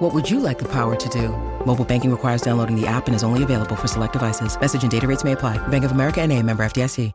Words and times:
What 0.00 0.14
would 0.14 0.30
you 0.30 0.40
like 0.40 0.58
the 0.58 0.68
power 0.68 0.96
to 0.96 1.08
do? 1.10 1.28
Mobile 1.66 1.84
banking 1.84 2.10
requires 2.10 2.40
downloading 2.40 2.74
the 2.74 2.86
app 2.86 3.06
and 3.06 3.14
is 3.14 3.22
only 3.22 3.42
available 3.42 3.76
for 3.76 3.86
select 3.86 4.14
devices. 4.14 4.58
Message 4.58 4.80
and 4.82 4.90
data 4.90 5.06
rates 5.06 5.24
may 5.24 5.32
apply. 5.32 5.58
Bank 5.68 5.84
of 5.84 5.90
America 5.90 6.22
and 6.22 6.32
a 6.32 6.42
member 6.42 6.64
FDIC. 6.64 7.12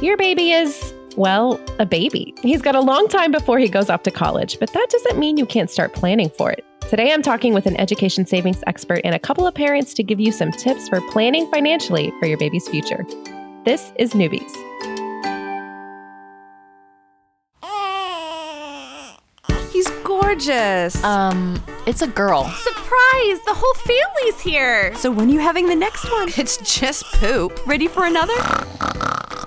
Your 0.00 0.16
baby 0.16 0.52
is, 0.52 0.94
well, 1.18 1.60
a 1.78 1.84
baby. 1.84 2.32
He's 2.40 2.62
got 2.62 2.74
a 2.74 2.80
long 2.80 3.06
time 3.08 3.30
before 3.30 3.58
he 3.58 3.68
goes 3.68 3.90
off 3.90 4.02
to 4.04 4.10
college, 4.10 4.58
but 4.60 4.72
that 4.72 4.86
doesn't 4.88 5.18
mean 5.18 5.36
you 5.36 5.44
can't 5.44 5.70
start 5.70 5.92
planning 5.92 6.30
for 6.30 6.50
it. 6.50 6.64
Today, 6.88 7.12
I'm 7.12 7.20
talking 7.20 7.52
with 7.52 7.66
an 7.66 7.78
education 7.78 8.24
savings 8.24 8.62
expert 8.66 9.02
and 9.04 9.14
a 9.14 9.18
couple 9.18 9.46
of 9.46 9.54
parents 9.54 9.92
to 9.94 10.02
give 10.02 10.20
you 10.20 10.32
some 10.32 10.52
tips 10.52 10.88
for 10.88 11.02
planning 11.10 11.50
financially 11.50 12.14
for 12.18 12.24
your 12.24 12.38
baby's 12.38 12.66
future. 12.66 13.04
This 13.66 13.92
is 13.96 14.14
Newbies. 14.14 14.67
Gorgeous. 20.28 21.02
Um, 21.04 21.62
it's 21.86 22.02
a 22.02 22.06
girl. 22.06 22.44
Surprise! 22.44 23.40
The 23.46 23.54
whole 23.54 23.74
family's 23.74 24.40
here. 24.40 24.94
so 24.94 25.10
when 25.10 25.30
are 25.30 25.32
you 25.32 25.40
having 25.40 25.66
the 25.66 25.74
next 25.74 26.10
one? 26.10 26.28
It's 26.36 26.58
just 26.78 27.04
poop. 27.14 27.66
Ready 27.66 27.88
for 27.88 28.04
another? 28.04 28.34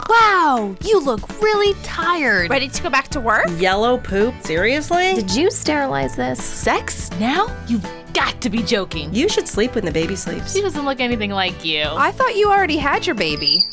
Wow, 0.09 0.75
you 0.83 0.99
look 0.99 1.39
really 1.41 1.73
tired. 1.83 2.49
Ready 2.49 2.67
to 2.67 2.83
go 2.83 2.89
back 2.89 3.09
to 3.09 3.19
work? 3.19 3.45
Yellow 3.57 3.97
poop? 3.97 4.33
Seriously? 4.41 5.13
Did 5.13 5.33
you 5.35 5.51
sterilize 5.51 6.15
this? 6.15 6.43
Sex 6.43 7.11
now? 7.19 7.55
You've 7.67 7.87
got 8.13 8.41
to 8.41 8.49
be 8.49 8.63
joking. 8.63 9.13
You 9.13 9.29
should 9.29 9.47
sleep 9.47 9.75
when 9.75 9.85
the 9.85 9.91
baby 9.91 10.15
sleeps. 10.15 10.51
She 10.53 10.61
doesn't 10.61 10.83
look 10.83 10.99
anything 10.99 11.29
like 11.29 11.63
you. 11.63 11.83
I 11.83 12.11
thought 12.11 12.35
you 12.35 12.49
already 12.49 12.77
had 12.77 13.05
your 13.05 13.15
baby. 13.15 13.65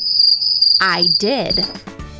I 0.79 1.07
did. 1.17 1.65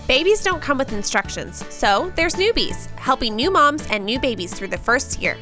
Babies 0.10 0.42
don't 0.42 0.60
come 0.60 0.80
with 0.80 0.92
instructions, 0.92 1.64
so 1.72 2.12
there's 2.16 2.34
Newbies, 2.34 2.88
helping 2.98 3.36
new 3.36 3.52
moms 3.52 3.86
and 3.92 4.04
new 4.04 4.20
babies 4.20 4.52
through 4.52 4.70
the 4.70 4.78
first 4.80 5.22
year. 5.22 5.38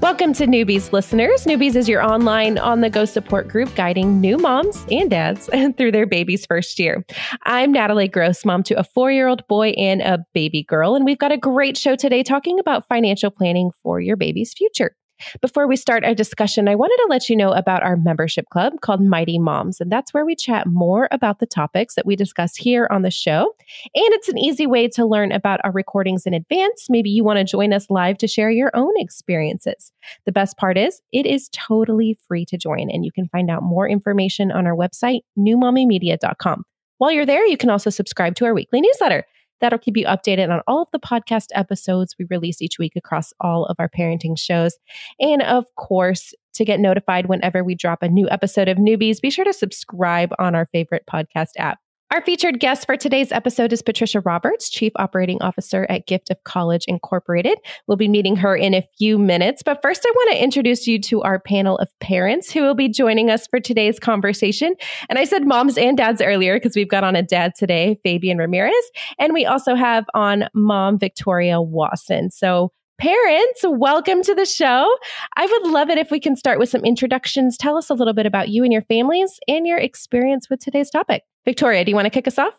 Welcome 0.00 0.32
to 0.34 0.46
Newbies 0.46 0.92
listeners. 0.92 1.46
Newbies 1.46 1.74
is 1.74 1.88
your 1.88 2.00
online 2.00 2.56
on 2.56 2.80
the 2.80 2.88
go 2.88 3.06
support 3.06 3.48
group 3.48 3.74
guiding 3.74 4.20
new 4.20 4.36
moms 4.36 4.86
and 4.88 5.10
dads 5.10 5.50
through 5.76 5.90
their 5.90 6.06
baby's 6.06 6.46
first 6.46 6.78
year. 6.78 7.04
I'm 7.42 7.72
Natalie 7.72 8.06
Gross, 8.06 8.44
mom 8.44 8.62
to 8.62 8.78
a 8.78 8.84
four 8.84 9.10
year 9.10 9.26
old 9.26 9.44
boy 9.48 9.70
and 9.70 10.00
a 10.00 10.24
baby 10.32 10.62
girl, 10.62 10.94
and 10.94 11.04
we've 11.04 11.18
got 11.18 11.32
a 11.32 11.36
great 11.36 11.76
show 11.76 11.96
today 11.96 12.22
talking 12.22 12.60
about 12.60 12.86
financial 12.86 13.32
planning 13.32 13.72
for 13.82 14.00
your 14.00 14.16
baby's 14.16 14.54
future. 14.54 14.94
Before 15.40 15.66
we 15.66 15.76
start 15.76 16.04
our 16.04 16.14
discussion, 16.14 16.68
I 16.68 16.74
wanted 16.74 16.96
to 17.02 17.06
let 17.08 17.28
you 17.28 17.36
know 17.36 17.52
about 17.52 17.82
our 17.82 17.96
membership 17.96 18.46
club 18.50 18.80
called 18.80 19.00
Mighty 19.00 19.38
Moms, 19.38 19.80
and 19.80 19.90
that's 19.90 20.12
where 20.12 20.24
we 20.24 20.34
chat 20.34 20.66
more 20.66 21.08
about 21.10 21.38
the 21.38 21.46
topics 21.46 21.94
that 21.94 22.06
we 22.06 22.16
discuss 22.16 22.56
here 22.56 22.88
on 22.90 23.02
the 23.02 23.10
show. 23.10 23.54
And 23.94 24.14
it's 24.14 24.28
an 24.28 24.38
easy 24.38 24.66
way 24.66 24.88
to 24.88 25.06
learn 25.06 25.32
about 25.32 25.60
our 25.64 25.72
recordings 25.72 26.26
in 26.26 26.34
advance. 26.34 26.86
Maybe 26.88 27.10
you 27.10 27.24
want 27.24 27.38
to 27.38 27.44
join 27.44 27.72
us 27.72 27.90
live 27.90 28.18
to 28.18 28.26
share 28.26 28.50
your 28.50 28.70
own 28.74 28.92
experiences. 28.96 29.92
The 30.26 30.32
best 30.32 30.56
part 30.56 30.78
is, 30.78 31.00
it 31.12 31.26
is 31.26 31.48
totally 31.52 32.18
free 32.26 32.44
to 32.46 32.56
join, 32.56 32.90
and 32.90 33.04
you 33.04 33.12
can 33.12 33.28
find 33.28 33.50
out 33.50 33.62
more 33.62 33.88
information 33.88 34.50
on 34.50 34.66
our 34.66 34.76
website, 34.76 35.20
newmommymedia.com. 35.38 36.64
While 36.98 37.12
you're 37.12 37.26
there, 37.26 37.46
you 37.46 37.56
can 37.56 37.70
also 37.70 37.90
subscribe 37.90 38.34
to 38.36 38.44
our 38.44 38.54
weekly 38.54 38.80
newsletter. 38.80 39.24
That'll 39.60 39.78
keep 39.78 39.96
you 39.96 40.06
updated 40.06 40.50
on 40.50 40.60
all 40.66 40.82
of 40.82 40.88
the 40.92 40.98
podcast 40.98 41.46
episodes 41.54 42.14
we 42.18 42.26
release 42.30 42.60
each 42.60 42.78
week 42.78 42.92
across 42.96 43.32
all 43.40 43.66
of 43.66 43.76
our 43.78 43.88
parenting 43.88 44.38
shows. 44.38 44.76
And 45.20 45.42
of 45.42 45.64
course, 45.76 46.34
to 46.54 46.64
get 46.64 46.80
notified 46.80 47.26
whenever 47.26 47.64
we 47.64 47.74
drop 47.74 48.02
a 48.02 48.08
new 48.08 48.28
episode 48.30 48.68
of 48.68 48.78
Newbies, 48.78 49.20
be 49.20 49.30
sure 49.30 49.44
to 49.44 49.52
subscribe 49.52 50.32
on 50.38 50.54
our 50.54 50.66
favorite 50.72 51.04
podcast 51.10 51.50
app. 51.56 51.78
Our 52.14 52.22
featured 52.22 52.60
guest 52.60 52.86
for 52.86 52.96
today's 52.96 53.32
episode 53.32 53.72
is 53.72 53.82
Patricia 53.82 54.20
Roberts, 54.20 54.70
Chief 54.70 54.92
Operating 54.94 55.42
Officer 55.42 55.84
at 55.90 56.06
Gift 56.06 56.30
of 56.30 56.44
College 56.44 56.84
Incorporated. 56.86 57.58
We'll 57.88 57.96
be 57.96 58.06
meeting 58.06 58.36
her 58.36 58.54
in 58.54 58.72
a 58.72 58.86
few 58.96 59.18
minutes, 59.18 59.64
but 59.64 59.82
first 59.82 60.06
I 60.06 60.12
want 60.14 60.30
to 60.30 60.40
introduce 60.44 60.86
you 60.86 61.00
to 61.00 61.22
our 61.22 61.40
panel 61.40 61.76
of 61.78 61.88
parents 61.98 62.52
who 62.52 62.62
will 62.62 62.76
be 62.76 62.88
joining 62.88 63.30
us 63.30 63.48
for 63.48 63.58
today's 63.58 63.98
conversation. 63.98 64.76
And 65.08 65.18
I 65.18 65.24
said 65.24 65.44
moms 65.44 65.76
and 65.76 65.96
dads 65.96 66.22
earlier 66.22 66.54
because 66.54 66.76
we've 66.76 66.88
got 66.88 67.02
on 67.02 67.16
a 67.16 67.22
dad 67.22 67.54
today, 67.56 67.98
Fabian 68.04 68.38
Ramirez, 68.38 68.90
and 69.18 69.32
we 69.32 69.44
also 69.44 69.74
have 69.74 70.04
on 70.14 70.44
mom 70.54 71.00
Victoria 71.00 71.60
Wasson. 71.60 72.30
So 72.30 72.70
Parents, 72.96 73.64
welcome 73.64 74.22
to 74.22 74.36
the 74.36 74.46
show. 74.46 74.88
I 75.36 75.46
would 75.46 75.72
love 75.72 75.90
it 75.90 75.98
if 75.98 76.12
we 76.12 76.20
can 76.20 76.36
start 76.36 76.60
with 76.60 76.68
some 76.68 76.84
introductions. 76.84 77.56
Tell 77.56 77.76
us 77.76 77.90
a 77.90 77.94
little 77.94 78.14
bit 78.14 78.24
about 78.24 78.50
you 78.50 78.62
and 78.62 78.72
your 78.72 78.82
families 78.82 79.40
and 79.48 79.66
your 79.66 79.78
experience 79.78 80.48
with 80.48 80.60
today's 80.60 80.90
topic. 80.90 81.24
Victoria, 81.44 81.84
do 81.84 81.90
you 81.90 81.94
want 81.94 82.06
to 82.06 82.10
kick 82.10 82.26
us 82.26 82.38
off? 82.38 82.54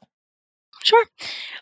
Sure. 0.85 1.05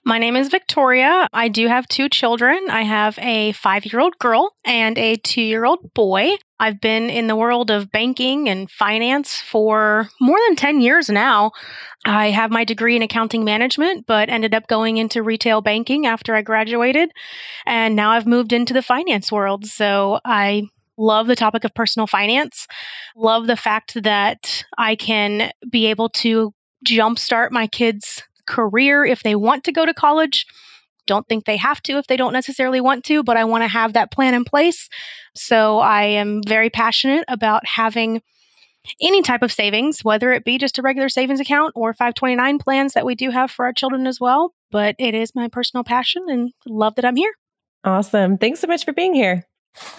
My 0.04 0.18
name 0.18 0.36
is 0.36 0.50
Victoria. 0.50 1.30
I 1.32 1.48
do 1.48 1.68
have 1.68 1.88
two 1.88 2.10
children. 2.10 2.60
I 2.70 2.82
have 2.82 3.18
a 3.20 3.54
five 3.54 3.86
year 3.86 4.02
old 4.02 4.20
girl 4.20 4.54
and 4.66 4.98
a 4.98 5.16
two 5.16 5.42
year 5.42 5.64
old 5.64 5.94
boy. 5.94 6.32
I've 6.60 6.82
been 6.82 7.10
in 7.10 7.28
the 7.28 7.36
world 7.38 7.72
of 7.72 7.90
banking 7.90 8.50
and 8.50 8.70
finance 8.70 9.40
for 9.40 10.10
more 10.20 10.38
than 10.46 10.58
10 10.58 10.82
years 10.82 11.10
now. 11.10 11.52
I 12.06 12.32
have 12.32 12.52
my 12.52 12.66
degree 12.66 12.98
in 12.98 13.02
accounting 13.02 13.46
management, 13.46 14.06
but 14.08 14.30
ended 14.30 14.54
up 14.54 14.68
going 14.68 14.98
into 14.98 15.24
retail 15.24 15.62
banking 15.62 16.06
after 16.06 16.36
I 16.36 16.42
graduated. 16.42 17.10
And 17.66 17.96
now 17.96 18.12
I've 18.12 18.28
moved 18.28 18.52
into 18.52 18.74
the 18.74 18.82
finance 18.82 19.32
world. 19.32 19.66
So 19.66 20.20
I 20.26 20.64
love 20.98 21.28
the 21.28 21.36
topic 21.38 21.64
of 21.64 21.74
personal 21.74 22.08
finance, 22.08 22.68
love 23.16 23.48
the 23.48 23.56
fact 23.56 24.04
that 24.04 24.66
I 24.78 24.96
can 24.98 25.52
be 25.70 25.86
able 25.86 26.10
to 26.10 26.54
jumpstart 26.84 27.52
my 27.52 27.68
kids' 27.68 28.24
career 28.46 29.06
if 29.06 29.24
they 29.24 29.36
want 29.36 29.64
to 29.66 29.72
go 29.72 29.86
to 29.86 29.94
college. 29.94 30.46
Don't 31.06 31.28
think 31.28 31.46
they 31.46 31.58
have 31.58 31.82
to 31.84 31.98
if 31.98 32.08
they 32.08 32.18
don't 32.18 32.34
necessarily 32.34 32.80
want 32.80 33.04
to, 33.06 33.24
but 33.24 33.38
I 33.38 33.44
want 33.46 33.64
to 33.64 33.68
have 33.68 33.94
that 33.94 34.12
plan 34.12 34.34
in 34.34 34.46
place. 34.46 34.90
So 35.36 35.80
I 35.80 36.04
am 36.04 36.42
very 36.46 36.70
passionate 36.70 37.26
about 37.28 37.66
having 37.66 38.22
any 39.02 39.22
type 39.22 39.42
of 39.42 39.52
savings, 39.52 40.04
whether 40.04 40.32
it 40.32 40.46
be 40.46 40.58
just 40.58 40.78
a 40.78 40.82
regular 40.82 41.10
savings 41.10 41.40
account 41.40 41.74
or 41.76 41.94
529 41.94 42.60
plans 42.60 42.94
that 42.94 43.06
we 43.06 43.16
do 43.16 43.32
have 43.32 43.52
for 43.52 43.66
our 43.66 43.74
children 43.74 44.08
as 44.08 44.20
well. 44.20 44.54
But 44.72 44.96
it 45.00 45.14
is 45.14 45.36
my 45.36 45.48
personal 45.48 45.84
passion 45.84 46.26
and 46.30 46.52
love 46.66 46.96
that 46.96 47.06
I'm 47.06 47.16
here. 47.16 47.34
Awesome. 47.84 48.38
Thanks 48.38 48.60
so 48.60 48.68
much 48.68 48.86
for 48.86 48.94
being 48.94 49.14
here. 49.14 49.46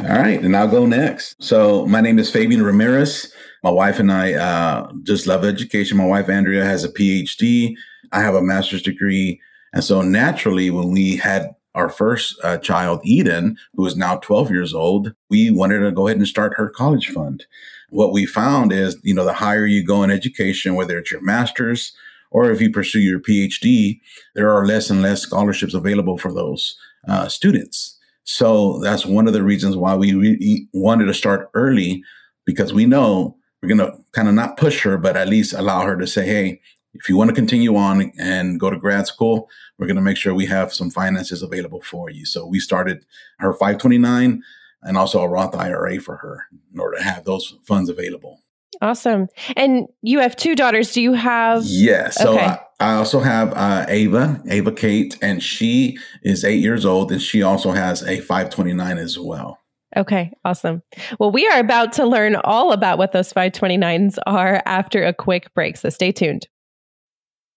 All 0.00 0.06
right, 0.06 0.40
and 0.40 0.56
I'll 0.56 0.68
go 0.68 0.86
next. 0.86 1.42
So 1.42 1.84
my 1.86 2.00
name 2.00 2.18
is 2.18 2.30
Fabian 2.30 2.62
Ramirez. 2.62 3.32
My 3.64 3.70
wife 3.70 3.98
and 3.98 4.12
I 4.12 4.34
uh, 4.34 4.92
just 5.04 5.26
love 5.26 5.42
education. 5.42 5.96
My 5.96 6.04
wife 6.04 6.28
Andrea 6.28 6.66
has 6.66 6.84
a 6.84 6.92
PhD. 6.92 7.74
I 8.12 8.20
have 8.20 8.34
a 8.34 8.42
master's 8.42 8.82
degree, 8.82 9.40
and 9.72 9.82
so 9.82 10.02
naturally, 10.02 10.68
when 10.70 10.90
we 10.90 11.16
had 11.16 11.56
our 11.74 11.88
first 11.88 12.38
uh, 12.44 12.58
child, 12.58 13.00
Eden, 13.04 13.56
who 13.72 13.86
is 13.86 13.96
now 13.96 14.16
12 14.18 14.50
years 14.50 14.74
old, 14.74 15.14
we 15.30 15.50
wanted 15.50 15.78
to 15.78 15.90
go 15.92 16.06
ahead 16.06 16.18
and 16.18 16.28
start 16.28 16.52
her 16.58 16.68
college 16.68 17.08
fund. 17.08 17.46
What 17.88 18.12
we 18.12 18.26
found 18.26 18.70
is, 18.70 18.98
you 19.02 19.14
know, 19.14 19.24
the 19.24 19.32
higher 19.32 19.64
you 19.64 19.82
go 19.82 20.02
in 20.02 20.10
education, 20.10 20.74
whether 20.74 20.98
it's 20.98 21.10
your 21.10 21.22
master's 21.22 21.96
or 22.30 22.50
if 22.50 22.60
you 22.60 22.70
pursue 22.70 23.00
your 23.00 23.18
PhD, 23.18 23.98
there 24.34 24.54
are 24.54 24.66
less 24.66 24.90
and 24.90 25.00
less 25.00 25.22
scholarships 25.22 25.72
available 25.72 26.18
for 26.18 26.34
those 26.34 26.76
uh, 27.08 27.28
students. 27.28 27.98
So 28.24 28.78
that's 28.80 29.06
one 29.06 29.26
of 29.26 29.32
the 29.32 29.42
reasons 29.42 29.74
why 29.74 29.94
we 29.94 30.12
really 30.12 30.68
wanted 30.74 31.06
to 31.06 31.14
start 31.14 31.48
early 31.54 32.04
because 32.44 32.74
we 32.74 32.84
know 32.84 33.38
we're 33.64 33.76
going 33.76 33.90
to 33.90 33.98
kind 34.12 34.28
of 34.28 34.34
not 34.34 34.56
push 34.56 34.82
her, 34.82 34.98
but 34.98 35.16
at 35.16 35.28
least 35.28 35.54
allow 35.54 35.82
her 35.82 35.96
to 35.96 36.06
say, 36.06 36.26
hey, 36.26 36.60
if 36.92 37.08
you 37.08 37.16
want 37.16 37.30
to 37.30 37.34
continue 37.34 37.76
on 37.76 38.12
and 38.18 38.60
go 38.60 38.70
to 38.70 38.76
grad 38.76 39.06
school, 39.06 39.48
we're 39.78 39.86
going 39.86 39.96
to 39.96 40.02
make 40.02 40.16
sure 40.16 40.34
we 40.34 40.46
have 40.46 40.72
some 40.72 40.90
finances 40.90 41.42
available 41.42 41.80
for 41.80 42.10
you. 42.10 42.26
So 42.26 42.46
we 42.46 42.60
started 42.60 43.04
her 43.38 43.52
529 43.52 44.42
and 44.82 44.96
also 44.98 45.22
a 45.22 45.28
Roth 45.28 45.56
IRA 45.56 45.98
for 45.98 46.16
her 46.18 46.46
in 46.72 46.78
order 46.78 46.98
to 46.98 47.02
have 47.02 47.24
those 47.24 47.56
funds 47.64 47.88
available. 47.88 48.40
Awesome. 48.82 49.28
And 49.56 49.86
you 50.02 50.20
have 50.20 50.36
two 50.36 50.54
daughters. 50.54 50.92
Do 50.92 51.00
you 51.00 51.14
have? 51.14 51.64
Yes. 51.64 52.16
So 52.16 52.34
Okay. 52.34 52.44
I, 52.44 52.58
I 52.80 52.94
also 52.94 53.20
have 53.20 53.52
uh, 53.54 53.86
Ava, 53.88 54.42
Ava 54.46 54.72
Kate, 54.72 55.16
and 55.22 55.42
she 55.42 55.96
is 56.22 56.44
eight 56.44 56.60
years 56.60 56.84
old, 56.84 57.10
and 57.10 57.22
she 57.22 57.42
also 57.42 57.70
has 57.70 58.02
a 58.02 58.20
529 58.20 58.98
as 58.98 59.18
well. 59.18 59.58
Okay, 59.96 60.32
awesome. 60.44 60.82
Well, 61.18 61.30
we 61.30 61.46
are 61.46 61.60
about 61.60 61.92
to 61.94 62.06
learn 62.06 62.36
all 62.36 62.72
about 62.72 62.98
what 62.98 63.12
those 63.12 63.32
529s 63.32 64.18
are 64.26 64.62
after 64.66 65.04
a 65.04 65.14
quick 65.14 65.52
break. 65.54 65.76
So 65.76 65.88
stay 65.88 66.10
tuned. 66.10 66.48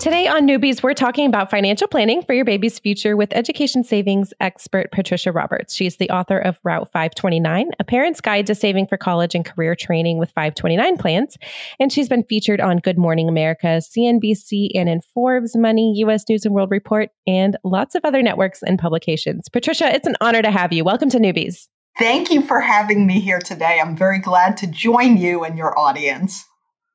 Today 0.00 0.26
on 0.26 0.48
Newbies, 0.48 0.82
we're 0.82 0.94
talking 0.94 1.26
about 1.26 1.50
financial 1.50 1.86
planning 1.86 2.22
for 2.22 2.32
your 2.32 2.46
baby's 2.46 2.78
future 2.78 3.18
with 3.18 3.34
education 3.34 3.84
savings 3.84 4.32
expert 4.40 4.90
Patricia 4.92 5.30
Roberts. 5.30 5.74
She's 5.74 5.98
the 5.98 6.08
author 6.08 6.38
of 6.38 6.58
Route 6.64 6.90
529, 6.90 7.72
a 7.78 7.84
parent's 7.84 8.22
guide 8.22 8.46
to 8.46 8.54
saving 8.54 8.86
for 8.86 8.96
college 8.96 9.34
and 9.34 9.44
career 9.44 9.74
training 9.74 10.16
with 10.16 10.30
529 10.30 10.96
plans. 10.96 11.36
And 11.78 11.92
she's 11.92 12.08
been 12.08 12.22
featured 12.22 12.62
on 12.62 12.78
Good 12.78 12.96
Morning 12.96 13.28
America, 13.28 13.82
CNBC, 13.82 14.70
and 14.74 14.88
in 14.88 15.02
Forbes, 15.02 15.54
Money, 15.54 15.92
US 15.98 16.26
News 16.30 16.46
and 16.46 16.54
World 16.54 16.70
Report, 16.70 17.10
and 17.26 17.58
lots 17.62 17.94
of 17.94 18.02
other 18.02 18.22
networks 18.22 18.62
and 18.62 18.78
publications. 18.78 19.50
Patricia, 19.50 19.94
it's 19.94 20.06
an 20.06 20.16
honor 20.22 20.40
to 20.40 20.50
have 20.50 20.72
you. 20.72 20.82
Welcome 20.82 21.10
to 21.10 21.18
Newbies. 21.18 21.68
Thank 21.98 22.30
you 22.30 22.40
for 22.40 22.60
having 22.60 23.06
me 23.06 23.20
here 23.20 23.40
today. 23.40 23.78
I'm 23.84 23.98
very 23.98 24.18
glad 24.18 24.56
to 24.58 24.66
join 24.66 25.18
you 25.18 25.44
and 25.44 25.58
your 25.58 25.78
audience. 25.78 26.46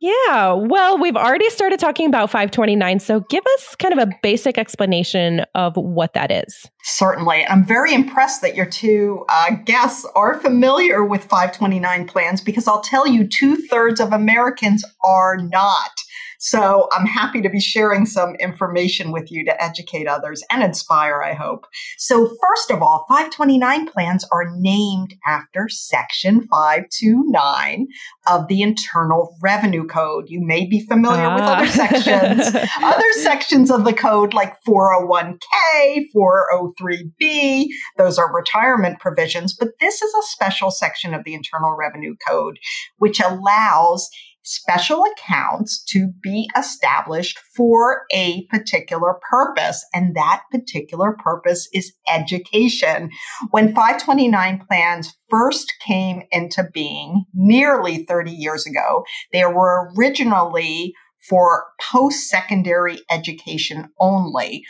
Yeah, 0.06 0.54
well, 0.54 1.00
we've 1.00 1.16
already 1.16 1.50
started 1.50 1.80
talking 1.80 2.06
about 2.06 2.30
529. 2.30 3.00
So 3.00 3.22
give 3.22 3.44
us 3.56 3.76
kind 3.76 3.92
of 3.92 3.98
a 4.08 4.12
basic 4.22 4.56
explanation 4.56 5.44
of 5.56 5.76
what 5.78 6.14
that 6.14 6.30
is. 6.30 6.70
Certainly. 6.84 7.44
I'm 7.48 7.66
very 7.66 7.92
impressed 7.92 8.44
that 8.44 8.56
your 8.56 8.68
two 8.68 9.26
uh, 9.30 9.56
guests 9.66 10.06
are 10.16 10.40
familiar 10.40 11.04
with 11.04 11.24
529 11.24 12.06
plans 12.06 12.40
because 12.40 12.68
I'll 12.68 12.82
tell 12.82 13.08
you, 13.08 13.28
two 13.28 13.56
thirds 13.56 14.00
of 14.00 14.14
Americans 14.14 14.86
are 15.04 15.38
not. 15.38 15.90
So 16.40 16.88
I'm 16.92 17.06
happy 17.06 17.42
to 17.42 17.50
be 17.50 17.60
sharing 17.60 18.06
some 18.06 18.36
information 18.36 19.12
with 19.12 19.32
you 19.32 19.46
to 19.46 19.64
educate 19.64 20.08
others 20.08 20.44
and 20.52 20.64
inspire, 20.64 21.22
I 21.22 21.34
hope. 21.34 21.66
So 21.98 22.28
first 22.28 22.72
of 22.72 22.82
all, 22.82 23.06
529 23.08 23.88
plans 23.88 24.26
are 24.32 24.52
named 24.56 25.16
after 25.26 25.68
Section 25.70 26.48
529 26.48 27.88
of 28.28 28.48
the 28.48 28.62
Internal 28.62 29.36
Revenue 29.42 29.86
Code. 29.86 30.26
You 30.28 30.42
may 30.46 30.66
be 30.66 30.86
familiar 30.86 31.34
with 31.34 31.44
other 31.44 31.66
ah. 31.66 31.72
sections, 31.72 32.56
other 32.84 33.12
sections 33.22 33.72
of 33.72 33.86
the 33.86 33.94
code 33.94 34.34
like 34.34 34.56
401k, 34.68 36.06
403b. 36.16 37.68
Those 37.98 38.18
are 38.18 38.34
retirement 38.34 39.00
provisions, 39.00 39.56
but 39.56 39.70
this 39.80 40.02
is 40.02 40.14
a 40.14 40.28
special 40.28 40.72
section 40.72 41.14
of 41.14 41.24
the 41.24 41.34
Internal 41.34 41.76
Revenue 41.76 42.16
Code, 42.28 42.60
which 42.98 43.20
allows 43.20 44.10
special 44.46 45.04
accounts 45.04 45.84
to 45.84 46.12
be 46.22 46.50
established 46.58 47.40
for 47.56 48.04
a 48.14 48.46
particular 48.46 49.16
purpose. 49.30 49.84
And 49.94 50.16
that 50.16 50.44
particular 50.52 51.14
purpose 51.14 51.68
is 51.74 51.94
education. 52.08 53.10
When 53.52 53.74
529 53.74 54.66
plans 54.70 55.14
first 55.30 55.74
came 55.86 56.22
into 56.32 56.64
being 56.74 57.26
nearly 57.34 58.06
30 58.06 58.32
years 58.32 58.66
ago, 58.66 59.04
they 59.34 59.46
were 59.46 59.92
originally 59.98 60.94
for 61.28 61.66
post 61.82 62.30
secondary 62.30 63.00
education 63.10 63.90
only. 64.00 64.64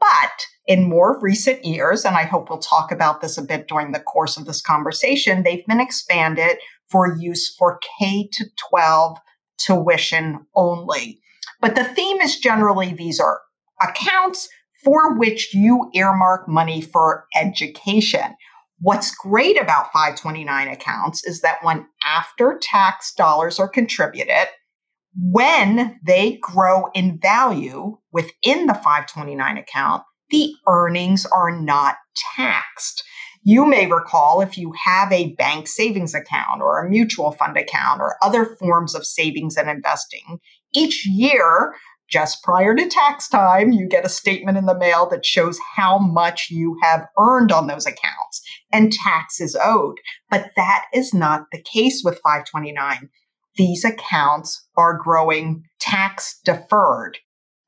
But 0.00 0.46
in 0.66 0.88
more 0.88 1.18
recent 1.20 1.64
years, 1.64 2.04
and 2.04 2.16
I 2.16 2.24
hope 2.24 2.48
we'll 2.48 2.58
talk 2.58 2.90
about 2.90 3.20
this 3.20 3.36
a 3.38 3.42
bit 3.42 3.68
during 3.68 3.92
the 3.92 4.00
course 4.00 4.36
of 4.36 4.46
this 4.46 4.62
conversation, 4.62 5.42
they've 5.42 5.66
been 5.66 5.80
expanded 5.80 6.56
for 6.90 7.16
use 7.18 7.54
for 7.58 7.78
K 7.98 8.28
to 8.32 8.46
12 8.70 9.18
tuition 9.58 10.46
only. 10.54 11.20
But 11.60 11.74
the 11.74 11.84
theme 11.84 12.20
is 12.20 12.38
generally 12.38 12.92
these 12.92 13.20
are 13.20 13.40
accounts 13.82 14.48
for 14.84 15.18
which 15.18 15.54
you 15.54 15.90
earmark 15.94 16.48
money 16.48 16.80
for 16.80 17.26
education. 17.36 18.34
What's 18.78 19.14
great 19.14 19.60
about 19.60 19.92
529 19.92 20.68
accounts 20.68 21.24
is 21.24 21.42
that 21.42 21.58
when 21.62 21.86
after 22.04 22.58
tax 22.62 23.12
dollars 23.14 23.58
are 23.58 23.68
contributed, 23.68 24.48
when 25.14 25.98
they 26.04 26.38
grow 26.40 26.86
in 26.94 27.18
value 27.20 27.98
within 28.10 28.66
the 28.66 28.74
529 28.74 29.58
account, 29.58 30.02
the 30.30 30.54
earnings 30.66 31.26
are 31.26 31.60
not 31.60 31.96
taxed. 32.36 33.02
You 33.42 33.66
may 33.66 33.86
recall 33.86 34.40
if 34.40 34.58
you 34.58 34.74
have 34.84 35.10
a 35.12 35.32
bank 35.34 35.66
savings 35.66 36.14
account 36.14 36.60
or 36.60 36.78
a 36.78 36.88
mutual 36.88 37.32
fund 37.32 37.56
account 37.56 38.00
or 38.00 38.16
other 38.22 38.44
forms 38.44 38.94
of 38.94 39.06
savings 39.06 39.56
and 39.56 39.70
investing, 39.70 40.40
each 40.74 41.06
year, 41.06 41.74
just 42.10 42.42
prior 42.42 42.74
to 42.74 42.88
tax 42.88 43.28
time, 43.28 43.72
you 43.72 43.88
get 43.88 44.04
a 44.04 44.10
statement 44.10 44.58
in 44.58 44.66
the 44.66 44.76
mail 44.76 45.08
that 45.08 45.24
shows 45.24 45.58
how 45.76 45.98
much 45.98 46.48
you 46.50 46.76
have 46.82 47.06
earned 47.18 47.52
on 47.52 47.66
those 47.66 47.86
accounts 47.86 48.42
and 48.72 48.92
tax 48.92 49.40
is 49.40 49.56
owed. 49.62 49.98
But 50.28 50.50
that 50.56 50.86
is 50.92 51.14
not 51.14 51.46
the 51.52 51.62
case 51.62 52.02
with 52.04 52.20
529. 52.22 53.08
These 53.56 53.84
accounts 53.84 54.66
are 54.76 54.98
growing 54.98 55.64
tax 55.78 56.40
deferred. 56.44 57.18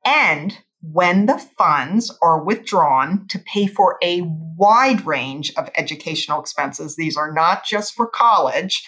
And 0.05 0.57
when 0.91 1.27
the 1.27 1.37
funds 1.37 2.15
are 2.21 2.43
withdrawn 2.43 3.25
to 3.29 3.39
pay 3.39 3.67
for 3.67 3.97
a 4.03 4.21
wide 4.57 5.05
range 5.05 5.53
of 5.55 5.69
educational 5.77 6.41
expenses, 6.41 6.95
these 6.95 7.15
are 7.15 7.31
not 7.31 7.63
just 7.65 7.93
for 7.93 8.05
college, 8.05 8.85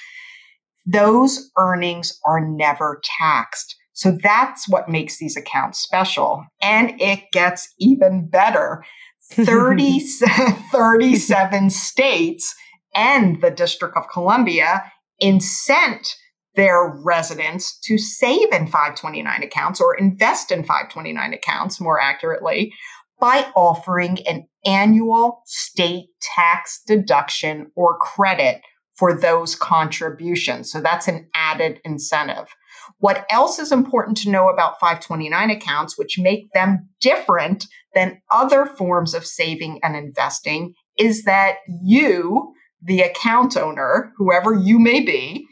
those 0.86 1.50
earnings 1.58 2.20
are 2.26 2.46
never 2.46 3.02
taxed. 3.04 3.76
So 3.94 4.18
that's 4.22 4.68
what 4.68 4.90
makes 4.90 5.18
these 5.20 5.38
accounts 5.38 5.80
special. 5.80 6.46
And 6.62 7.00
it 7.00 7.32
gets 7.32 7.74
even 7.80 8.28
better. 8.28 8.84
30, 9.32 10.00
37 10.72 11.70
states 11.70 12.56
and 12.94 13.42
the 13.42 13.52
District 13.52 13.96
of 13.98 14.10
Columbia 14.10 14.92
incent 15.24 16.16
their 16.56 16.88
residents 17.04 17.78
to 17.80 17.98
save 17.98 18.52
in 18.52 18.68
529 18.68 19.44
accounts 19.44 19.82
or 19.82 19.96
invest 19.96 20.52
in 20.52 20.64
529 20.64 21.34
accounts 21.34 21.82
more 21.82 22.00
accurately 22.00 22.74
by 23.20 23.48
offering 23.56 24.20
an 24.28 24.48
annual 24.66 25.42
state 25.46 26.08
tax 26.22 26.82
deduction 26.86 27.72
or 27.76 27.98
credit 27.98 28.62
for 28.96 29.14
those 29.14 29.56
contributions. 29.56 30.72
So 30.72 30.82
that's 30.82 31.08
an 31.08 31.28
added 31.36 31.80
incentive. 31.84 32.48
What 33.00 33.26
else 33.30 33.60
is 33.60 33.72
important 33.72 34.18
to 34.18 34.30
know 34.30 34.50
about 34.50 34.80
529 34.80 35.50
accounts, 35.50 35.98
which 35.98 36.18
make 36.18 36.52
them 36.54 36.90
different 37.02 37.68
than 37.94 38.22
other 38.32 38.66
forms 38.66 39.14
of 39.14 39.26
saving 39.26 39.80
and 39.84 39.96
investing, 39.96 40.74
is 40.98 41.24
that 41.24 41.58
you, 41.82 42.54
the 42.82 43.02
account 43.02 43.58
owner, 43.58 44.14
whoever 44.18 44.54
you 44.54 44.80
may 44.80 45.02
be, 45.02 45.46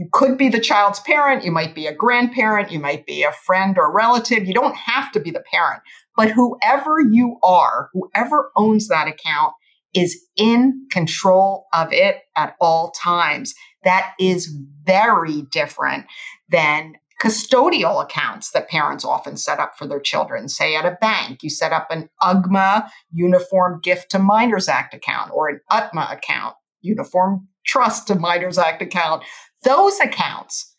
you 0.00 0.08
could 0.12 0.38
be 0.38 0.48
the 0.48 0.58
child's 0.58 0.98
parent, 1.00 1.44
you 1.44 1.52
might 1.52 1.74
be 1.74 1.86
a 1.86 1.94
grandparent, 1.94 2.72
you 2.72 2.78
might 2.78 3.04
be 3.04 3.22
a 3.22 3.32
friend 3.32 3.76
or 3.76 3.94
relative. 3.94 4.46
You 4.46 4.54
don't 4.54 4.74
have 4.74 5.12
to 5.12 5.20
be 5.20 5.30
the 5.30 5.44
parent, 5.52 5.82
but 6.16 6.30
whoever 6.30 7.00
you 7.10 7.36
are, 7.42 7.90
whoever 7.92 8.50
owns 8.56 8.88
that 8.88 9.08
account 9.08 9.52
is 9.92 10.18
in 10.36 10.86
control 10.90 11.66
of 11.74 11.92
it 11.92 12.16
at 12.34 12.56
all 12.62 12.92
times. 12.92 13.52
That 13.84 14.14
is 14.18 14.50
very 14.84 15.42
different 15.42 16.06
than 16.48 16.94
custodial 17.22 18.02
accounts 18.02 18.52
that 18.52 18.70
parents 18.70 19.04
often 19.04 19.36
set 19.36 19.58
up 19.58 19.76
for 19.76 19.86
their 19.86 20.00
children. 20.00 20.48
Say 20.48 20.76
at 20.76 20.86
a 20.86 20.96
bank, 20.98 21.42
you 21.42 21.50
set 21.50 21.74
up 21.74 21.88
an 21.90 22.08
UGMA 22.22 22.88
Uniform 23.12 23.80
Gift 23.82 24.10
to 24.12 24.18
Minors 24.18 24.66
Act 24.66 24.94
account 24.94 25.30
or 25.34 25.50
an 25.50 25.60
UTMA 25.70 26.10
account, 26.10 26.54
Uniform 26.80 27.48
Trust 27.66 28.06
to 28.06 28.14
Minors 28.14 28.56
Act 28.56 28.80
account 28.80 29.22
those 29.62 29.98
accounts 30.00 30.74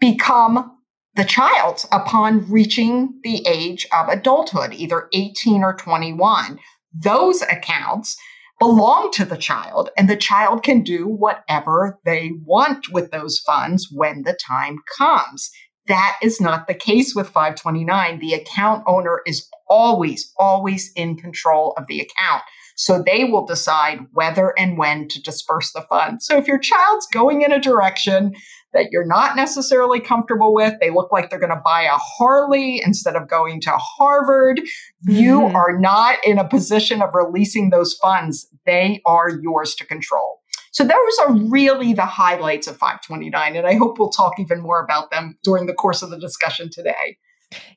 become 0.00 0.78
the 1.16 1.24
child 1.24 1.84
upon 1.92 2.50
reaching 2.50 3.20
the 3.22 3.46
age 3.46 3.86
of 3.92 4.08
adulthood, 4.08 4.72
either 4.72 5.08
18 5.12 5.62
or 5.62 5.74
21. 5.74 6.58
Those 6.92 7.42
accounts 7.42 8.16
belong 8.58 9.10
to 9.12 9.24
the 9.24 9.36
child, 9.36 9.90
and 9.96 10.08
the 10.08 10.16
child 10.16 10.62
can 10.62 10.82
do 10.82 11.06
whatever 11.06 11.98
they 12.04 12.32
want 12.44 12.88
with 12.90 13.10
those 13.10 13.38
funds 13.38 13.88
when 13.92 14.22
the 14.22 14.36
time 14.46 14.78
comes. 14.96 15.50
That 15.86 16.16
is 16.22 16.40
not 16.40 16.66
the 16.66 16.74
case 16.74 17.14
with 17.14 17.28
529. 17.28 18.18
The 18.18 18.34
account 18.34 18.84
owner 18.86 19.20
is 19.26 19.48
always, 19.68 20.32
always 20.38 20.90
in 20.96 21.16
control 21.16 21.74
of 21.76 21.86
the 21.88 22.00
account. 22.00 22.42
So 22.74 23.02
they 23.02 23.24
will 23.24 23.46
decide 23.46 24.00
whether 24.12 24.52
and 24.58 24.76
when 24.76 25.08
to 25.08 25.22
disperse 25.22 25.72
the 25.72 25.82
funds. 25.82 26.26
So 26.26 26.36
if 26.36 26.48
your 26.48 26.58
child's 26.58 27.06
going 27.06 27.42
in 27.42 27.52
a 27.52 27.60
direction 27.60 28.34
that 28.72 28.88
you're 28.90 29.06
not 29.06 29.36
necessarily 29.36 30.00
comfortable 30.00 30.52
with, 30.52 30.74
they 30.80 30.90
look 30.90 31.12
like 31.12 31.30
they're 31.30 31.38
going 31.38 31.50
to 31.50 31.62
buy 31.64 31.82
a 31.82 31.96
Harley 31.96 32.82
instead 32.84 33.14
of 33.14 33.28
going 33.28 33.60
to 33.62 33.70
Harvard, 33.70 34.60
you 35.02 35.40
Mhm. 35.40 35.54
are 35.54 35.78
not 35.78 36.18
in 36.24 36.38
a 36.38 36.48
position 36.48 37.00
of 37.00 37.14
releasing 37.14 37.70
those 37.70 37.94
funds. 37.94 38.48
They 38.66 39.00
are 39.06 39.28
yours 39.30 39.76
to 39.76 39.86
control. 39.86 40.40
So 40.72 40.82
those 40.82 41.18
are 41.20 41.32
really 41.32 41.92
the 41.92 42.04
highlights 42.04 42.66
of 42.66 42.76
529. 42.76 43.54
And 43.54 43.64
I 43.64 43.74
hope 43.74 43.96
we'll 43.96 44.10
talk 44.10 44.40
even 44.40 44.60
more 44.60 44.82
about 44.82 45.12
them 45.12 45.38
during 45.44 45.66
the 45.66 45.74
course 45.74 46.02
of 46.02 46.10
the 46.10 46.18
discussion 46.18 46.68
today. 46.68 47.18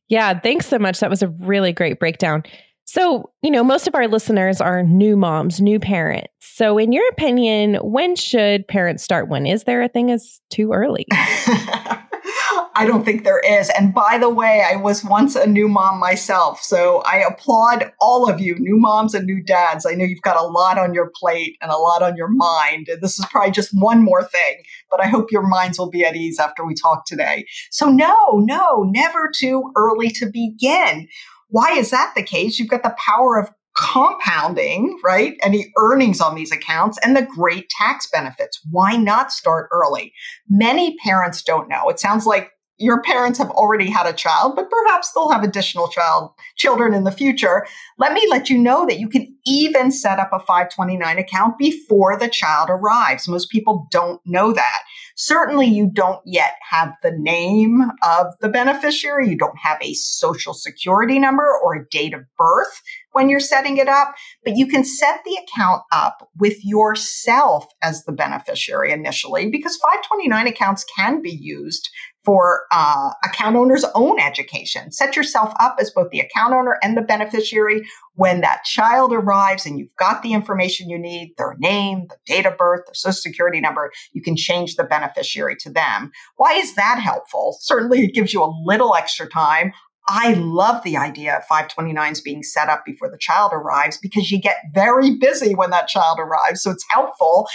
Yeah, 0.09 0.39
thanks 0.39 0.65
so 0.65 0.79
much. 0.79 0.99
That 0.99 1.11
was 1.11 1.21
a 1.21 1.27
really 1.27 1.71
great 1.71 1.99
breakdown. 1.99 2.41
So, 2.87 3.31
you 3.41 3.51
know, 3.51 3.65
most 3.65 3.85
of 3.85 3.95
our 3.95 4.07
listeners 4.07 4.61
are 4.61 4.81
new 4.81 5.17
moms, 5.17 5.59
new 5.59 5.77
parents. 5.77 6.29
So, 6.39 6.77
in 6.77 6.93
your 6.93 7.07
opinion, 7.09 7.75
when 7.75 8.15
should 8.15 8.65
parents 8.67 9.03
start 9.03 9.27
one? 9.27 9.45
Is 9.45 9.65
there 9.65 9.81
a 9.81 9.89
thing 9.89 10.09
as 10.09 10.39
too 10.49 10.71
early? 10.71 11.05
I 12.77 12.85
don't 12.85 13.03
think 13.03 13.23
there 13.23 13.39
is. 13.39 13.69
And 13.77 13.93
by 13.93 14.19
the 14.19 14.29
way, 14.29 14.63
I 14.65 14.75
was 14.75 15.03
once 15.03 15.35
a 15.35 15.47
new 15.47 15.67
mom 15.67 15.99
myself. 15.99 16.61
So 16.61 17.01
I 17.07 17.17
applaud 17.17 17.91
all 17.99 18.29
of 18.29 18.39
you, 18.39 18.55
new 18.59 18.77
moms 18.77 19.15
and 19.15 19.25
new 19.25 19.41
dads. 19.41 19.83
I 19.85 19.93
know 19.93 20.05
you've 20.05 20.21
got 20.21 20.39
a 20.39 20.45
lot 20.45 20.77
on 20.77 20.93
your 20.93 21.11
plate 21.15 21.57
and 21.59 21.71
a 21.71 21.77
lot 21.77 22.03
on 22.03 22.15
your 22.15 22.29
mind. 22.29 22.87
And 22.87 23.01
this 23.01 23.17
is 23.17 23.25
probably 23.31 23.49
just 23.49 23.71
one 23.73 24.03
more 24.03 24.23
thing, 24.23 24.61
but 24.91 25.01
I 25.01 25.07
hope 25.07 25.31
your 25.31 25.47
minds 25.47 25.79
will 25.79 25.89
be 25.89 26.05
at 26.05 26.15
ease 26.15 26.39
after 26.39 26.63
we 26.63 26.75
talk 26.75 27.05
today. 27.05 27.47
So, 27.71 27.89
no, 27.89 28.15
no, 28.45 28.83
never 28.83 29.31
too 29.35 29.71
early 29.75 30.09
to 30.11 30.27
begin. 30.27 31.07
Why 31.49 31.73
is 31.73 31.91
that 31.91 32.13
the 32.15 32.23
case? 32.23 32.59
You've 32.59 32.69
got 32.69 32.83
the 32.83 32.95
power 32.97 33.37
of 33.37 33.49
compounding, 33.77 34.99
right? 35.03 35.37
Any 35.41 35.71
earnings 35.77 36.19
on 36.19 36.35
these 36.35 36.51
accounts 36.51 36.97
and 37.03 37.15
the 37.15 37.21
great 37.21 37.69
tax 37.69 38.09
benefits. 38.11 38.59
Why 38.69 38.97
not 38.97 39.31
start 39.31 39.69
early? 39.71 40.13
Many 40.49 40.97
parents 40.97 41.43
don't 41.43 41.69
know. 41.69 41.89
It 41.89 41.99
sounds 41.99 42.25
like 42.25 42.51
your 42.79 43.01
parents 43.01 43.39
have 43.39 43.49
already 43.51 43.89
had 43.89 44.05
a 44.05 44.13
child, 44.13 44.55
but 44.55 44.69
perhaps 44.69 45.11
they'll 45.11 45.31
have 45.31 45.43
additional 45.43 45.87
child 45.87 46.31
children 46.57 46.93
in 46.93 47.03
the 47.03 47.11
future. 47.11 47.65
Let 47.97 48.13
me 48.13 48.25
let 48.29 48.49
you 48.49 48.57
know 48.57 48.85
that 48.85 48.99
you 48.99 49.09
can 49.09 49.35
even 49.45 49.91
set 49.91 50.19
up 50.19 50.29
a 50.31 50.39
529 50.39 51.17
account 51.17 51.57
before 51.57 52.17
the 52.17 52.27
child 52.27 52.69
arrives. 52.69 53.27
Most 53.27 53.49
people 53.49 53.87
don't 53.91 54.21
know 54.25 54.53
that. 54.53 54.79
Certainly 55.19 55.65
you 55.65 55.89
don't 55.91 56.21
yet 56.25 56.53
have 56.69 56.93
the 57.01 57.11
name 57.11 57.81
of 58.03 58.27
the 58.39 58.49
beneficiary. 58.49 59.27
You 59.27 59.37
don't 59.37 59.57
have 59.57 59.79
a 59.81 59.95
social 59.95 60.53
security 60.53 61.17
number 61.17 61.57
or 61.63 61.73
a 61.73 61.89
date 61.89 62.13
of 62.13 62.21
birth 62.37 62.83
when 63.17 63.29
you're 63.29 63.39
setting 63.39 63.77
it 63.77 63.87
up, 63.87 64.13
but 64.45 64.55
you 64.55 64.67
can 64.67 64.85
set 64.85 65.21
the 65.25 65.35
account 65.41 65.81
up 65.91 66.29
with 66.37 66.63
yourself 66.63 67.65
as 67.81 68.03
the 68.03 68.11
beneficiary 68.11 68.91
initially 68.91 69.49
because 69.49 69.75
529 69.77 70.45
accounts 70.45 70.85
can 70.95 71.19
be 71.19 71.31
used 71.31 71.89
for 72.23 72.65
uh, 72.71 73.09
account 73.23 73.55
owner's 73.55 73.85
own 73.95 74.19
education. 74.19 74.91
Set 74.91 75.15
yourself 75.15 75.51
up 75.59 75.77
as 75.79 75.89
both 75.89 76.11
the 76.11 76.19
account 76.19 76.53
owner 76.53 76.77
and 76.83 76.95
the 76.95 77.01
beneficiary 77.01 77.87
when 78.15 78.41
that 78.41 78.65
child 78.65 79.13
arrives 79.13 79.65
and 79.65 79.79
you've 79.79 79.95
got 79.95 80.21
the 80.21 80.33
information 80.33 80.89
you 80.89 80.99
need, 80.99 81.33
their 81.37 81.55
name, 81.57 82.05
the 82.09 82.17
date 82.25 82.45
of 82.45 82.57
birth, 82.57 82.81
their 82.85 82.93
social 82.93 83.13
security 83.13 83.61
number, 83.61 83.91
you 84.11 84.21
can 84.21 84.35
change 84.35 84.75
the 84.75 84.83
beneficiary 84.83 85.55
to 85.55 85.71
them. 85.71 86.11
Why 86.35 86.53
is 86.53 86.75
that 86.75 86.99
helpful? 86.99 87.57
Certainly 87.61 88.05
it 88.05 88.13
gives 88.13 88.33
you 88.33 88.43
a 88.43 88.53
little 88.65 88.93
extra 88.93 89.27
time. 89.27 89.71
I 90.09 90.33
love 90.33 90.83
the 90.83 90.95
idea 90.95 91.35
of 91.35 91.43
529s 91.51 92.23
being 92.23 92.41
set 92.41 92.69
up 92.69 92.85
before 92.85 93.09
the 93.09 93.17
child 93.17 93.51
arrives 93.53 93.97
because 93.97 94.31
you 94.31 94.39
get 94.39 94.57
very 94.73 95.15
busy 95.15 95.53
when 95.53 95.69
that 95.71 95.89
child 95.89 96.17
arrives. 96.19 96.61
So 96.61 96.71
it's 96.71 96.85
helpful. 96.89 97.47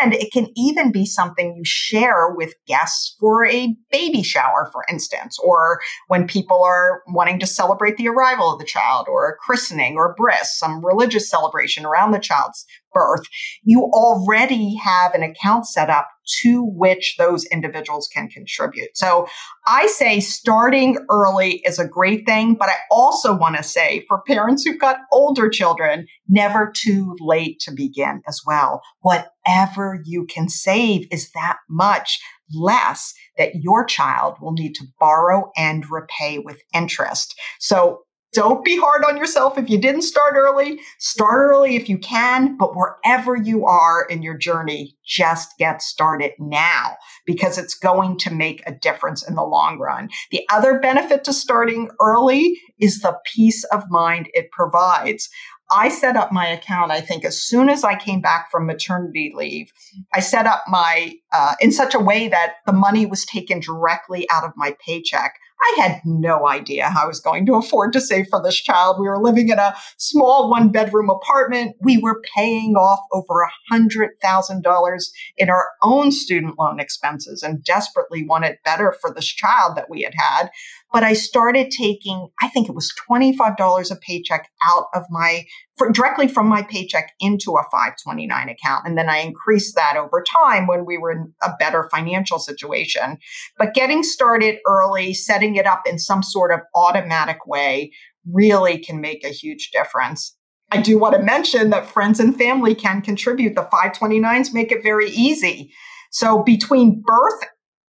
And 0.00 0.14
it 0.14 0.32
can 0.32 0.48
even 0.56 0.90
be 0.90 1.04
something 1.04 1.54
you 1.54 1.64
share 1.64 2.30
with 2.30 2.54
guests 2.66 3.14
for 3.20 3.44
a 3.44 3.76
baby 3.90 4.22
shower, 4.22 4.70
for 4.72 4.84
instance, 4.90 5.38
or 5.38 5.80
when 6.06 6.26
people 6.26 6.62
are 6.64 7.02
wanting 7.08 7.38
to 7.40 7.46
celebrate 7.46 7.98
the 7.98 8.08
arrival 8.08 8.52
of 8.52 8.58
the 8.58 8.64
child 8.64 9.06
or 9.08 9.28
a 9.28 9.36
christening 9.36 9.96
or 9.96 10.14
bris, 10.16 10.58
some 10.58 10.84
religious 10.84 11.28
celebration 11.28 11.84
around 11.84 12.12
the 12.12 12.18
child's 12.18 12.64
birth. 12.92 13.26
You 13.62 13.90
already 13.92 14.76
have 14.76 15.14
an 15.14 15.22
account 15.22 15.66
set 15.66 15.90
up 15.90 16.08
to 16.42 16.62
which 16.62 17.16
those 17.18 17.46
individuals 17.46 18.08
can 18.12 18.28
contribute. 18.28 18.90
So 18.94 19.26
I 19.66 19.86
say 19.86 20.20
starting 20.20 20.98
early 21.10 21.62
is 21.64 21.78
a 21.78 21.88
great 21.88 22.26
thing, 22.26 22.54
but 22.54 22.68
I 22.68 22.76
also 22.90 23.34
want 23.34 23.56
to 23.56 23.62
say 23.62 24.04
for 24.08 24.22
parents 24.26 24.64
who've 24.64 24.78
got 24.78 24.98
older 25.10 25.48
children, 25.48 26.06
never 26.28 26.70
too 26.74 27.16
late 27.20 27.60
to 27.60 27.72
begin 27.72 28.22
as 28.28 28.42
well. 28.46 28.82
Whatever 29.00 30.02
you 30.04 30.26
can 30.26 30.48
save 30.48 31.06
is 31.10 31.30
that 31.32 31.58
much 31.68 32.20
less 32.54 33.14
that 33.36 33.56
your 33.56 33.84
child 33.84 34.36
will 34.40 34.52
need 34.52 34.74
to 34.74 34.86
borrow 34.98 35.50
and 35.56 35.90
repay 35.90 36.38
with 36.38 36.60
interest. 36.74 37.38
So 37.58 38.02
don't 38.34 38.64
be 38.64 38.76
hard 38.76 39.04
on 39.04 39.16
yourself 39.16 39.56
if 39.56 39.70
you 39.70 39.80
didn't 39.80 40.02
start 40.02 40.34
early. 40.36 40.80
Start 40.98 41.50
early 41.50 41.76
if 41.76 41.88
you 41.88 41.98
can, 41.98 42.56
but 42.56 42.76
wherever 42.76 43.36
you 43.36 43.64
are 43.64 44.04
in 44.04 44.22
your 44.22 44.36
journey, 44.36 44.96
just 45.04 45.56
get 45.58 45.80
started 45.80 46.32
now 46.38 46.96
because 47.24 47.56
it's 47.56 47.74
going 47.74 48.18
to 48.18 48.34
make 48.34 48.62
a 48.66 48.74
difference 48.74 49.26
in 49.26 49.34
the 49.34 49.42
long 49.42 49.78
run. 49.78 50.10
The 50.30 50.46
other 50.52 50.78
benefit 50.78 51.24
to 51.24 51.32
starting 51.32 51.90
early 52.00 52.60
is 52.78 53.00
the 53.00 53.18
peace 53.24 53.64
of 53.64 53.90
mind 53.90 54.28
it 54.34 54.50
provides. 54.50 55.30
I 55.70 55.88
set 55.88 56.16
up 56.16 56.32
my 56.32 56.46
account, 56.46 56.92
I 56.92 57.00
think, 57.00 57.24
as 57.24 57.42
soon 57.42 57.68
as 57.68 57.84
I 57.84 57.94
came 57.94 58.20
back 58.20 58.50
from 58.50 58.66
maternity 58.66 59.32
leave. 59.34 59.70
I 60.14 60.20
set 60.20 60.46
up 60.46 60.64
my, 60.66 61.14
uh, 61.32 61.54
in 61.60 61.72
such 61.72 61.94
a 61.94 62.00
way 62.00 62.28
that 62.28 62.54
the 62.66 62.72
money 62.72 63.04
was 63.04 63.26
taken 63.26 63.60
directly 63.60 64.26
out 64.30 64.44
of 64.44 64.52
my 64.56 64.76
paycheck. 64.84 65.34
I 65.60 65.80
had 65.80 66.00
no 66.04 66.46
idea 66.48 66.88
how 66.88 67.04
I 67.04 67.06
was 67.06 67.20
going 67.20 67.44
to 67.46 67.54
afford 67.54 67.92
to 67.92 68.00
save 68.00 68.28
for 68.28 68.40
this 68.42 68.56
child. 68.56 69.00
We 69.00 69.08
were 69.08 69.22
living 69.22 69.48
in 69.48 69.58
a 69.58 69.74
small 69.96 70.50
one 70.50 70.70
bedroom 70.70 71.10
apartment. 71.10 71.76
We 71.80 71.98
were 71.98 72.22
paying 72.36 72.74
off 72.76 73.00
over 73.12 73.42
a 73.42 73.50
hundred 73.72 74.10
thousand 74.22 74.62
dollars 74.62 75.12
in 75.36 75.50
our 75.50 75.66
own 75.82 76.12
student 76.12 76.58
loan 76.58 76.78
expenses 76.78 77.42
and 77.42 77.64
desperately 77.64 78.24
wanted 78.24 78.58
better 78.64 78.94
for 79.00 79.12
this 79.12 79.26
child 79.26 79.76
that 79.76 79.90
we 79.90 80.02
had 80.02 80.14
had. 80.16 80.50
But 80.92 81.02
I 81.04 81.12
started 81.12 81.70
taking, 81.70 82.28
I 82.40 82.48
think 82.48 82.68
it 82.68 82.74
was 82.74 82.92
$25 83.10 83.90
a 83.90 83.96
paycheck 83.96 84.50
out 84.66 84.86
of 84.94 85.04
my, 85.10 85.44
for, 85.76 85.90
directly 85.90 86.28
from 86.28 86.48
my 86.48 86.62
paycheck 86.62 87.12
into 87.20 87.52
a 87.52 87.62
529 87.70 88.48
account. 88.48 88.86
And 88.86 88.96
then 88.96 89.10
I 89.10 89.18
increased 89.18 89.74
that 89.74 89.96
over 89.96 90.22
time 90.22 90.66
when 90.66 90.86
we 90.86 90.96
were 90.96 91.12
in 91.12 91.34
a 91.42 91.52
better 91.58 91.88
financial 91.90 92.38
situation. 92.38 93.18
But 93.58 93.74
getting 93.74 94.02
started 94.02 94.58
early, 94.66 95.12
setting 95.12 95.56
it 95.56 95.66
up 95.66 95.82
in 95.86 95.98
some 95.98 96.22
sort 96.22 96.52
of 96.52 96.60
automatic 96.74 97.46
way 97.46 97.92
really 98.30 98.78
can 98.78 99.00
make 99.00 99.24
a 99.24 99.28
huge 99.28 99.70
difference. 99.70 100.34
I 100.70 100.80
do 100.80 100.98
want 100.98 101.14
to 101.16 101.22
mention 101.22 101.70
that 101.70 101.86
friends 101.86 102.20
and 102.20 102.36
family 102.36 102.74
can 102.74 103.00
contribute. 103.00 103.54
The 103.54 103.68
529s 103.72 104.52
make 104.52 104.70
it 104.70 104.82
very 104.82 105.10
easy. 105.10 105.72
So 106.10 106.42
between 106.42 107.02
birth 107.04 107.44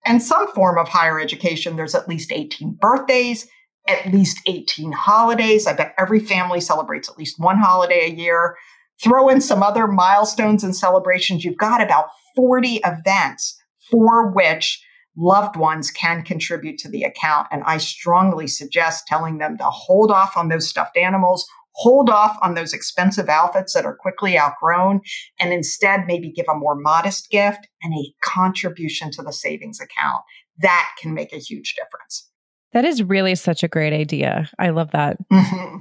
and 0.06 0.22
some 0.24 0.52
form 0.54 0.78
of 0.78 0.88
higher 0.88 1.20
education, 1.20 1.76
there's 1.76 1.96
at 1.96 2.08
least 2.08 2.32
18 2.32 2.78
birthdays, 2.80 3.48
at 3.88 4.12
least 4.12 4.40
18 4.46 4.92
holidays. 4.92 5.68
I 5.68 5.74
bet 5.74 5.94
every 5.98 6.20
family 6.20 6.62
celebrates 6.62 7.10
at 7.10 7.18
least 7.18 7.40
one 7.40 7.58
holiday 7.58 8.06
a 8.06 8.14
year. 8.14 8.56
Throw 9.02 9.30
in 9.30 9.42
some 9.42 9.64
other 9.64 9.88
milestones 9.88 10.64
and 10.64 10.76
celebrations. 10.76 11.44
You've 11.44 11.58
got 11.58 11.82
about 11.82 12.08
40 12.36 12.82
events 12.86 13.58
for 13.90 14.32
which 14.32 14.84
loved 15.18 15.56
ones 15.56 15.92
can 15.92 16.24
contribute 16.24 16.78
to 16.80 16.90
the 16.90 17.04
account. 17.04 17.48
And 17.52 17.64
I 17.66 17.78
strongly 17.78 18.48
suggest 18.48 19.08
telling 19.08 19.38
them 19.38 19.58
to 19.58 19.66
hold 19.66 20.12
off 20.12 20.38
on 20.38 20.50
those 20.50 20.68
stuffed 20.68 20.98
animals, 20.98 21.48
hold 21.80 22.10
off 22.10 22.38
on 22.42 22.56
those 22.56 22.74
expensive 22.74 23.30
outfits 23.30 23.74
that 23.74 23.86
are 23.86 23.96
quickly 23.96 24.38
outgrown, 24.38 25.00
and 25.40 25.54
instead 25.54 26.02
maybe 26.06 26.30
give 26.30 26.46
a 26.52 26.58
more 26.58 26.76
modest 26.76 27.30
gift 27.30 27.68
and 27.82 27.94
a 27.94 28.14
contribution 28.22 29.12
to 29.12 29.22
the 29.22 29.32
savings 29.32 29.80
account. 29.80 30.22
That 30.58 30.90
can 31.02 31.14
make 31.14 31.32
a 31.32 31.38
huge 31.38 31.76
difference. 31.76 32.30
That 32.74 32.84
is 32.84 33.02
really 33.02 33.34
such 33.36 33.64
a 33.64 33.70
great 33.70 33.94
idea. 33.94 34.50
I 34.60 34.70
love 34.70 34.92
that. 34.92 35.18
Mm-hmm. 35.32 35.78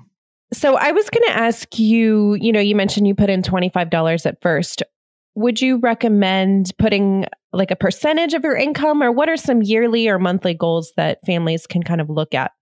So 0.52 0.76
I 0.76 0.93
was 0.93 1.11
going 1.11 1.26
to 1.26 1.37
ask 1.37 1.78
you, 1.78 2.35
you 2.40 2.52
know, 2.52 2.61
you 2.61 2.76
mentioned 2.76 3.07
you 3.09 3.14
put 3.14 3.28
in 3.28 3.43
$25 3.43 4.25
at 4.25 4.40
first. 4.40 4.83
Would 5.35 5.61
you 5.61 5.78
recommend 5.78 6.73
putting 6.78 7.26
like 7.52 7.71
a 7.71 7.76
percentage 7.76 8.35
of 8.35 8.45
your 8.45 8.57
income 8.57 9.02
or 9.02 9.11
what 9.11 9.28
are 9.28 9.37
some 9.37 9.62
yearly 9.62 10.09
or 10.09 10.19
monthly 10.19 10.55
goals 10.55 10.93
that 10.97 11.19
families 11.26 11.67
can 11.67 11.83
kind 11.83 12.00
of 12.00 12.09
look 12.09 12.35
at? 12.35 12.52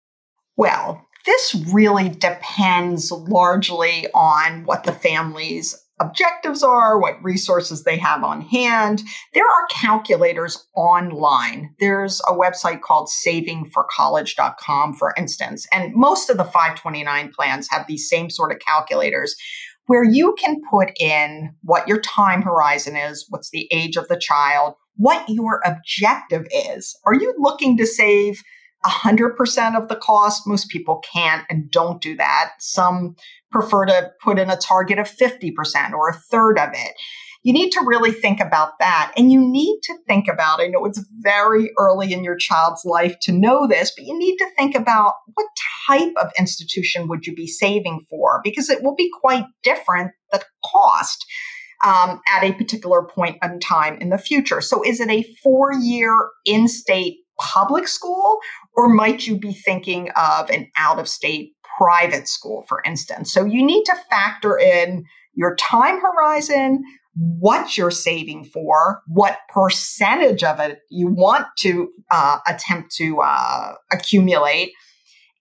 Well, 0.57 1.05
this 1.26 1.54
really 1.73 2.09
depends 2.09 3.11
largely 3.11 4.06
on 4.14 4.64
what 4.64 4.85
the 4.85 4.92
family's 4.92 5.76
objectives 5.99 6.62
are, 6.62 7.00
what 7.00 7.23
resources 7.23 7.85
they 7.85 7.97
have 7.97 8.23
on 8.23 8.42
hand. 8.42 9.02
There 9.35 9.47
are 9.47 9.66
calculators 9.71 10.66
online. 10.75 11.75
There's 11.80 12.21
a 12.28 12.35
website 12.35 12.83
called 12.83 13.09
savingforcollege.com, 13.09 14.95
for 14.95 15.14
instance, 15.16 15.66
and 15.73 15.95
most 15.95 16.28
of 16.28 16.37
the 16.37 16.45
529 16.45 17.33
plans 17.33 17.68
have 17.71 17.87
these 17.87 18.09
same 18.09 18.30
sort 18.30 18.52
of 18.52 18.59
calculators 18.59 19.35
where 19.87 20.04
you 20.04 20.35
can 20.38 20.61
put 20.71 20.90
in 21.00 21.54
what 21.62 21.88
your 21.88 22.00
time 22.00 22.42
horizon 22.42 22.97
is, 22.97 23.25
what's 23.30 23.50
the 23.50 23.68
age 23.71 23.97
of 23.97 24.09
the 24.09 24.18
child, 24.18 24.75
what 24.97 25.25
your 25.28 25.62
objective 25.64 26.45
is. 26.52 26.99
Are 27.06 27.14
you 27.14 27.35
looking 27.38 27.76
to 27.78 27.87
save 27.87 28.42
100% 28.87 29.76
of 29.76 29.88
the 29.88 29.97
cost? 29.97 30.47
Most 30.47 30.69
people 30.69 31.02
can't 31.12 31.45
and 31.50 31.71
don't 31.71 32.00
do 32.00 32.16
that. 32.16 32.52
Some 32.59 33.16
prefer 33.50 33.87
to 33.87 34.11
put 34.23 34.38
in 34.38 34.50
a 34.50 34.57
target 34.57 34.99
of 34.99 35.11
50% 35.11 35.93
or 35.93 36.09
a 36.09 36.14
third 36.31 36.59
of 36.59 36.71
it. 36.73 36.95
You 37.43 37.52
need 37.52 37.71
to 37.71 37.85
really 37.87 38.11
think 38.11 38.40
about 38.40 38.78
that. 38.81 39.12
And 39.16 39.31
you 39.31 39.40
need 39.40 39.78
to 39.85 39.95
think 40.09 40.26
about, 40.26 40.61
I 40.61 40.66
know 40.66 40.85
it's 40.85 41.05
very 41.21 41.71
early 41.78 42.12
in 42.12 42.25
your 42.25 42.35
child's 42.35 42.85
life 42.85 43.16
to 43.21 43.33
know 43.33 43.69
this, 43.69 43.93
but 43.97 44.05
you 44.05 44.19
need 44.19 44.37
to 44.38 44.50
think 44.59 44.75
about 44.75 45.14
what 45.35 45.47
type 45.87 46.12
of 46.21 46.33
institution 46.38 47.07
would 47.07 47.25
you 47.25 47.37
be 47.37 47.47
saving 47.47 48.05
for? 48.11 48.40
Because 48.43 48.69
it 48.69 48.83
will 48.83 48.97
be 48.97 49.11
quite 49.21 49.45
different, 49.62 50.11
the 50.33 50.43
cost. 50.64 51.25
Um, 51.85 52.23
at 52.26 52.43
a 52.43 52.55
particular 52.55 53.02
point 53.02 53.37
in 53.43 53.61
time 53.61 53.99
in 54.00 54.09
the 54.09 54.16
future. 54.16 54.62
So, 54.62 54.83
is 54.83 54.99
it 54.99 55.11
a 55.11 55.26
four 55.43 55.75
year 55.75 56.31
in 56.47 56.69
state 56.69 57.19
public 57.38 57.88
school, 57.88 58.38
or 58.75 58.88
might 58.88 59.26
you 59.26 59.38
be 59.38 59.52
thinking 59.52 60.11
of 60.16 60.50
an 60.50 60.71
out 60.76 60.99
of 60.99 61.09
state 61.09 61.52
private 61.78 62.28
school, 62.28 62.64
for 62.69 62.83
instance? 62.85 63.33
So, 63.33 63.45
you 63.45 63.64
need 63.64 63.85
to 63.85 63.95
factor 64.11 64.59
in 64.59 65.05
your 65.35 65.55
time 65.57 66.00
horizon, 66.00 66.83
what 67.14 67.78
you're 67.78 67.90
saving 67.90 68.45
for, 68.45 69.02
what 69.07 69.38
percentage 69.49 70.45
of 70.45 70.61
it 70.61 70.81
you 70.90 71.09
want 71.09 71.47
to 71.59 71.88
uh, 72.11 72.38
attempt 72.47 72.95
to 72.97 73.21
uh, 73.21 73.75
accumulate. 73.93 74.73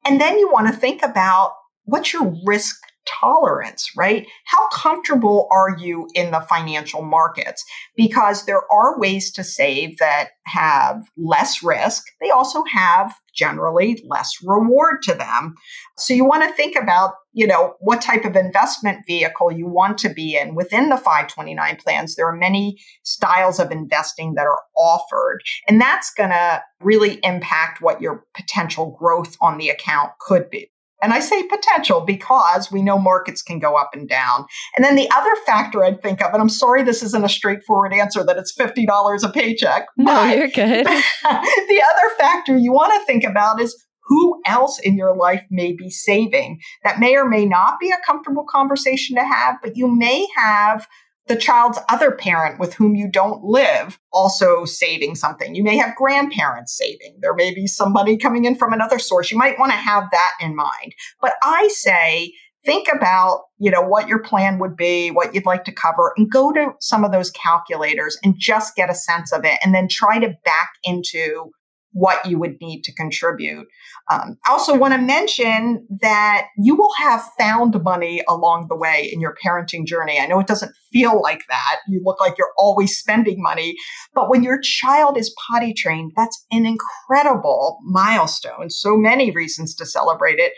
And 0.06 0.22
then 0.22 0.38
you 0.38 0.50
want 0.52 0.68
to 0.68 0.74
think 0.74 1.02
about 1.04 1.54
what's 1.84 2.14
your 2.14 2.34
risk 2.46 2.76
tolerance, 3.08 3.92
right? 3.96 4.28
How 4.46 4.68
comfortable 4.70 5.48
are 5.52 5.78
you 5.78 6.08
in 6.14 6.32
the 6.32 6.42
financial 6.42 7.02
markets? 7.02 7.64
Because 7.96 8.46
there 8.46 8.62
are 8.72 9.00
ways 9.00 9.32
to 9.34 9.44
save 9.44 9.98
that 9.98 10.30
have 10.46 11.04
less 11.18 11.64
risk. 11.64 12.04
They 12.22 12.30
also 12.30 12.64
have 12.66 13.14
generally 13.34 14.04
less 14.08 14.32
reward 14.44 15.02
to 15.04 15.14
them. 15.14 15.56
So 15.98 16.14
you 16.14 16.24
want 16.24 16.44
to 16.44 16.54
think 16.54 16.76
about, 16.76 17.14
you 17.34 17.48
know, 17.48 17.74
what 17.80 18.02
type 18.02 18.26
of 18.26 18.36
investment 18.36 19.06
vehicle 19.08 19.52
you 19.52 19.68
want 19.68 19.98
to 20.00 20.10
be 20.10 20.38
in 20.38 20.56
within 20.56 20.90
the 20.90 20.98
529 20.98 21.78
plans. 21.78 22.16
There 22.16 22.28
are 22.28 22.36
many 22.36 22.78
styles 23.04 23.60
of 23.60 23.72
investing 23.72 24.36
that 24.36 24.46
are 24.46 24.62
offered, 24.78 25.42
and 25.68 25.82
that's 25.82 26.14
going 26.14 26.30
to 26.30 26.64
really 26.80 27.20
impact 27.24 27.82
what 27.82 28.02
your 28.02 28.24
potential 28.34 28.96
growth 28.98 29.36
on 29.42 29.58
the 29.58 29.70
account 29.70 30.12
could 30.20 30.50
be. 30.50 30.70
And 31.06 31.14
I 31.14 31.20
say 31.20 31.44
potential 31.44 32.02
because 32.02 32.72
we 32.72 32.82
know 32.82 32.98
markets 32.98 33.44
can 33.44 33.60
go 33.60 33.76
up 33.76 33.92
and 33.94 34.10
down. 34.10 34.48
And 34.76 34.84
then 34.84 34.96
the 34.96 35.08
other 35.12 35.30
factor 35.46 35.84
I'd 35.84 36.02
think 36.02 36.20
of, 36.20 36.34
and 36.34 36.42
I'm 36.42 36.50
sorry 36.50 36.82
this 36.82 37.04
isn't 37.04 37.24
a 37.24 37.30
straightforward 37.30 37.94
answer 37.94 38.24
that 38.24 38.38
it's 38.40 38.58
$50 38.58 39.24
a 39.24 39.32
paycheck. 39.32 39.86
No, 39.98 40.24
you're 40.26 40.48
good. 40.48 40.86
the 41.24 41.84
other 41.84 42.16
factor 42.18 42.58
you 42.58 42.72
want 42.72 42.94
to 42.94 43.06
think 43.06 43.24
about 43.24 43.62
is 43.62 43.86
who 44.06 44.42
else 44.48 44.80
in 44.80 44.98
your 44.98 45.16
life 45.16 45.44
may 45.52 45.74
be 45.74 45.92
saving. 45.92 46.60
That 46.84 47.00
may 47.00 47.16
or 47.16 47.28
may 47.28 47.46
not 47.46 47.80
be 47.80 47.90
a 47.90 48.04
comfortable 48.06 48.46
conversation 48.50 49.16
to 49.16 49.24
have, 49.24 49.58
but 49.62 49.78
you 49.78 49.88
may 49.88 50.28
have 50.36 50.88
the 51.28 51.36
child's 51.36 51.80
other 51.90 52.12
parent 52.12 52.60
with 52.60 52.74
whom 52.76 52.96
you 52.96 53.10
don't 53.10 53.44
live 53.44 54.00
also 54.12 54.66
saving 54.66 55.16
something. 55.16 55.56
You 55.56 55.64
may 55.64 55.78
have 55.78 55.96
grandparents 55.96 56.78
saving. 56.78 57.18
There 57.20 57.34
may 57.34 57.54
be 57.54 57.68
some 57.68 57.92
money 57.92 58.18
coming 58.18 58.46
in 58.46 58.56
from 58.56 58.74
another 58.74 59.00
source. 59.00 59.32
You 59.32 59.38
might 59.38 59.58
want 59.58 59.72
to 59.72 59.78
have 59.78 60.06
that 60.12 60.32
in 60.40 60.56
mind. 60.56 60.94
But 61.22 61.34
I 61.42 61.68
say, 61.70 62.34
think 62.64 62.88
about, 62.94 63.44
you 63.58 63.72
know, 63.72 63.82
what 63.82 64.08
your 64.08 64.20
plan 64.20 64.60
would 64.60 64.76
be, 64.76 65.10
what 65.10 65.34
you'd 65.34 65.46
like 65.46 65.64
to 65.66 65.72
cover 65.72 66.14
and 66.18 66.30
go 66.30 66.52
to 66.52 66.74
some 66.80 67.04
of 67.04 67.12
those 67.12 67.32
calculators 67.32 68.18
and 68.24 68.36
just 68.38 68.76
get 68.76 68.90
a 68.90 68.96
sense 68.96 69.32
of 69.32 69.46
it 69.46 69.60
and 69.64 69.74
then 69.74 69.88
try 69.88 70.20
to 70.20 70.36
back 70.44 70.70
into 70.84 71.52
what 71.96 72.26
you 72.26 72.38
would 72.38 72.60
need 72.60 72.84
to 72.84 72.94
contribute. 72.94 73.66
Um, 74.12 74.38
I 74.46 74.52
also 74.52 74.78
want 74.78 74.94
to 74.94 75.00
mention 75.00 75.88
that 76.02 76.48
you 76.58 76.76
will 76.76 76.92
have 77.00 77.24
found 77.40 77.82
money 77.84 78.22
along 78.28 78.68
the 78.68 78.76
way 78.76 79.10
in 79.12 79.22
your 79.22 79.34
parenting 79.44 79.86
journey. 79.86 80.20
I 80.20 80.28
know 80.28 80.42
it 80.42 80.46
doesn't 80.46 80.76
feel 80.92 81.22
like 81.22 81.44
that. 81.48 81.78
You 81.88 82.02
look 82.04 82.20
like 82.20 82.38
you're 82.38 82.52
always 82.58 82.98
spending 82.98 83.42
money, 83.42 83.76
but 84.14 84.30
when 84.30 84.44
your 84.44 84.60
child 84.60 85.18
is 85.18 85.34
potty 85.48 85.74
trained, 85.74 86.12
that's 86.18 86.46
an 86.52 86.66
incredible 86.66 87.80
milestone. 87.86 88.70
So 88.70 88.98
many 88.98 89.32
reasons 89.32 89.74
to 89.76 89.86
celebrate 89.86 90.38
it. 90.38 90.52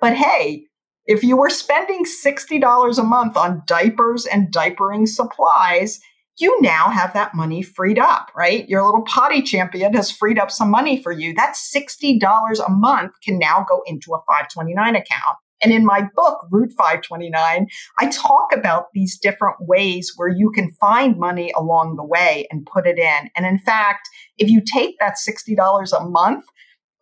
But 0.00 0.14
hey, 0.14 0.66
if 1.06 1.24
you 1.24 1.36
were 1.36 1.50
spending 1.50 2.04
$60 2.04 2.98
a 2.98 3.02
month 3.02 3.36
on 3.36 3.64
diapers 3.66 4.26
and 4.26 4.52
diapering 4.54 5.08
supplies, 5.08 5.98
you 6.38 6.60
now 6.60 6.90
have 6.90 7.12
that 7.14 7.34
money 7.34 7.62
freed 7.62 7.98
up, 7.98 8.30
right? 8.36 8.68
Your 8.68 8.84
little 8.84 9.02
potty 9.02 9.42
champion 9.42 9.94
has 9.94 10.10
freed 10.10 10.38
up 10.38 10.50
some 10.50 10.70
money 10.70 11.02
for 11.02 11.12
you. 11.12 11.34
That 11.34 11.54
$60 11.54 12.20
a 12.66 12.70
month 12.70 13.12
can 13.22 13.38
now 13.38 13.64
go 13.68 13.82
into 13.86 14.14
a 14.14 14.18
529 14.26 14.96
account. 14.96 15.38
And 15.62 15.72
in 15.72 15.86
my 15.86 16.02
book, 16.14 16.46
Route 16.50 16.72
529, 16.76 17.68
I 17.98 18.06
talk 18.08 18.52
about 18.52 18.88
these 18.92 19.18
different 19.18 19.56
ways 19.60 20.12
where 20.16 20.28
you 20.28 20.50
can 20.50 20.70
find 20.72 21.16
money 21.16 21.52
along 21.56 21.96
the 21.96 22.04
way 22.04 22.46
and 22.50 22.66
put 22.66 22.86
it 22.86 22.98
in. 22.98 23.30
And 23.34 23.46
in 23.46 23.58
fact, 23.58 24.08
if 24.36 24.50
you 24.50 24.60
take 24.60 24.98
that 24.98 25.14
$60 25.16 25.92
a 25.98 26.04
month 26.04 26.44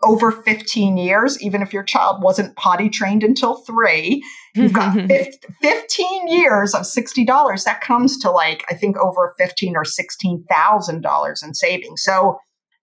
over 0.03 0.33
15 0.33 0.97
years, 0.97 1.41
even 1.43 1.62
if 1.62 1.73
your 1.73 1.83
child 1.83 2.23
wasn't 2.23 2.57
potty 2.57 2.88
trained 2.88 3.23
until 3.23 3.57
three, 3.65 4.23
you've 4.55 4.73
got 4.73 4.95
15 5.62 6.29
years 6.29 6.75
of 6.75 6.83
$60. 6.83 7.65
That 7.65 7.81
comes 7.81 8.19
to 8.19 8.31
like, 8.31 8.65
I 8.69 8.75
think 8.75 8.97
over 8.99 9.35
15 9.38 9.77
or 9.77 9.85
$16,000 9.85 11.45
in 11.45 11.55
savings. 11.55 12.03
So 12.03 12.38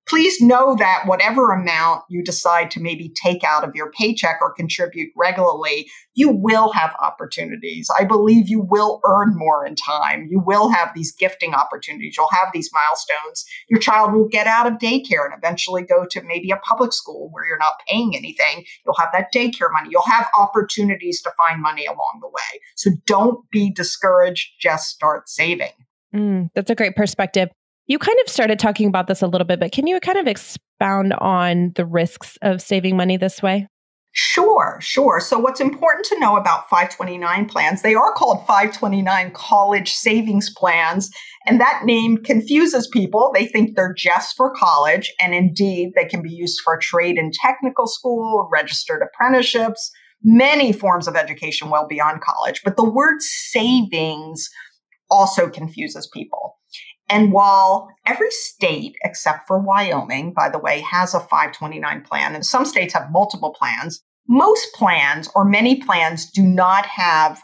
please 0.09 0.41
know 0.41 0.75
that 0.75 1.03
whatever 1.05 1.51
amount 1.51 2.03
you 2.09 2.23
decide 2.23 2.71
to 2.71 2.79
maybe 2.79 3.13
take 3.21 3.43
out 3.43 3.63
of 3.63 3.75
your 3.75 3.91
paycheck 3.91 4.39
or 4.41 4.51
contribute 4.51 5.09
regularly, 5.15 5.87
you 6.15 6.29
will 6.29 6.71
have 6.71 6.95
opportunities. 6.99 7.89
I 7.97 8.03
believe 8.05 8.49
you 8.49 8.59
will 8.59 8.99
earn 9.05 9.37
more 9.37 9.65
in 9.65 9.75
time. 9.75 10.27
You 10.29 10.41
will 10.43 10.69
have 10.69 10.89
these 10.95 11.11
gifting 11.11 11.53
opportunities. 11.53 12.15
You'll 12.17 12.27
have 12.31 12.49
these 12.53 12.71
milestones. 12.73 13.45
Your 13.69 13.79
child 13.79 14.13
will 14.13 14.27
get 14.27 14.47
out 14.47 14.65
of 14.65 14.79
daycare 14.79 15.25
and 15.25 15.33
eventually 15.37 15.83
go 15.83 16.05
to 16.09 16.23
maybe 16.23 16.49
a 16.49 16.57
public 16.57 16.91
school 16.91 17.29
where 17.31 17.45
you're 17.47 17.59
not 17.59 17.73
paying 17.87 18.15
anything. 18.15 18.65
You'll 18.85 18.97
have 18.97 19.09
that 19.13 19.31
daycare 19.33 19.71
money. 19.71 19.89
You'll 19.91 20.01
have 20.03 20.27
opportunities 20.37 21.21
to 21.21 21.31
find 21.37 21.61
money 21.61 21.85
along 21.85 22.19
the 22.21 22.29
way. 22.29 22.61
So 22.75 22.91
don't 23.05 23.49
be 23.51 23.71
discouraged. 23.71 24.53
Just 24.59 24.89
start 24.89 25.29
saving. 25.29 25.71
Mm, 26.15 26.49
that's 26.55 26.71
a 26.71 26.75
great 26.75 26.95
perspective. 26.95 27.49
You 27.89 27.97
kind 27.97 28.19
of 28.23 28.29
started 28.29 28.59
talking 28.59 28.87
about 28.87 29.07
this 29.07 29.23
a 29.23 29.27
little 29.27 29.47
bit, 29.47 29.59
but 29.59 29.71
can 29.71 29.87
you 29.87 29.99
kind 29.99 30.19
of 30.19 30.27
expound 30.27 31.11
on 31.13 31.71
the 31.75 31.87
risks 31.87 32.37
of 32.43 32.61
saving 32.61 32.95
money 32.95 33.17
this 33.17 33.41
way? 33.41 33.67
Sure, 34.11 34.77
sure. 34.79 35.19
So, 35.19 35.39
what's 35.39 35.59
important 35.59 36.05
to 36.05 36.19
know 36.19 36.37
about 36.37 36.69
529 36.69 37.49
plans, 37.49 37.81
they 37.81 37.95
are 37.95 38.13
called 38.13 38.45
529 38.45 39.31
college 39.31 39.91
savings 39.91 40.51
plans, 40.55 41.09
and 41.47 41.59
that 41.59 41.81
name 41.83 42.17
confuses 42.17 42.87
people. 42.87 43.31
They 43.33 43.47
think 43.47 43.75
they're 43.75 43.93
just 43.97 44.37
for 44.37 44.53
college, 44.53 45.11
and 45.19 45.33
indeed, 45.33 45.93
they 45.95 46.05
can 46.05 46.21
be 46.21 46.31
used 46.31 46.61
for 46.63 46.77
trade 46.77 47.17
and 47.17 47.33
technical 47.33 47.87
school, 47.87 48.47
registered 48.51 49.01
apprenticeships, 49.01 49.89
many 50.23 50.73
forms 50.73 51.07
of 51.07 51.15
education 51.15 51.71
well 51.71 51.87
beyond 51.87 52.21
college. 52.21 52.61
But 52.63 52.77
the 52.77 52.89
word 52.89 53.19
savings 53.23 54.47
also 55.09 55.49
confuses 55.49 56.07
people. 56.13 56.58
And 57.09 57.31
while 57.31 57.89
every 58.05 58.31
state 58.31 58.95
except 59.03 59.47
for 59.47 59.59
Wyoming, 59.59 60.33
by 60.33 60.49
the 60.49 60.59
way, 60.59 60.81
has 60.81 61.13
a 61.13 61.19
529 61.19 62.01
plan, 62.01 62.35
and 62.35 62.45
some 62.45 62.65
states 62.65 62.93
have 62.93 63.11
multiple 63.11 63.53
plans, 63.57 64.01
most 64.27 64.73
plans 64.73 65.29
or 65.33 65.43
many 65.43 65.81
plans 65.81 66.29
do 66.29 66.43
not 66.43 66.85
have 66.85 67.41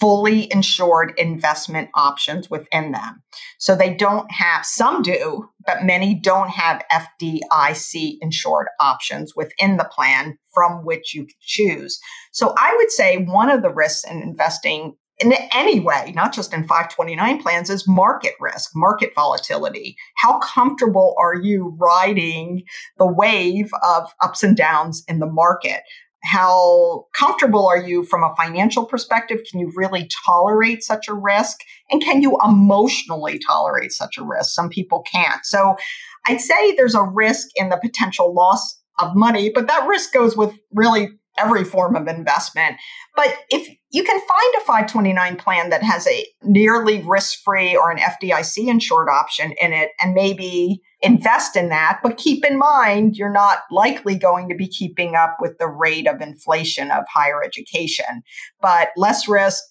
fully 0.00 0.52
insured 0.52 1.14
investment 1.16 1.88
options 1.94 2.50
within 2.50 2.92
them. 2.92 3.22
So 3.58 3.76
they 3.76 3.94
don't 3.94 4.30
have, 4.32 4.66
some 4.66 5.02
do, 5.02 5.48
but 5.64 5.84
many 5.84 6.14
don't 6.14 6.50
have 6.50 6.82
FDIC 6.92 8.16
insured 8.20 8.66
options 8.80 9.34
within 9.36 9.76
the 9.76 9.88
plan 9.90 10.36
from 10.52 10.84
which 10.84 11.14
you 11.14 11.28
choose. 11.40 12.00
So 12.32 12.54
I 12.58 12.74
would 12.76 12.90
say 12.90 13.18
one 13.18 13.50
of 13.50 13.62
the 13.62 13.72
risks 13.72 14.04
in 14.04 14.20
investing 14.20 14.96
in 15.20 15.32
any 15.52 15.80
way, 15.80 16.12
not 16.14 16.32
just 16.32 16.52
in 16.52 16.62
529 16.62 17.40
plans, 17.40 17.70
is 17.70 17.86
market 17.86 18.34
risk, 18.40 18.72
market 18.74 19.12
volatility. 19.14 19.96
How 20.16 20.38
comfortable 20.40 21.14
are 21.18 21.36
you 21.36 21.76
riding 21.78 22.64
the 22.98 23.06
wave 23.06 23.70
of 23.82 24.10
ups 24.20 24.42
and 24.42 24.56
downs 24.56 25.04
in 25.06 25.20
the 25.20 25.30
market? 25.30 25.82
How 26.24 27.04
comfortable 27.14 27.66
are 27.66 27.78
you 27.78 28.02
from 28.02 28.24
a 28.24 28.34
financial 28.34 28.86
perspective? 28.86 29.40
Can 29.48 29.60
you 29.60 29.70
really 29.76 30.08
tolerate 30.24 30.82
such 30.82 31.06
a 31.06 31.14
risk? 31.14 31.58
And 31.90 32.02
can 32.02 32.22
you 32.22 32.38
emotionally 32.42 33.38
tolerate 33.38 33.92
such 33.92 34.16
a 34.16 34.24
risk? 34.24 34.50
Some 34.50 34.70
people 34.70 35.02
can't. 35.02 35.44
So 35.44 35.76
I'd 36.26 36.40
say 36.40 36.74
there's 36.74 36.94
a 36.94 37.02
risk 37.02 37.48
in 37.56 37.68
the 37.68 37.76
potential 37.76 38.34
loss 38.34 38.80
of 38.98 39.14
money, 39.14 39.50
but 39.54 39.66
that 39.66 39.86
risk 39.86 40.12
goes 40.12 40.36
with 40.36 40.54
really 40.72 41.10
every 41.36 41.64
form 41.64 41.96
of 41.96 42.08
investment. 42.08 42.76
But 43.16 43.36
if 43.50 43.68
you 43.94 44.02
can 44.02 44.18
find 44.18 44.54
a 44.56 44.64
529 44.64 45.36
plan 45.36 45.70
that 45.70 45.84
has 45.84 46.08
a 46.08 46.26
nearly 46.42 47.00
risk 47.02 47.38
free 47.44 47.76
or 47.76 47.92
an 47.92 47.98
FDIC 47.98 48.66
insured 48.66 49.08
option 49.08 49.54
in 49.60 49.72
it 49.72 49.90
and 50.00 50.14
maybe 50.14 50.80
invest 51.00 51.54
in 51.54 51.68
that, 51.68 52.00
but 52.02 52.16
keep 52.16 52.44
in 52.44 52.58
mind 52.58 53.16
you're 53.16 53.30
not 53.30 53.60
likely 53.70 54.16
going 54.16 54.48
to 54.48 54.56
be 54.56 54.66
keeping 54.66 55.14
up 55.14 55.36
with 55.38 55.56
the 55.58 55.68
rate 55.68 56.08
of 56.08 56.20
inflation 56.20 56.90
of 56.90 57.04
higher 57.08 57.40
education. 57.44 58.24
But 58.60 58.88
less 58.96 59.28
risk, 59.28 59.62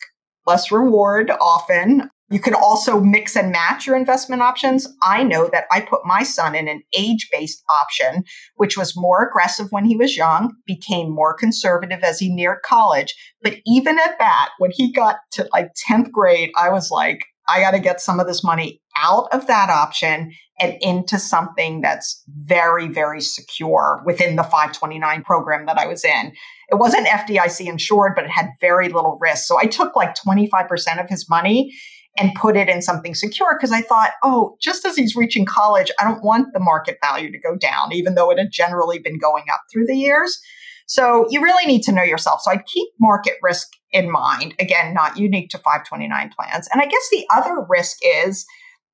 less 0.48 0.72
reward 0.72 1.30
often. 1.42 2.10
You 2.34 2.40
can 2.40 2.56
also 2.56 3.00
mix 3.00 3.36
and 3.36 3.52
match 3.52 3.86
your 3.86 3.96
investment 3.96 4.42
options. 4.42 4.88
I 5.04 5.22
know 5.22 5.50
that 5.54 5.66
I 5.72 5.82
put 5.82 6.04
my 6.04 6.24
son 6.24 6.56
in 6.56 6.68
an 6.68 6.82
age 6.98 7.30
based 7.32 7.64
option, 7.70 8.24
which 8.56 8.76
was 8.76 8.98
more 8.98 9.24
aggressive 9.24 9.68
when 9.70 9.86
he 9.86 9.96
was 9.96 10.18
young, 10.18 10.56
became 10.66 11.12
more 11.12 11.36
conservative 11.36 12.00
as 12.02 12.18
he 12.18 12.34
neared 12.34 12.64
college. 12.66 13.14
But 13.44 13.58
even 13.68 14.00
at 14.00 14.18
that, 14.18 14.50
when 14.58 14.72
he 14.74 14.92
got 14.92 15.18
to 15.34 15.48
like 15.54 15.74
10th 15.88 16.10
grade, 16.10 16.50
I 16.58 16.72
was 16.72 16.90
like, 16.90 17.24
I 17.48 17.60
got 17.60 17.72
to 17.72 17.80
get 17.80 18.02
some 18.02 18.20
of 18.20 18.26
this 18.26 18.44
money 18.44 18.82
out 18.98 19.28
of 19.32 19.46
that 19.46 19.70
option 19.70 20.34
and 20.60 20.76
into 20.82 21.20
something 21.20 21.82
that's 21.82 22.24
very, 22.28 22.88
very 22.88 23.22
secure 23.22 24.02
within 24.08 24.38
the 24.38 24.44
529 24.44 25.22
program 25.22 25.68
that 25.68 25.78
I 25.78 25.86
was 25.86 26.04
in. 26.04 26.34
It 26.70 26.80
wasn't 26.80 27.06
FDIC 27.06 27.68
insured, 27.68 28.14
but 28.16 28.24
it 28.24 28.32
had 28.32 28.50
very 28.60 28.90
little 28.90 29.20
risk. 29.22 29.46
So 29.46 29.60
I 29.60 29.66
took 29.66 29.96
like 29.96 30.16
25% 30.16 31.00
of 31.00 31.10
his 31.10 31.30
money 31.30 31.72
and 32.18 32.34
put 32.36 32.56
it 32.56 32.70
in 32.70 32.82
something 32.82 33.16
secure 33.16 33.56
because 33.58 33.72
I 33.72 33.82
thought, 33.82 34.12
oh, 34.24 34.56
just 34.62 34.86
as 34.86 34.96
he's 34.96 35.16
reaching 35.16 35.46
college, 35.46 35.92
I 36.00 36.04
don't 36.04 36.24
want 36.24 36.54
the 36.54 36.60
market 36.60 36.98
value 37.02 37.32
to 37.32 37.40
go 37.40 37.56
down, 37.56 37.92
even 37.92 38.16
though 38.16 38.30
it 38.30 38.38
had 38.38 38.52
generally 38.52 39.00
been 39.00 39.18
going 39.18 39.46
up 39.52 39.62
through 39.72 39.88
the 39.88 39.98
years. 39.98 40.40
So 40.86 41.26
you 41.30 41.42
really 41.42 41.66
need 41.66 41.82
to 41.84 41.92
know 41.92 42.04
yourself. 42.04 42.42
So 42.42 42.52
I'd 42.52 42.66
keep 42.66 42.90
market 43.00 43.36
risk 43.42 43.70
in 43.92 44.12
mind. 44.12 44.54
Again, 44.60 44.94
not 44.94 45.18
unique 45.18 45.50
to 45.52 45.58
529 45.58 46.32
plans. 46.38 46.68
And 46.72 46.82
I 46.82 46.86
guess 46.86 47.08
the 47.12 47.26
other 47.34 47.66
risk 47.68 47.98
is, 48.06 48.46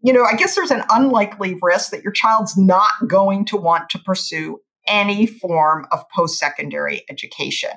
you 0.02 0.14
know, 0.14 0.24
I 0.24 0.36
guess 0.36 0.56
there's 0.56 0.72
an 0.72 0.84
unlikely 0.90 1.58
risk 1.62 1.92
that 1.92 2.04
your 2.04 2.14
child's 2.14 2.56
not 2.56 2.92
going 3.08 3.46
to 3.46 3.58
want 3.58 3.90
to 3.90 4.00
pursue 4.00 4.60
any 4.88 5.26
form 5.26 5.88
of 5.92 6.04
post 6.16 6.40
secondary 6.40 7.04
education. 7.10 7.72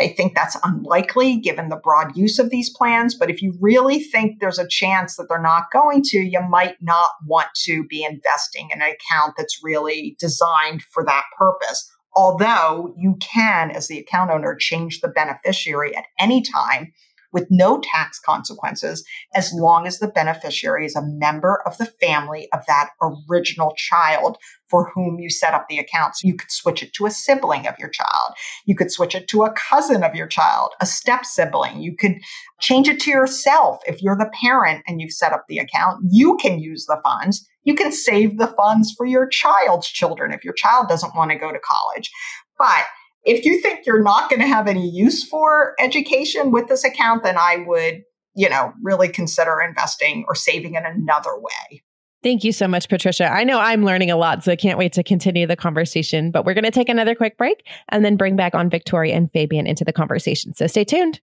I 0.00 0.08
think 0.08 0.34
that's 0.34 0.56
unlikely 0.64 1.36
given 1.36 1.68
the 1.68 1.76
broad 1.76 2.16
use 2.16 2.38
of 2.38 2.50
these 2.50 2.70
plans. 2.70 3.14
But 3.14 3.30
if 3.30 3.42
you 3.42 3.54
really 3.60 4.00
think 4.00 4.40
there's 4.40 4.58
a 4.58 4.66
chance 4.66 5.16
that 5.16 5.28
they're 5.28 5.40
not 5.40 5.70
going 5.72 6.02
to, 6.06 6.18
you 6.18 6.40
might 6.48 6.76
not 6.80 7.10
want 7.26 7.48
to 7.64 7.84
be 7.84 8.02
investing 8.02 8.70
in 8.72 8.80
an 8.80 8.88
account 8.88 9.34
that's 9.36 9.60
really 9.62 10.16
designed 10.18 10.82
for 10.82 11.04
that 11.04 11.24
purpose. 11.36 11.90
Although 12.16 12.92
you 12.96 13.16
can, 13.20 13.70
as 13.70 13.86
the 13.86 13.98
account 13.98 14.30
owner, 14.30 14.56
change 14.56 15.00
the 15.00 15.08
beneficiary 15.08 15.94
at 15.96 16.06
any 16.18 16.42
time 16.42 16.92
with 17.32 17.46
no 17.50 17.80
tax 17.80 18.18
consequences 18.18 19.04
as 19.34 19.52
long 19.54 19.86
as 19.86 19.98
the 19.98 20.08
beneficiary 20.08 20.86
is 20.86 20.96
a 20.96 21.04
member 21.04 21.62
of 21.66 21.78
the 21.78 21.86
family 21.86 22.48
of 22.52 22.60
that 22.66 22.90
original 23.02 23.74
child 23.76 24.36
for 24.68 24.90
whom 24.94 25.18
you 25.18 25.28
set 25.28 25.52
up 25.52 25.66
the 25.68 25.78
account. 25.78 26.14
You 26.22 26.36
could 26.36 26.50
switch 26.50 26.82
it 26.82 26.92
to 26.94 27.06
a 27.06 27.10
sibling 27.10 27.66
of 27.66 27.74
your 27.78 27.88
child. 27.88 28.34
You 28.66 28.76
could 28.76 28.92
switch 28.92 29.14
it 29.14 29.26
to 29.28 29.42
a 29.42 29.52
cousin 29.52 30.04
of 30.04 30.14
your 30.14 30.28
child, 30.28 30.70
a 30.80 30.86
step 30.86 31.24
sibling. 31.24 31.82
You 31.82 31.96
could 31.96 32.16
change 32.60 32.88
it 32.88 33.00
to 33.00 33.10
yourself. 33.10 33.80
If 33.86 34.00
you're 34.00 34.16
the 34.16 34.30
parent 34.40 34.84
and 34.86 35.00
you've 35.00 35.12
set 35.12 35.32
up 35.32 35.44
the 35.48 35.58
account, 35.58 36.04
you 36.08 36.36
can 36.36 36.60
use 36.60 36.86
the 36.86 37.00
funds. 37.02 37.46
You 37.64 37.74
can 37.74 37.92
save 37.92 38.38
the 38.38 38.54
funds 38.56 38.94
for 38.96 39.04
your 39.04 39.26
child's 39.26 39.88
children 39.88 40.32
if 40.32 40.44
your 40.44 40.54
child 40.54 40.88
doesn't 40.88 41.14
want 41.14 41.30
to 41.32 41.36
go 41.36 41.52
to 41.52 41.58
college. 41.58 42.10
But 42.56 42.84
if 43.24 43.44
you 43.44 43.60
think 43.60 43.86
you're 43.86 44.02
not 44.02 44.30
going 44.30 44.40
to 44.40 44.46
have 44.46 44.66
any 44.66 44.88
use 44.88 45.24
for 45.24 45.74
education 45.78 46.50
with 46.50 46.68
this 46.68 46.84
account, 46.84 47.22
then 47.22 47.36
I 47.36 47.64
would, 47.66 48.02
you 48.34 48.48
know, 48.48 48.72
really 48.82 49.08
consider 49.08 49.60
investing 49.60 50.24
or 50.28 50.34
saving 50.34 50.74
in 50.74 50.84
another 50.84 51.36
way. 51.38 51.82
Thank 52.22 52.44
you 52.44 52.52
so 52.52 52.68
much, 52.68 52.88
Patricia. 52.88 53.32
I 53.32 53.44
know 53.44 53.58
I'm 53.58 53.84
learning 53.84 54.10
a 54.10 54.16
lot, 54.16 54.44
so 54.44 54.52
I 54.52 54.56
can't 54.56 54.78
wait 54.78 54.92
to 54.94 55.02
continue 55.02 55.46
the 55.46 55.56
conversation. 55.56 56.30
But 56.30 56.44
we're 56.44 56.54
going 56.54 56.64
to 56.64 56.70
take 56.70 56.90
another 56.90 57.14
quick 57.14 57.38
break 57.38 57.66
and 57.88 58.04
then 58.04 58.16
bring 58.16 58.36
back 58.36 58.54
on 58.54 58.68
Victoria 58.68 59.14
and 59.14 59.32
Fabian 59.32 59.66
into 59.66 59.84
the 59.84 59.92
conversation. 59.92 60.52
So 60.54 60.66
stay 60.66 60.84
tuned. 60.84 61.20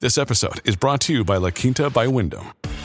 This 0.00 0.16
episode 0.16 0.66
is 0.66 0.76
brought 0.76 1.02
to 1.02 1.12
you 1.12 1.24
by 1.24 1.36
La 1.36 1.50
Quinta 1.50 1.90
by 1.90 2.06
Wyndham. 2.06 2.46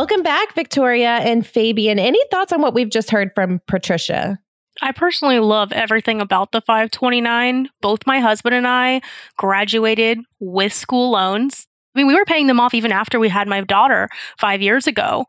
Welcome 0.00 0.22
back, 0.22 0.54
Victoria 0.54 1.16
and 1.18 1.46
Fabian. 1.46 1.98
Any 1.98 2.18
thoughts 2.30 2.54
on 2.54 2.62
what 2.62 2.72
we've 2.72 2.88
just 2.88 3.10
heard 3.10 3.32
from 3.34 3.60
Patricia? 3.66 4.38
I 4.80 4.92
personally 4.92 5.40
love 5.40 5.72
everything 5.72 6.22
about 6.22 6.52
the 6.52 6.62
529. 6.62 7.68
Both 7.82 8.06
my 8.06 8.18
husband 8.18 8.54
and 8.54 8.66
I 8.66 9.02
graduated 9.36 10.18
with 10.38 10.72
school 10.72 11.10
loans. 11.10 11.66
I 11.94 11.98
mean, 11.98 12.06
we 12.06 12.14
were 12.14 12.24
paying 12.24 12.46
them 12.46 12.58
off 12.58 12.72
even 12.72 12.92
after 12.92 13.20
we 13.20 13.28
had 13.28 13.46
my 13.46 13.60
daughter 13.60 14.08
five 14.38 14.62
years 14.62 14.86
ago. 14.86 15.26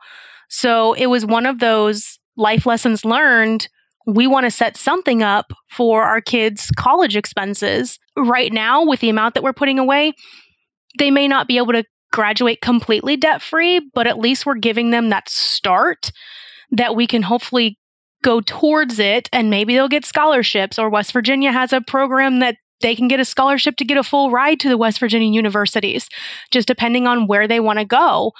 So 0.47 0.93
it 0.93 1.07
was 1.07 1.25
one 1.25 1.45
of 1.45 1.59
those 1.59 2.17
life 2.37 2.65
lessons 2.65 3.03
learned. 3.03 3.67
We 4.07 4.25
want 4.25 4.45
to 4.45 4.51
set 4.51 4.77
something 4.77 5.21
up 5.21 5.51
for 5.69 6.03
our 6.03 6.21
kids' 6.21 6.71
college 6.77 7.17
expenses. 7.17 7.99
Right 8.15 8.53
now, 8.53 8.85
with 8.85 9.01
the 9.01 9.09
amount 9.09 9.33
that 9.33 9.43
we're 9.43 9.51
putting 9.51 9.79
away, 9.79 10.13
they 10.97 11.11
may 11.11 11.27
not 11.27 11.49
be 11.49 11.57
able 11.57 11.73
to 11.73 11.83
graduate 12.11 12.61
completely 12.61 13.17
debt 13.17 13.41
free, 13.41 13.79
but 13.93 14.07
at 14.07 14.19
least 14.19 14.45
we're 14.45 14.55
giving 14.55 14.91
them 14.91 15.09
that 15.09 15.29
start 15.29 16.11
that 16.71 16.95
we 16.95 17.07
can 17.07 17.21
hopefully 17.21 17.77
go 18.23 18.41
towards 18.41 18.99
it 18.99 19.29
and 19.33 19.49
maybe 19.49 19.73
they'll 19.73 19.87
get 19.87 20.05
scholarships 20.05 20.77
or 20.77 20.89
West 20.89 21.11
Virginia 21.11 21.51
has 21.51 21.73
a 21.73 21.81
program 21.81 22.39
that 22.39 22.57
they 22.81 22.95
can 22.95 23.07
get 23.07 23.19
a 23.19 23.25
scholarship 23.25 23.75
to 23.77 23.85
get 23.85 23.97
a 23.97 24.03
full 24.03 24.31
ride 24.31 24.59
to 24.59 24.69
the 24.69 24.77
West 24.77 24.99
Virginia 24.99 25.29
universities 25.29 26.07
just 26.51 26.67
depending 26.67 27.07
on 27.07 27.27
where 27.27 27.47
they 27.47 27.59
want 27.59 27.79
to 27.79 27.85
go. 27.85 28.31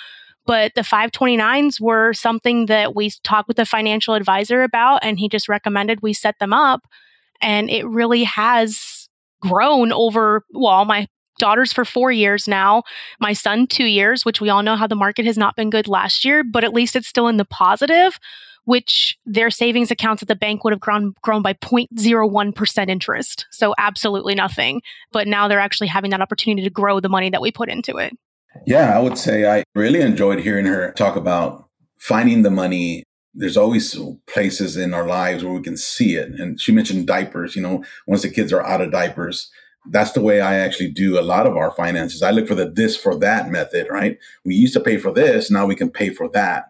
But 0.45 0.73
the 0.75 0.81
529s 0.81 1.79
were 1.79 2.13
something 2.13 2.65
that 2.65 2.95
we 2.95 3.11
talked 3.23 3.47
with 3.47 3.59
a 3.59 3.65
financial 3.65 4.15
advisor 4.15 4.63
about 4.63 5.03
and 5.03 5.19
he 5.19 5.29
just 5.29 5.47
recommended 5.47 6.01
we 6.01 6.13
set 6.13 6.39
them 6.39 6.53
up 6.53 6.81
and 7.41 7.69
it 7.69 7.85
really 7.87 8.23
has 8.23 9.07
grown 9.41 9.91
over 9.91 10.43
well 10.53 10.85
my 10.85 11.07
daughters 11.41 11.73
for 11.73 11.83
four 11.83 12.11
years 12.11 12.47
now, 12.47 12.83
my 13.19 13.33
son 13.33 13.65
two 13.65 13.85
years, 13.85 14.23
which 14.23 14.39
we 14.39 14.49
all 14.49 14.61
know 14.61 14.75
how 14.75 14.87
the 14.87 14.95
market 14.95 15.25
has 15.25 15.37
not 15.37 15.55
been 15.55 15.71
good 15.71 15.87
last 15.87 16.23
year, 16.23 16.43
but 16.43 16.63
at 16.63 16.71
least 16.71 16.95
it's 16.95 17.07
still 17.07 17.27
in 17.27 17.37
the 17.37 17.45
positive, 17.45 18.19
which 18.65 19.17
their 19.25 19.49
savings 19.49 19.89
accounts 19.89 20.21
at 20.21 20.27
the 20.27 20.35
bank 20.35 20.63
would 20.63 20.71
have 20.71 20.79
grown 20.79 21.15
grown 21.23 21.41
by 21.41 21.53
0.01% 21.53 22.89
interest. 22.89 23.47
So 23.49 23.73
absolutely 23.79 24.35
nothing. 24.35 24.83
But 25.11 25.27
now 25.27 25.47
they're 25.47 25.59
actually 25.59 25.87
having 25.87 26.11
that 26.11 26.21
opportunity 26.21 26.63
to 26.63 26.69
grow 26.69 26.99
the 26.99 27.09
money 27.09 27.31
that 27.31 27.41
we 27.41 27.51
put 27.51 27.69
into 27.69 27.97
it. 27.97 28.13
Yeah, 28.67 28.95
I 28.95 28.99
would 29.01 29.17
say 29.17 29.49
I 29.49 29.63
really 29.73 30.01
enjoyed 30.01 30.39
hearing 30.39 30.65
her 30.65 30.91
talk 30.91 31.15
about 31.15 31.65
finding 31.97 32.43
the 32.43 32.51
money 32.51 33.03
there's 33.33 33.57
always 33.57 33.97
places 34.27 34.75
in 34.75 34.93
our 34.93 35.07
lives 35.07 35.43
where 35.43 35.53
we 35.53 35.61
can 35.61 35.77
see 35.77 36.15
it. 36.15 36.37
And 36.39 36.59
she 36.59 36.71
mentioned 36.71 37.07
diapers, 37.07 37.55
you 37.55 37.61
know, 37.61 37.83
once 38.05 38.23
the 38.23 38.29
kids 38.29 38.51
are 38.51 38.63
out 38.63 38.81
of 38.81 38.91
diapers, 38.91 39.49
that's 39.89 40.11
the 40.11 40.21
way 40.21 40.41
I 40.41 40.55
actually 40.55 40.91
do 40.91 41.19
a 41.19 41.21
lot 41.21 41.47
of 41.47 41.57
our 41.57 41.71
finances. 41.71 42.21
I 42.21 42.31
look 42.31 42.47
for 42.47 42.55
the 42.55 42.69
this 42.69 42.95
for 42.95 43.15
that 43.17 43.49
method, 43.49 43.87
right? 43.89 44.17
We 44.45 44.55
used 44.55 44.73
to 44.73 44.79
pay 44.79 44.97
for 44.97 45.11
this, 45.11 45.49
now 45.49 45.65
we 45.65 45.75
can 45.75 45.89
pay 45.89 46.09
for 46.09 46.29
that. 46.29 46.65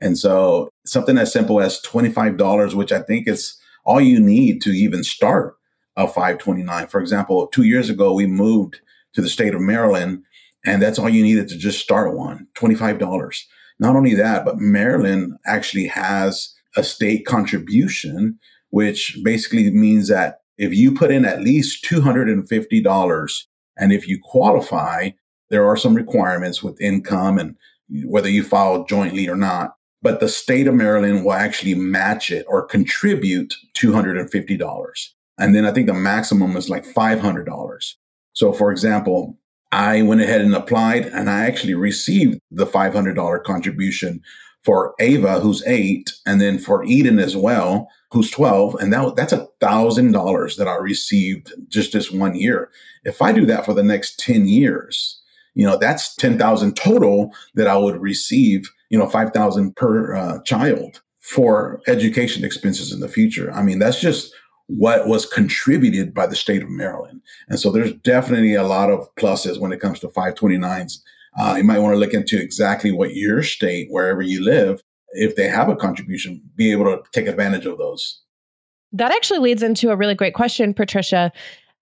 And 0.00 0.18
so 0.18 0.68
something 0.84 1.16
as 1.16 1.32
simple 1.32 1.60
as 1.60 1.80
$25, 1.80 2.74
which 2.74 2.92
I 2.92 3.00
think 3.00 3.28
is 3.28 3.58
all 3.84 4.00
you 4.00 4.20
need 4.20 4.60
to 4.62 4.70
even 4.70 5.04
start 5.04 5.56
a 5.96 6.06
529. 6.06 6.88
For 6.88 7.00
example, 7.00 7.46
two 7.46 7.62
years 7.62 7.88
ago, 7.88 8.12
we 8.12 8.26
moved 8.26 8.80
to 9.14 9.22
the 9.22 9.28
state 9.28 9.54
of 9.54 9.60
Maryland 9.60 10.24
And 10.66 10.82
that's 10.82 10.98
all 10.98 11.08
you 11.08 11.22
needed 11.22 11.48
to 11.48 11.56
just 11.56 11.80
start 11.80 12.14
one, 12.14 12.48
$25. 12.58 13.42
Not 13.78 13.94
only 13.94 14.14
that, 14.14 14.44
but 14.44 14.58
Maryland 14.58 15.34
actually 15.46 15.86
has 15.86 16.54
a 16.76 16.82
state 16.82 17.24
contribution, 17.24 18.38
which 18.70 19.16
basically 19.22 19.70
means 19.70 20.08
that 20.08 20.40
if 20.58 20.74
you 20.74 20.92
put 20.92 21.10
in 21.10 21.24
at 21.24 21.42
least 21.42 21.84
$250 21.84 23.42
and 23.76 23.92
if 23.92 24.08
you 24.08 24.18
qualify, 24.22 25.10
there 25.50 25.66
are 25.66 25.76
some 25.76 25.94
requirements 25.94 26.62
with 26.62 26.80
income 26.80 27.38
and 27.38 27.56
whether 28.04 28.28
you 28.28 28.42
file 28.42 28.84
jointly 28.84 29.28
or 29.28 29.36
not. 29.36 29.74
But 30.02 30.20
the 30.20 30.28
state 30.28 30.66
of 30.66 30.74
Maryland 30.74 31.24
will 31.24 31.32
actually 31.32 31.74
match 31.74 32.30
it 32.30 32.44
or 32.48 32.64
contribute 32.64 33.54
$250. 33.76 35.08
And 35.38 35.54
then 35.54 35.64
I 35.66 35.72
think 35.72 35.86
the 35.86 35.94
maximum 35.94 36.56
is 36.56 36.70
like 36.70 36.84
$500. 36.84 37.94
So, 38.32 38.52
for 38.52 38.70
example, 38.70 39.38
I 39.72 40.02
went 40.02 40.20
ahead 40.20 40.42
and 40.42 40.54
applied 40.54 41.06
and 41.06 41.28
I 41.28 41.46
actually 41.46 41.74
received 41.74 42.38
the 42.50 42.66
$500 42.66 43.42
contribution 43.42 44.22
for 44.66 44.96
Ava, 44.98 45.38
who's 45.38 45.64
eight, 45.64 46.12
and 46.26 46.40
then 46.40 46.58
for 46.58 46.82
Eden 46.82 47.20
as 47.20 47.36
well, 47.36 47.88
who's 48.10 48.32
12. 48.32 48.74
And 48.80 48.92
that, 48.92 49.14
that's 49.14 49.32
a 49.32 49.46
thousand 49.60 50.10
dollars 50.10 50.56
that 50.56 50.66
I 50.66 50.74
received 50.74 51.52
just 51.68 51.92
this 51.92 52.10
one 52.10 52.34
year. 52.34 52.68
If 53.04 53.22
I 53.22 53.30
do 53.30 53.46
that 53.46 53.64
for 53.64 53.74
the 53.74 53.84
next 53.84 54.18
10 54.18 54.48
years, 54.48 55.22
you 55.54 55.64
know, 55.64 55.76
that's 55.76 56.16
10,000 56.16 56.74
total 56.74 57.32
that 57.54 57.68
I 57.68 57.76
would 57.76 58.00
receive, 58.00 58.68
you 58.90 58.98
know, 58.98 59.08
5,000 59.08 59.76
per 59.76 60.16
uh, 60.16 60.42
child 60.42 61.00
for 61.20 61.80
education 61.86 62.44
expenses 62.44 62.90
in 62.90 62.98
the 62.98 63.08
future. 63.08 63.52
I 63.52 63.62
mean, 63.62 63.78
that's 63.78 64.00
just 64.00 64.34
what 64.66 65.06
was 65.06 65.26
contributed 65.26 66.12
by 66.12 66.26
the 66.26 66.34
state 66.34 66.64
of 66.64 66.70
Maryland. 66.70 67.20
And 67.48 67.60
so 67.60 67.70
there's 67.70 67.92
definitely 67.92 68.54
a 68.54 68.64
lot 68.64 68.90
of 68.90 69.14
pluses 69.14 69.60
when 69.60 69.70
it 69.70 69.80
comes 69.80 70.00
to 70.00 70.08
529s 70.08 70.98
uh, 71.38 71.54
you 71.56 71.64
might 71.64 71.78
want 71.78 71.94
to 71.94 71.98
look 71.98 72.14
into 72.14 72.40
exactly 72.40 72.92
what 72.92 73.14
your 73.14 73.42
state, 73.42 73.88
wherever 73.90 74.22
you 74.22 74.42
live, 74.42 74.80
if 75.12 75.36
they 75.36 75.48
have 75.48 75.68
a 75.68 75.76
contribution, 75.76 76.42
be 76.56 76.72
able 76.72 76.84
to 76.84 77.02
take 77.12 77.26
advantage 77.26 77.66
of 77.66 77.78
those. 77.78 78.22
That 78.92 79.12
actually 79.12 79.40
leads 79.40 79.62
into 79.62 79.90
a 79.90 79.96
really 79.96 80.14
great 80.14 80.34
question, 80.34 80.72
Patricia. 80.72 81.32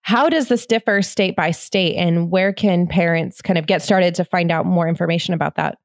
How 0.03 0.29
does 0.29 0.49
this 0.49 0.67
differ 0.67 1.03
state 1.03 1.37
by 1.37 1.51
state, 1.51 1.97
and 1.97 2.31
where 2.31 2.53
can 2.53 2.87
parents 2.87 3.41
kind 3.41 3.59
of 3.59 3.67
get 3.67 3.83
started 3.83 4.15
to 4.17 4.25
find 4.25 4.51
out 4.51 4.67
more 4.67 4.89
information 4.89 5.35
about 5.35 5.57
that? 5.57 5.79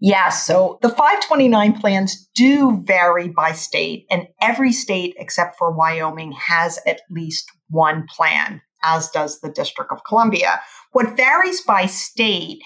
Yes. 0.00 0.44
So 0.44 0.78
the 0.82 0.88
529 0.88 1.80
plans 1.80 2.28
do 2.34 2.82
vary 2.84 3.28
by 3.28 3.52
state, 3.52 4.06
and 4.10 4.26
every 4.40 4.72
state 4.72 5.14
except 5.18 5.56
for 5.56 5.72
Wyoming 5.72 6.32
has 6.32 6.78
at 6.86 7.02
least 7.10 7.50
one 7.70 8.06
plan, 8.06 8.60
as 8.82 9.08
does 9.10 9.40
the 9.40 9.50
District 9.50 9.90
of 9.92 10.04
Columbia. 10.04 10.60
What 10.92 11.16
varies 11.16 11.62
by 11.62 11.86
state 11.86 12.60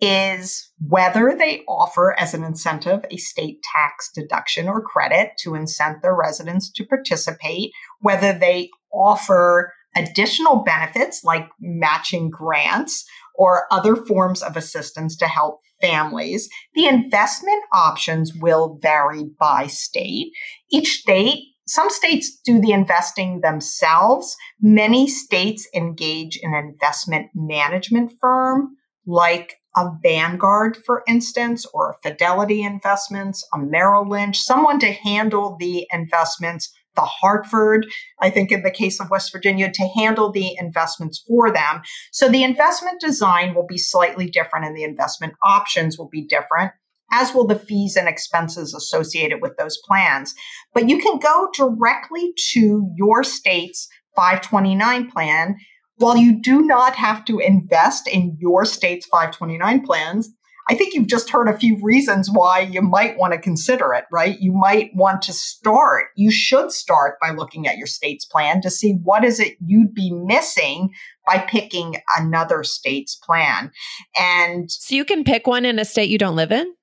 is 0.00 0.70
whether 0.78 1.34
they 1.36 1.62
offer 1.66 2.14
as 2.18 2.34
an 2.34 2.44
incentive 2.44 3.04
a 3.10 3.16
state 3.16 3.62
tax 3.74 4.10
deduction 4.14 4.68
or 4.68 4.82
credit 4.82 5.30
to 5.38 5.50
incent 5.50 6.02
their 6.02 6.14
residents 6.14 6.70
to 6.70 6.84
participate, 6.84 7.72
whether 8.00 8.32
they 8.32 8.68
offer 8.92 9.72
additional 9.96 10.62
benefits 10.62 11.24
like 11.24 11.48
matching 11.60 12.28
grants 12.28 13.06
or 13.34 13.66
other 13.70 13.96
forms 13.96 14.42
of 14.42 14.56
assistance 14.56 15.16
to 15.16 15.26
help 15.26 15.60
families. 15.80 16.48
The 16.74 16.86
investment 16.86 17.62
options 17.72 18.34
will 18.34 18.78
vary 18.82 19.24
by 19.38 19.66
state. 19.66 20.32
Each 20.70 21.00
state 21.00 21.44
some 21.68 21.90
states 21.90 22.38
do 22.44 22.60
the 22.60 22.70
investing 22.70 23.40
themselves. 23.40 24.36
Many 24.60 25.08
states 25.08 25.68
engage 25.74 26.38
an 26.40 26.54
investment 26.54 27.30
management 27.34 28.12
firm 28.20 28.76
like 29.04 29.56
a 29.76 29.90
Vanguard, 30.02 30.76
for 30.84 31.02
instance, 31.06 31.66
or 31.74 31.90
a 31.90 32.08
Fidelity 32.08 32.62
Investments, 32.62 33.46
a 33.54 33.58
Merrill 33.58 34.08
Lynch, 34.08 34.40
someone 34.40 34.78
to 34.80 34.92
handle 34.92 35.56
the 35.60 35.86
investments, 35.92 36.72
the 36.94 37.02
Hartford, 37.02 37.86
I 38.20 38.30
think 38.30 38.50
in 38.50 38.62
the 38.62 38.70
case 38.70 38.98
of 39.00 39.10
West 39.10 39.30
Virginia, 39.30 39.70
to 39.70 39.88
handle 39.94 40.32
the 40.32 40.56
investments 40.58 41.22
for 41.28 41.50
them. 41.52 41.82
So 42.10 42.28
the 42.28 42.42
investment 42.42 43.00
design 43.00 43.54
will 43.54 43.66
be 43.66 43.78
slightly 43.78 44.30
different 44.30 44.64
and 44.64 44.76
the 44.76 44.84
investment 44.84 45.34
options 45.44 45.98
will 45.98 46.08
be 46.08 46.22
different. 46.26 46.72
As 47.12 47.34
will 47.34 47.46
the 47.46 47.58
fees 47.58 47.96
and 47.96 48.08
expenses 48.08 48.74
associated 48.74 49.40
with 49.40 49.56
those 49.58 49.78
plans. 49.86 50.34
But 50.74 50.88
you 50.88 50.98
can 50.98 51.18
go 51.18 51.48
directly 51.54 52.32
to 52.52 52.90
your 52.96 53.22
state's 53.22 53.88
529 54.16 55.10
plan 55.10 55.56
while 55.96 56.16
you 56.16 56.40
do 56.40 56.62
not 56.62 56.94
have 56.94 57.24
to 57.26 57.38
invest 57.38 58.08
in 58.08 58.36
your 58.38 58.64
state's 58.64 59.06
529 59.06 59.84
plans, 59.84 60.30
I 60.68 60.74
think 60.74 60.94
you've 60.94 61.06
just 61.06 61.30
heard 61.30 61.48
a 61.48 61.56
few 61.56 61.78
reasons 61.80 62.28
why 62.30 62.60
you 62.60 62.82
might 62.82 63.16
want 63.16 63.32
to 63.32 63.38
consider 63.38 63.92
it, 63.94 64.04
right? 64.10 64.36
You 64.40 64.52
might 64.52 64.90
want 64.94 65.22
to 65.22 65.32
start. 65.32 66.06
You 66.16 66.32
should 66.32 66.72
start 66.72 67.18
by 67.20 67.30
looking 67.30 67.68
at 67.68 67.76
your 67.76 67.86
state's 67.86 68.24
plan 68.24 68.60
to 68.62 68.70
see 68.70 68.98
what 69.04 69.24
is 69.24 69.38
it 69.38 69.56
you'd 69.64 69.94
be 69.94 70.10
missing 70.12 70.90
by 71.24 71.38
picking 71.38 71.96
another 72.18 72.64
state's 72.64 73.14
plan. 73.14 73.70
And 74.18 74.68
so 74.70 74.96
you 74.96 75.04
can 75.04 75.22
pick 75.22 75.46
one 75.46 75.64
in 75.64 75.78
a 75.78 75.84
state 75.84 76.10
you 76.10 76.18
don't 76.18 76.36
live 76.36 76.50
in? 76.50 76.74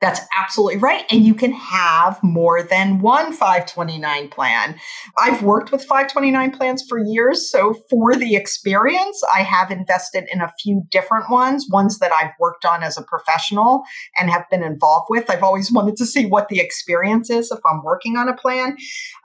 That's 0.00 0.20
absolutely 0.34 0.78
right. 0.78 1.04
And 1.10 1.26
you 1.26 1.34
can 1.34 1.52
have 1.52 2.22
more 2.22 2.62
than 2.62 3.00
one 3.00 3.34
529 3.34 4.28
plan. 4.28 4.80
I've 5.18 5.42
worked 5.42 5.70
with 5.70 5.82
529 5.82 6.52
plans 6.52 6.82
for 6.88 6.98
years. 6.98 7.50
So 7.50 7.74
for 7.90 8.16
the 8.16 8.34
experience, 8.34 9.22
I 9.34 9.42
have 9.42 9.70
invested 9.70 10.24
in 10.32 10.40
a 10.40 10.52
few 10.58 10.84
different 10.90 11.28
ones, 11.28 11.66
ones 11.70 11.98
that 11.98 12.12
I've 12.12 12.32
worked 12.40 12.64
on 12.64 12.82
as 12.82 12.96
a 12.96 13.02
professional 13.02 13.82
and 14.18 14.30
have 14.30 14.48
been 14.50 14.62
involved 14.62 15.08
with. 15.10 15.28
I've 15.28 15.42
always 15.42 15.70
wanted 15.70 15.96
to 15.96 16.06
see 16.06 16.24
what 16.24 16.48
the 16.48 16.60
experience 16.60 17.28
is 17.28 17.50
if 17.50 17.60
I'm 17.70 17.82
working 17.84 18.16
on 18.16 18.26
a 18.26 18.34
plan. 18.34 18.78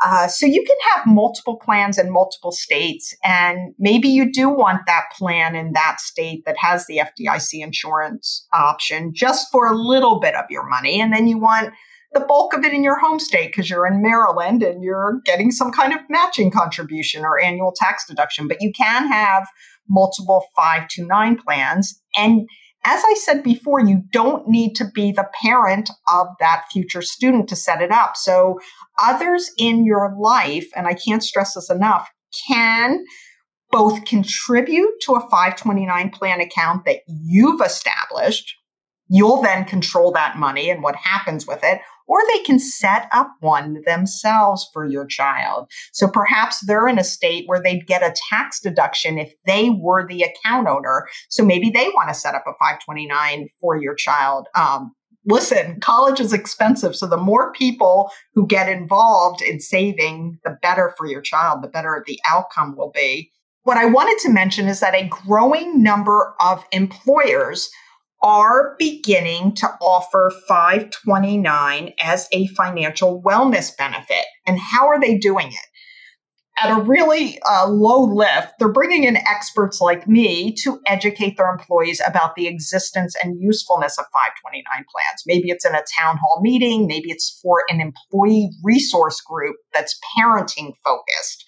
Uh, 0.03 0.27
so 0.27 0.45
you 0.45 0.61
can 0.61 0.77
have 0.93 1.07
multiple 1.07 1.55
plans 1.55 1.97
in 1.97 2.11
multiple 2.11 2.51
states. 2.51 3.15
And 3.23 3.73
maybe 3.79 4.09
you 4.09 4.29
do 4.29 4.49
want 4.49 4.81
that 4.87 5.05
plan 5.17 5.55
in 5.55 5.71
that 5.71 6.01
state 6.01 6.43
that 6.45 6.57
has 6.57 6.85
the 6.87 6.97
FDIC 6.99 7.63
insurance 7.63 8.45
option 8.51 9.13
just 9.13 9.49
for 9.53 9.71
a 9.71 9.75
little 9.75 10.19
bit 10.19 10.35
of 10.35 10.43
your 10.49 10.64
money. 10.67 11.01
And 11.01 11.13
then 11.13 11.27
you 11.27 11.37
want 11.37 11.73
the 12.13 12.21
bulk 12.21 12.53
of 12.53 12.63
it 12.63 12.73
in 12.73 12.83
your 12.83 12.97
home 12.97 13.19
state 13.19 13.47
because 13.47 13.69
you're 13.69 13.85
in 13.85 14.01
Maryland 14.01 14.63
and 14.63 14.83
you're 14.83 15.19
getting 15.25 15.51
some 15.51 15.71
kind 15.71 15.93
of 15.93 15.99
matching 16.09 16.49
contribution 16.49 17.23
or 17.23 17.39
annual 17.39 17.73
tax 17.75 18.05
deduction. 18.07 18.47
But 18.47 18.61
you 18.61 18.71
can 18.71 19.07
have 19.07 19.47
multiple 19.89 20.45
529 20.55 21.37
plans. 21.37 22.01
And 22.15 22.47
as 22.85 23.03
I 23.03 23.15
said 23.15 23.43
before, 23.43 23.79
you 23.81 24.03
don't 24.11 24.47
need 24.47 24.75
to 24.75 24.85
be 24.93 25.11
the 25.11 25.27
parent 25.41 25.89
of 26.07 26.27
that 26.39 26.65
future 26.71 27.01
student 27.01 27.49
to 27.49 27.55
set 27.55 27.81
it 27.81 27.91
up. 27.91 28.15
So 28.15 28.59
others 29.01 29.51
in 29.57 29.85
your 29.85 30.15
life, 30.17 30.67
and 30.75 30.87
I 30.87 30.93
can't 30.93 31.23
stress 31.23 31.55
this 31.55 31.69
enough, 31.69 32.07
can 32.47 33.03
both 33.71 34.05
contribute 34.05 34.91
to 35.01 35.13
a 35.13 35.21
529 35.21 36.11
plan 36.11 36.39
account 36.39 36.85
that 36.85 36.99
you've 37.07 37.61
established 37.61 38.55
You'll 39.07 39.41
then 39.41 39.65
control 39.65 40.11
that 40.13 40.37
money 40.37 40.69
and 40.69 40.81
what 40.81 40.95
happens 40.95 41.45
with 41.45 41.59
it, 41.63 41.79
or 42.07 42.19
they 42.27 42.39
can 42.43 42.59
set 42.59 43.07
up 43.11 43.31
one 43.39 43.81
themselves 43.85 44.69
for 44.73 44.85
your 44.85 45.05
child. 45.05 45.69
So 45.91 46.07
perhaps 46.07 46.65
they're 46.65 46.87
in 46.87 46.99
a 46.99 47.03
state 47.03 47.47
where 47.47 47.61
they'd 47.61 47.87
get 47.87 48.03
a 48.03 48.15
tax 48.29 48.59
deduction 48.59 49.17
if 49.17 49.33
they 49.45 49.69
were 49.69 50.07
the 50.07 50.23
account 50.23 50.67
owner. 50.67 51.07
So 51.29 51.43
maybe 51.43 51.69
they 51.69 51.89
want 51.89 52.09
to 52.09 52.15
set 52.15 52.35
up 52.35 52.43
a 52.47 52.53
529 52.59 53.49
for 53.59 53.79
your 53.79 53.95
child. 53.95 54.47
Um, 54.55 54.93
listen, 55.25 55.79
college 55.79 56.19
is 56.19 56.33
expensive. 56.33 56.95
So 56.95 57.07
the 57.07 57.17
more 57.17 57.51
people 57.53 58.11
who 58.33 58.47
get 58.47 58.69
involved 58.69 59.41
in 59.41 59.59
saving, 59.59 60.39
the 60.43 60.57
better 60.61 60.93
for 60.97 61.07
your 61.07 61.21
child, 61.21 61.63
the 61.63 61.67
better 61.67 62.03
the 62.05 62.19
outcome 62.27 62.75
will 62.77 62.91
be. 62.91 63.31
What 63.63 63.77
I 63.77 63.85
wanted 63.85 64.19
to 64.19 64.29
mention 64.29 64.67
is 64.67 64.79
that 64.79 64.93
a 64.93 65.07
growing 65.07 65.81
number 65.81 66.35
of 66.39 66.63
employers 66.71 67.69
are 68.21 68.75
beginning 68.79 69.53
to 69.55 69.67
offer 69.81 70.31
529 70.47 71.93
as 71.99 72.27
a 72.31 72.47
financial 72.47 73.21
wellness 73.21 73.75
benefit. 73.75 74.25
And 74.45 74.59
how 74.59 74.87
are 74.87 74.99
they 74.99 75.17
doing 75.17 75.47
it? 75.47 75.67
At 76.57 76.71
a 76.71 76.81
really 76.81 77.37
uh, 77.41 77.67
low 77.67 78.01
lift, 78.01 78.53
they're 78.59 78.71
bringing 78.71 79.03
in 79.03 79.17
experts 79.17 79.81
like 79.81 80.07
me 80.07 80.53
to 80.63 80.79
educate 80.87 81.35
their 81.35 81.49
employees 81.49 82.01
about 82.07 82.35
the 82.35 82.47
existence 82.47 83.13
and 83.21 83.41
usefulness 83.41 83.97
of 83.97 84.05
529 84.05 84.63
plans. 84.73 85.23
Maybe 85.27 85.49
it's 85.49 85.65
in 85.65 85.75
a 85.75 85.83
town 85.99 86.17
hall 86.17 86.39
meeting, 86.41 86.87
maybe 86.87 87.11
it's 87.11 87.37
for 87.43 87.63
an 87.67 87.81
employee 87.81 88.51
resource 88.63 89.19
group 89.19 89.57
that's 89.73 89.99
parenting 90.17 90.71
focused. 90.81 91.43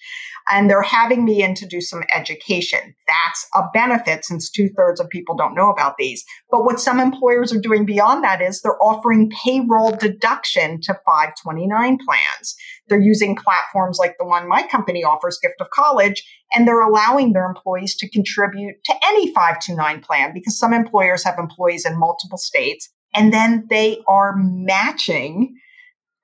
And 0.50 0.68
they're 0.68 0.82
having 0.82 1.24
me 1.24 1.42
in 1.42 1.54
to 1.54 1.66
do 1.66 1.80
some 1.80 2.02
education. 2.14 2.94
That's 3.06 3.46
a 3.54 3.64
benefit 3.72 4.24
since 4.24 4.50
two 4.50 4.68
thirds 4.76 5.00
of 5.00 5.08
people 5.08 5.36
don't 5.36 5.54
know 5.54 5.70
about 5.70 5.96
these. 5.98 6.24
But 6.50 6.64
what 6.64 6.80
some 6.80 7.00
employers 7.00 7.52
are 7.52 7.60
doing 7.60 7.84
beyond 7.84 8.24
that 8.24 8.40
is 8.40 8.60
they're 8.60 8.82
offering 8.82 9.30
payroll 9.44 9.92
deduction 9.92 10.80
to 10.82 10.94
529 11.06 11.98
plans. 12.04 12.56
They're 12.88 13.00
using 13.00 13.36
platforms 13.36 13.98
like 13.98 14.16
the 14.18 14.26
one 14.26 14.48
my 14.48 14.66
company 14.66 15.04
offers, 15.04 15.38
Gift 15.42 15.60
of 15.60 15.70
College, 15.70 16.22
and 16.52 16.66
they're 16.66 16.80
allowing 16.80 17.32
their 17.32 17.46
employees 17.46 17.96
to 17.96 18.08
contribute 18.08 18.76
to 18.84 18.94
any 19.06 19.32
529 19.34 20.00
plan 20.00 20.32
because 20.32 20.58
some 20.58 20.72
employers 20.72 21.24
have 21.24 21.38
employees 21.38 21.84
in 21.84 21.98
multiple 21.98 22.38
states 22.38 22.88
and 23.14 23.32
then 23.32 23.66
they 23.70 23.98
are 24.06 24.34
matching 24.36 25.56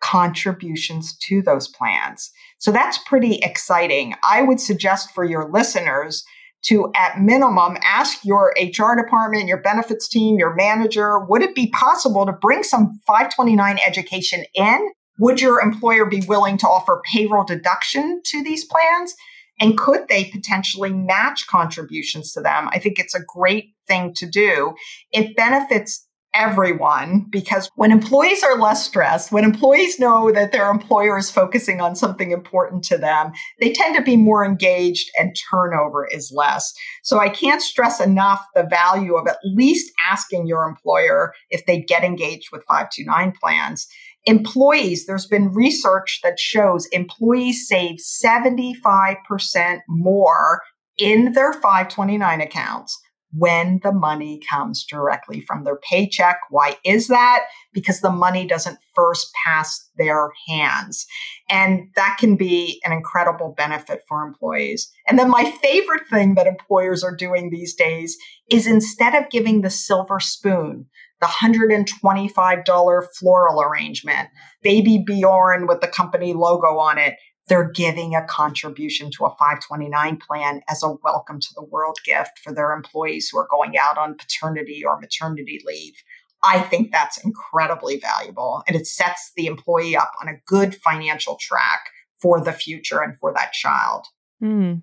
contributions 0.05 1.17
to 1.17 1.41
those 1.41 1.67
plans. 1.67 2.31
So 2.59 2.71
that's 2.71 2.99
pretty 2.99 3.37
exciting. 3.37 4.15
I 4.23 4.43
would 4.43 4.61
suggest 4.61 5.11
for 5.13 5.25
your 5.25 5.51
listeners 5.51 6.25
to, 6.67 6.93
at 6.95 7.21
minimum, 7.21 7.79
ask 7.83 8.25
your 8.25 8.55
HR 8.59 8.95
department, 8.97 9.49
your 9.49 9.61
benefits 9.61 10.07
team, 10.09 10.39
your 10.39 10.55
manager, 10.55 11.19
would 11.21 11.43
it 11.43 11.55
be 11.55 11.69
possible 11.69 12.27
to 12.27 12.33
bring 12.33 12.63
some 12.63 13.01
529 13.07 13.79
education 13.87 14.45
in? 14.55 14.91
Would 15.19 15.41
your 15.41 15.61
employer 15.61 16.05
be 16.05 16.23
willing 16.27 16.59
to 16.59 16.69
offer 16.69 17.03
payroll 17.11 17.45
deduction 17.45 18.21
to 18.27 18.43
these 18.43 18.65
plans? 18.65 19.15
And 19.61 19.79
could 19.79 20.09
they 20.09 20.25
potentially 20.25 20.93
match 20.93 21.47
contributions 21.47 22.33
to 22.33 22.41
them? 22.41 22.69
I 22.73 22.79
think 22.79 22.99
it's 22.99 23.15
a 23.15 23.25
great 23.27 23.73
thing 23.87 24.13
to 24.15 24.27
do. 24.27 24.75
It 25.13 25.37
benefits 25.37 26.07
everyone 26.35 27.27
because 27.31 27.71
when 27.77 27.93
employees 27.93 28.43
are 28.43 28.59
less 28.59 28.85
stressed, 28.85 29.31
when 29.31 29.45
employees 29.45 29.99
know 29.99 30.33
that 30.33 30.53
their 30.53 30.71
employer 30.71 31.17
is 31.17 31.31
focusing 31.31 31.81
on 31.81 31.95
something 31.95 32.33
important 32.33 32.83
to 32.85 32.99
them, 32.99 33.33
they 33.61 33.73
tend 33.73 33.97
to 33.97 34.03
be 34.03 34.17
more 34.17 34.45
engaged 34.45 35.11
and 35.19 35.37
turnover 35.51 36.07
is 36.11 36.33
less. 36.35 36.75
So 37.03 37.21
I 37.21 37.29
can't 37.29 37.63
stress 37.63 38.01
enough 38.01 38.45
the 38.55 38.65
value 38.65 39.15
of 39.15 39.29
at 39.29 39.39
least 39.45 39.93
asking 40.11 40.47
your 40.47 40.65
employer 40.65 41.33
if 41.51 41.65
they 41.67 41.81
get 41.81 42.03
engaged 42.05 42.49
with 42.53 42.65
529 42.69 43.33
plans. 43.41 43.87
Employees, 44.27 45.07
there's 45.07 45.27
been 45.27 45.53
research 45.53 46.21
that 46.23 46.41
shows 46.41 46.87
employees 46.87 47.69
save 47.69 47.99
75% 47.99 49.81
more 49.89 50.63
in 50.99 51.33
their 51.33 51.53
529 51.53 52.41
accounts 52.41 52.99
when 53.37 53.81
the 53.83 53.93
money 53.93 54.41
comes 54.49 54.85
directly 54.85 55.41
from 55.41 55.65
their 55.65 55.77
paycheck. 55.77 56.39
Why 56.51 56.77
is 56.85 57.09
that? 57.09 57.47
Because 57.73 58.01
the 58.01 58.11
money 58.11 58.47
doesn't 58.47 58.79
first 58.95 59.33
pass 59.45 59.91
their 59.97 60.31
hands. 60.47 61.07
And 61.51 61.89
that 61.97 62.17
can 62.19 62.37
be 62.37 62.81
an 62.85 62.93
incredible 62.93 63.55
benefit 63.57 64.03
for 64.09 64.23
employees. 64.23 64.91
And 65.09 65.19
then 65.19 65.29
my 65.29 65.51
favorite 65.63 66.09
thing 66.09 66.35
that 66.35 66.47
employers 66.47 67.03
are 67.03 67.15
doing 67.15 67.51
these 67.51 67.75
days 67.75 68.17
is 68.51 68.67
instead 68.67 69.15
of 69.15 69.31
giving 69.31 69.63
the 69.63 69.71
silver 69.71 70.21
spoon, 70.21 70.87
the 71.21 71.27
$125 71.27 73.07
floral 73.19 73.63
arrangement, 73.63 74.29
baby 74.63 75.03
Bjorn 75.05 75.67
with 75.67 75.81
the 75.81 75.89
company 75.89 76.35
logo 76.35 76.79
on 76.79 76.99
it, 76.99 77.15
they're 77.49 77.71
giving 77.71 78.15
a 78.15 78.25
contribution 78.25 79.11
to 79.13 79.25
a 79.25 79.31
529 79.31 80.17
plan 80.17 80.63
as 80.69 80.83
a 80.83 80.93
welcome 81.03 81.41
to 81.41 81.55
the 81.55 81.65
world 81.65 81.99
gift 82.05 82.39
for 82.43 82.53
their 82.53 82.73
employees 82.73 83.29
who 83.29 83.39
are 83.39 83.49
going 83.51 83.77
out 83.77 83.99
on 83.99 84.17
paternity 84.17 84.83
or 84.85 84.99
maternity 84.99 85.61
leave. 85.65 85.95
I 86.43 86.61
think 86.61 86.93
that's 86.93 87.23
incredibly 87.25 87.99
valuable 87.99 88.63
and 88.67 88.77
it 88.77 88.87
sets 88.87 89.33
the 89.37 89.47
employee 89.47 89.97
up 89.97 90.13
on 90.21 90.29
a 90.29 90.41
good 90.47 90.75
financial 90.75 91.37
track 91.41 91.91
for 92.19 92.41
the 92.41 92.53
future 92.53 93.03
and 93.03 93.19
for 93.19 93.33
that 93.35 93.53
child. 93.53 94.07
Hmm. 94.41 94.77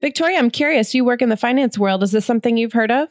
Victoria, 0.00 0.38
I'm 0.38 0.50
curious. 0.50 0.94
You 0.94 1.04
work 1.04 1.22
in 1.22 1.30
the 1.30 1.36
finance 1.36 1.78
world. 1.78 2.02
Is 2.02 2.12
this 2.12 2.26
something 2.26 2.56
you've 2.56 2.74
heard 2.74 2.90
of? 2.90 3.08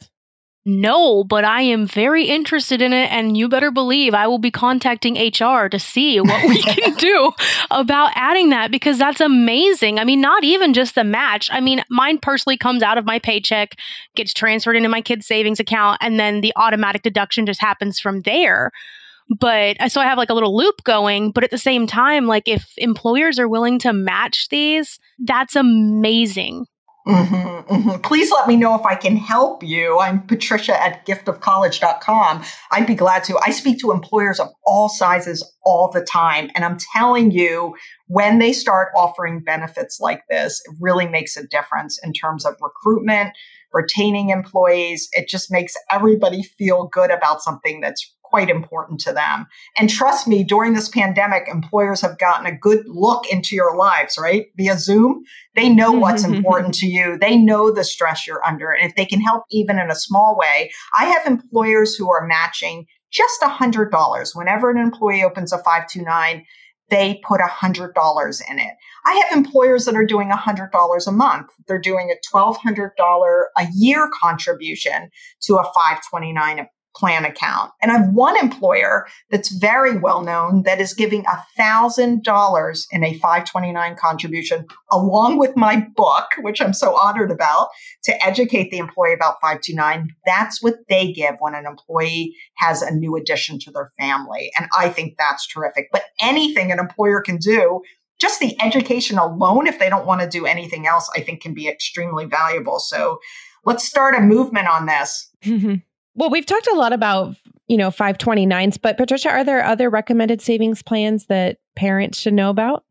No, 0.67 1.23
but 1.23 1.45
I 1.45 1.61
am 1.61 1.85
very 1.85 2.25
interested 2.25 2.81
in 2.81 2.91
it, 2.91 3.11
and 3.11 3.37
you 3.37 3.47
better 3.47 3.69
believe 3.69 4.15
I 4.15 4.25
will 4.25 4.39
be 4.39 4.49
contacting 4.49 5.13
HR 5.13 5.69
to 5.69 5.77
see 5.77 6.19
what 6.19 6.49
we 6.49 6.59
can 6.63 6.95
do 6.95 7.31
about 7.69 8.13
adding 8.15 8.49
that 8.49 8.71
because 8.71 8.97
that's 8.97 9.21
amazing. 9.21 9.99
I 9.99 10.05
mean, 10.05 10.21
not 10.21 10.43
even 10.43 10.73
just 10.73 10.95
the 10.95 11.03
match. 11.03 11.49
I 11.51 11.59
mean, 11.59 11.83
mine 11.91 12.17
personally 12.17 12.57
comes 12.57 12.81
out 12.81 12.97
of 12.97 13.05
my 13.05 13.19
paycheck, 13.19 13.75
gets 14.15 14.33
transferred 14.33 14.75
into 14.75 14.89
my 14.89 15.01
kid's 15.01 15.27
savings 15.27 15.59
account, 15.59 15.99
and 16.01 16.19
then 16.19 16.41
the 16.41 16.53
automatic 16.55 17.03
deduction 17.03 17.45
just 17.45 17.61
happens 17.61 17.99
from 17.99 18.21
there. 18.21 18.71
But 19.29 19.79
uh, 19.79 19.89
so 19.89 20.01
I 20.01 20.05
have 20.05 20.17
like 20.17 20.31
a 20.31 20.35
little 20.35 20.57
loop 20.57 20.83
going, 20.83 21.29
but 21.29 21.43
at 21.43 21.51
the 21.51 21.59
same 21.59 21.85
time, 21.85 22.25
like 22.25 22.47
if 22.47 22.73
employers 22.77 23.37
are 23.37 23.47
willing 23.47 23.77
to 23.79 23.93
match 23.93 24.49
these, 24.49 24.99
that's 25.19 25.55
amazing. 25.55 26.65
Mm-hmm, 27.07 27.73
mm-hmm. 27.73 28.01
Please 28.01 28.31
let 28.31 28.47
me 28.47 28.55
know 28.55 28.73
if 28.73 28.85
I 28.85 28.95
can 28.95 29.15
help 29.15 29.61
you. 29.61 29.99
I'm 29.99 30.25
Patricia 30.25 30.81
at 30.81 31.05
giftofcollege.com. 31.05 32.43
I'd 32.71 32.87
be 32.87 32.95
glad 32.95 33.23
to. 33.25 33.37
I 33.45 33.51
speak 33.51 33.79
to 33.81 33.91
employers 33.91 34.39
of 34.39 34.47
all 34.65 34.89
sizes 34.89 35.47
all 35.63 35.91
the 35.91 36.01
time. 36.01 36.49
And 36.55 36.65
I'm 36.65 36.77
telling 36.95 37.29
you, 37.29 37.75
when 38.07 38.39
they 38.39 38.53
start 38.53 38.89
offering 38.95 39.41
benefits 39.41 39.99
like 39.99 40.23
this, 40.29 40.61
it 40.65 40.75
really 40.81 41.07
makes 41.07 41.37
a 41.37 41.45
difference 41.45 41.99
in 42.03 42.11
terms 42.11 42.43
of 42.43 42.55
recruitment, 42.59 43.33
retaining 43.71 44.31
employees. 44.31 45.07
It 45.11 45.29
just 45.29 45.51
makes 45.51 45.75
everybody 45.91 46.41
feel 46.41 46.87
good 46.87 47.11
about 47.11 47.43
something 47.43 47.81
that's 47.81 48.14
quite 48.35 48.49
important 48.49 48.99
to 48.99 49.13
them. 49.13 49.47
And 49.77 49.89
trust 49.89 50.27
me, 50.27 50.43
during 50.43 50.73
this 50.73 50.89
pandemic, 50.89 51.47
employers 51.47 52.01
have 52.01 52.19
gotten 52.19 52.45
a 52.45 52.57
good 52.57 52.83
look 52.85 53.25
into 53.31 53.55
your 53.55 53.77
lives, 53.77 54.17
right? 54.19 54.47
Via 54.57 54.77
Zoom. 54.77 55.23
They 55.55 55.69
know 55.69 55.91
mm-hmm. 55.91 56.01
what's 56.01 56.25
important 56.25 56.73
to 56.75 56.85
you. 56.85 57.17
They 57.17 57.37
know 57.37 57.71
the 57.71 57.85
stress 57.85 58.27
you're 58.27 58.45
under. 58.45 58.71
And 58.71 58.89
if 58.89 58.97
they 58.97 59.05
can 59.05 59.21
help 59.21 59.43
even 59.51 59.79
in 59.79 59.89
a 59.89 59.95
small 59.95 60.37
way, 60.37 60.69
I 60.99 61.05
have 61.05 61.25
employers 61.25 61.95
who 61.95 62.11
are 62.11 62.27
matching 62.27 62.87
just 63.09 63.39
$100. 63.39 64.35
Whenever 64.35 64.69
an 64.69 64.79
employee 64.79 65.23
opens 65.23 65.53
a 65.53 65.57
529, 65.59 66.45
they 66.89 67.21
put 67.25 67.39
$100 67.39 68.41
in 68.51 68.59
it. 68.59 68.73
I 69.05 69.13
have 69.13 69.37
employers 69.37 69.85
that 69.85 69.95
are 69.95 70.05
doing 70.05 70.29
$100 70.29 71.07
a 71.07 71.11
month. 71.11 71.51
They're 71.69 71.79
doing 71.79 72.11
a 72.11 72.35
$1,200 72.35 73.43
a 73.57 73.67
year 73.73 74.09
contribution 74.21 75.09
to 75.43 75.55
a 75.55 75.63
529 75.63 76.67
plan 76.95 77.25
account. 77.25 77.71
And 77.81 77.91
I 77.91 77.97
have 77.97 78.09
one 78.13 78.37
employer 78.37 79.05
that's 79.29 79.53
very 79.53 79.97
well 79.97 80.23
known 80.23 80.63
that 80.63 80.79
is 80.79 80.93
giving 80.93 81.25
a 81.25 81.43
thousand 81.57 82.23
dollars 82.23 82.87
in 82.91 83.03
a 83.03 83.13
529 83.13 83.95
contribution 83.95 84.65
along 84.91 85.37
with 85.37 85.57
my 85.57 85.85
book, 85.95 86.27
which 86.39 86.61
I'm 86.61 86.73
so 86.73 86.97
honored 86.97 87.31
about 87.31 87.69
to 88.03 88.25
educate 88.25 88.71
the 88.71 88.77
employee 88.77 89.13
about 89.13 89.41
529. 89.41 90.09
That's 90.25 90.61
what 90.61 90.75
they 90.89 91.11
give 91.11 91.35
when 91.39 91.55
an 91.55 91.65
employee 91.65 92.35
has 92.57 92.81
a 92.81 92.93
new 92.93 93.15
addition 93.15 93.59
to 93.59 93.71
their 93.71 93.91
family. 93.99 94.51
And 94.57 94.67
I 94.77 94.89
think 94.89 95.15
that's 95.17 95.47
terrific. 95.47 95.89
But 95.91 96.05
anything 96.21 96.71
an 96.71 96.79
employer 96.79 97.21
can 97.21 97.37
do 97.37 97.81
just 98.19 98.39
the 98.39 98.55
education 98.61 99.17
alone, 99.17 99.67
if 99.67 99.77
they 99.77 99.89
don't 99.89 100.05
want 100.05 100.21
to 100.21 100.27
do 100.27 100.45
anything 100.45 100.87
else, 100.87 101.09
I 101.15 101.19
think 101.19 101.41
can 101.41 101.53
be 101.53 101.67
extremely 101.67 102.25
valuable. 102.25 102.79
So 102.79 103.19
let's 103.65 103.85
start 103.85 104.15
a 104.15 104.21
movement 104.21 104.67
on 104.69 104.85
this. 104.85 105.29
Well, 106.15 106.29
we've 106.29 106.45
talked 106.45 106.67
a 106.67 106.75
lot 106.75 106.93
about, 106.93 107.35
you 107.67 107.77
know, 107.77 107.89
529s, 107.89 108.81
but 108.81 108.97
Patricia, 108.97 109.29
are 109.29 109.43
there 109.43 109.63
other 109.63 109.89
recommended 109.89 110.41
savings 110.41 110.81
plans 110.81 111.25
that 111.25 111.57
parents 111.75 112.19
should 112.19 112.33
know 112.33 112.49
about? 112.49 112.83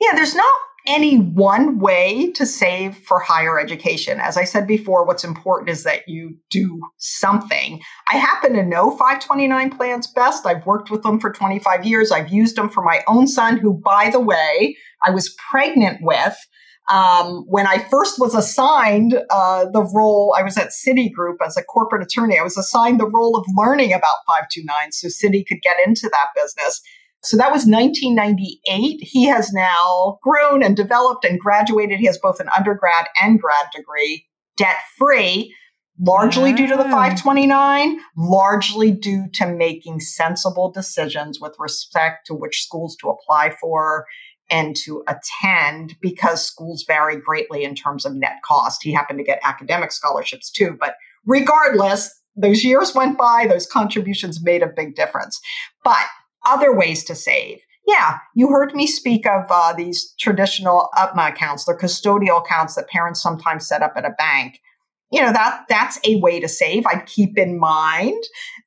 Yeah, 0.00 0.14
there's 0.14 0.34
not 0.34 0.54
any 0.86 1.18
one 1.18 1.78
way 1.78 2.32
to 2.32 2.46
save 2.46 2.96
for 2.96 3.20
higher 3.20 3.60
education. 3.60 4.18
As 4.18 4.36
I 4.36 4.44
said 4.44 4.66
before, 4.66 5.04
what's 5.04 5.24
important 5.24 5.68
is 5.68 5.84
that 5.84 6.08
you 6.08 6.36
do 6.50 6.80
something. 6.96 7.80
I 8.10 8.16
happen 8.16 8.54
to 8.54 8.62
know 8.62 8.90
529 8.90 9.70
plans 9.70 10.06
best. 10.06 10.46
I've 10.46 10.64
worked 10.64 10.90
with 10.90 11.02
them 11.02 11.20
for 11.20 11.30
25 11.30 11.84
years. 11.84 12.10
I've 12.10 12.30
used 12.30 12.56
them 12.56 12.68
for 12.68 12.82
my 12.82 13.02
own 13.06 13.26
son, 13.26 13.58
who, 13.58 13.74
by 13.74 14.10
the 14.10 14.20
way, 14.20 14.76
I 15.04 15.10
was 15.10 15.34
pregnant 15.50 15.98
with 16.02 16.36
um, 16.90 17.44
when 17.46 17.68
I 17.68 17.78
first 17.78 18.18
was 18.18 18.34
assigned 18.34 19.14
uh, 19.30 19.66
the 19.70 19.82
role, 19.82 20.34
I 20.36 20.42
was 20.42 20.56
at 20.58 20.70
Citigroup 20.70 21.36
as 21.44 21.56
a 21.56 21.62
corporate 21.62 22.02
attorney. 22.02 22.38
I 22.38 22.42
was 22.42 22.58
assigned 22.58 22.98
the 22.98 23.08
role 23.08 23.36
of 23.36 23.46
learning 23.56 23.92
about 23.92 24.16
529 24.26 24.92
so 24.92 25.06
Citi 25.06 25.46
could 25.46 25.62
get 25.62 25.76
into 25.86 26.08
that 26.08 26.28
business. 26.34 26.80
So 27.22 27.36
that 27.36 27.52
was 27.52 27.64
1998. 27.64 28.98
He 29.02 29.26
has 29.26 29.52
now 29.52 30.18
grown 30.22 30.64
and 30.64 30.76
developed 30.76 31.24
and 31.24 31.38
graduated. 31.38 32.00
He 32.00 32.06
has 32.06 32.18
both 32.18 32.40
an 32.40 32.48
undergrad 32.56 33.06
and 33.22 33.40
grad 33.40 33.66
degree, 33.74 34.26
debt 34.56 34.78
free, 34.98 35.54
largely 36.00 36.52
due 36.52 36.66
to 36.66 36.76
the 36.76 36.84
529, 36.84 38.00
largely 38.16 38.90
due 38.90 39.28
to 39.34 39.46
making 39.46 40.00
sensible 40.00 40.72
decisions 40.72 41.38
with 41.40 41.54
respect 41.58 42.26
to 42.26 42.34
which 42.34 42.62
schools 42.62 42.96
to 42.96 43.10
apply 43.10 43.54
for 43.60 44.06
and 44.50 44.76
to 44.84 45.02
attend 45.08 45.96
because 46.00 46.44
schools 46.44 46.84
vary 46.86 47.16
greatly 47.16 47.64
in 47.64 47.74
terms 47.74 48.04
of 48.04 48.14
net 48.14 48.40
cost. 48.44 48.82
He 48.82 48.92
happened 48.92 49.18
to 49.18 49.24
get 49.24 49.40
academic 49.42 49.92
scholarships 49.92 50.50
too, 50.50 50.76
but 50.78 50.96
regardless, 51.26 52.14
those 52.36 52.64
years 52.64 52.94
went 52.94 53.18
by, 53.18 53.46
those 53.48 53.66
contributions 53.66 54.42
made 54.42 54.62
a 54.62 54.66
big 54.66 54.94
difference. 54.94 55.40
But 55.84 56.06
other 56.46 56.74
ways 56.74 57.04
to 57.04 57.14
save. 57.14 57.60
Yeah, 57.86 58.18
you 58.34 58.48
heard 58.48 58.74
me 58.74 58.86
speak 58.86 59.26
of 59.26 59.46
uh, 59.50 59.72
these 59.72 60.14
traditional 60.20 60.90
UTMA 60.96 61.30
accounts, 61.30 61.64
they're 61.64 61.76
custodial 61.76 62.44
accounts 62.44 62.74
that 62.76 62.88
parents 62.88 63.22
sometimes 63.22 63.66
set 63.66 63.82
up 63.82 63.94
at 63.96 64.04
a 64.04 64.14
bank. 64.16 64.60
You 65.10 65.20
know, 65.22 65.32
that 65.32 65.64
that's 65.68 65.98
a 66.04 66.16
way 66.16 66.38
to 66.38 66.48
save. 66.48 66.86
I'd 66.86 67.06
keep 67.06 67.36
in 67.36 67.58
mind 67.58 68.22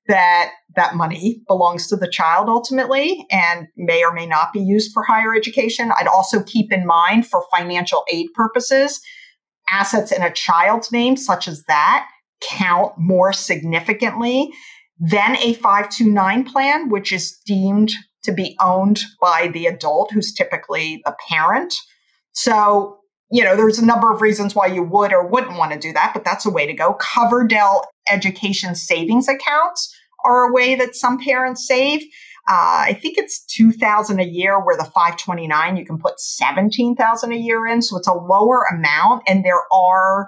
that 0.08 0.52
that 0.76 0.96
money 0.96 1.42
belongs 1.48 1.88
to 1.88 1.96
the 1.96 2.10
child 2.10 2.50
ultimately 2.50 3.26
and 3.32 3.68
may 3.78 4.04
or 4.04 4.12
may 4.12 4.26
not 4.26 4.52
be 4.52 4.60
used 4.60 4.92
for 4.94 5.04
higher 5.04 5.34
education. 5.34 5.92
I'd 5.98 6.08
also 6.08 6.44
keep 6.44 6.72
in 6.72 6.86
mind 6.86 7.28
for 7.28 7.46
financial 7.56 8.04
aid 8.12 8.28
purposes, 8.34 9.00
assets 9.70 10.12
in 10.12 10.22
a 10.22 10.34
child's 10.34 10.92
name, 10.92 11.16
such 11.16 11.48
as 11.48 11.64
that, 11.66 12.08
count 12.42 12.94
more 12.98 13.32
significantly 13.32 14.52
than 15.00 15.38
a 15.38 15.54
529 15.54 16.44
plan, 16.46 16.90
which 16.90 17.12
is 17.12 17.40
deemed 17.46 17.94
to 18.24 18.32
be 18.32 18.56
owned 18.62 19.04
by 19.22 19.50
the 19.54 19.66
adult 19.66 20.12
who's 20.12 20.34
typically 20.34 21.02
the 21.06 21.16
parent. 21.30 21.74
So, 22.34 23.00
you 23.34 23.44
know, 23.44 23.56
there's 23.56 23.80
a 23.80 23.86
number 23.86 24.14
of 24.14 24.22
reasons 24.22 24.54
why 24.54 24.68
you 24.68 24.84
would 24.84 25.12
or 25.12 25.28
wouldn't 25.28 25.58
want 25.58 25.74
to 25.74 25.80
do 25.80 25.92
that, 25.92 26.12
but 26.14 26.24
that's 26.24 26.46
a 26.46 26.52
way 26.52 26.68
to 26.68 26.74
go. 26.74 26.96
Coverdell 27.02 27.84
education 28.08 28.76
savings 28.76 29.28
accounts 29.28 29.92
are 30.24 30.44
a 30.44 30.54
way 30.54 30.76
that 30.76 30.96
some 30.96 31.18
parents 31.18 31.66
save. 31.68 32.04
Uh, 32.48 32.86
I 32.86 33.00
think 33.02 33.18
it's 33.18 33.44
2000 33.46 34.20
a 34.20 34.24
year 34.24 34.64
where 34.64 34.78
the 34.78 34.84
529 34.84 35.78
you 35.78 35.84
can 35.84 35.98
put 35.98 36.20
17,000 36.20 37.32
a 37.32 37.36
year 37.36 37.66
in. 37.66 37.82
So 37.82 37.98
it's 37.98 38.08
a 38.08 38.14
lower 38.14 38.68
amount 38.72 39.24
and 39.28 39.44
there 39.44 39.64
are 39.72 40.28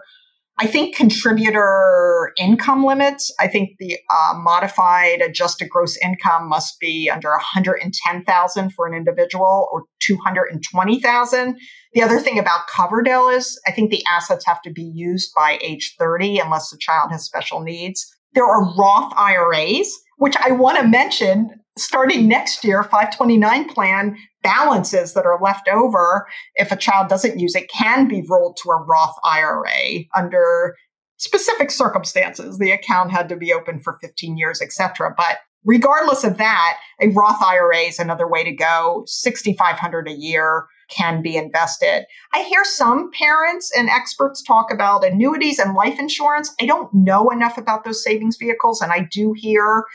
I 0.57 0.67
think 0.67 0.95
contributor 0.95 2.31
income 2.39 2.85
limits. 2.85 3.29
I 3.41 3.47
think 3.49 3.71
the 3.77 3.97
uh, 4.09 4.35
modified 4.37 5.19
adjusted 5.19 5.69
gross 5.69 5.97
income 5.97 6.47
must 6.47 6.79
be 6.79 7.09
under 7.13 7.29
110,000 7.29 8.69
for 8.71 8.87
an 8.87 8.93
individual 8.93 9.67
or 9.69 9.83
220,000. 9.99 11.59
The 11.95 12.03
other 12.03 12.19
thing 12.19 12.37
about 12.37 12.67
Coverdell 12.67 13.33
is 13.33 13.59
I 13.65 13.71
think 13.71 13.89
the 13.89 14.03
assets 14.11 14.45
have 14.45 14.61
to 14.63 14.69
be 14.69 14.83
used 14.83 15.33
by 15.33 15.57
age 15.61 15.95
30 15.97 16.39
unless 16.39 16.69
the 16.69 16.77
child 16.77 17.11
has 17.11 17.23
special 17.23 17.61
needs. 17.61 18.13
There 18.33 18.45
are 18.45 18.75
Roth 18.75 19.13
IRAs, 19.15 19.97
which 20.17 20.35
I 20.35 20.51
want 20.51 20.77
to 20.77 20.85
mention 20.85 21.51
starting 21.77 22.27
next 22.27 22.65
year, 22.65 22.83
529 22.83 23.69
plan 23.69 24.17
balances 24.43 25.13
that 25.13 25.25
are 25.25 25.39
left 25.41 25.69
over 25.69 26.27
if 26.55 26.69
a 26.69 26.77
child 26.77 27.07
doesn't 27.07 27.39
use 27.39 27.55
it 27.55 27.69
can 27.69 28.09
be 28.09 28.25
rolled 28.29 28.57
to 28.57 28.71
a 28.71 28.83
Roth 28.83 29.15
IRA 29.23 30.03
under 30.13 30.75
specific 31.15 31.71
circumstances. 31.71 32.59
The 32.59 32.71
account 32.71 33.11
had 33.11 33.29
to 33.29 33.37
be 33.37 33.53
open 33.53 33.79
for 33.79 33.97
15 34.01 34.37
years, 34.37 34.61
etc. 34.61 35.13
But 35.15 35.37
regardless 35.63 36.25
of 36.25 36.37
that, 36.39 36.77
a 36.99 37.07
Roth 37.07 37.41
IRA 37.41 37.79
is 37.79 37.99
another 37.99 38.27
way 38.27 38.43
to 38.43 38.51
go. 38.51 39.03
6500 39.07 40.09
a 40.09 40.11
year 40.11 40.67
can 40.89 41.21
be 41.21 41.35
invested. 41.35 42.05
I 42.33 42.43
hear 42.43 42.63
some 42.63 43.09
parents 43.11 43.71
and 43.77 43.89
experts 43.89 44.41
talk 44.41 44.71
about 44.71 45.05
annuities 45.05 45.59
and 45.59 45.73
life 45.73 45.99
insurance. 45.99 46.53
I 46.61 46.65
don't 46.65 46.93
know 46.93 47.29
enough 47.29 47.57
about 47.57 47.83
those 47.83 48.03
savings 48.03 48.37
vehicles 48.37 48.81
and 48.81 48.91
I 48.91 49.07
do 49.11 49.33
hear 49.35 49.85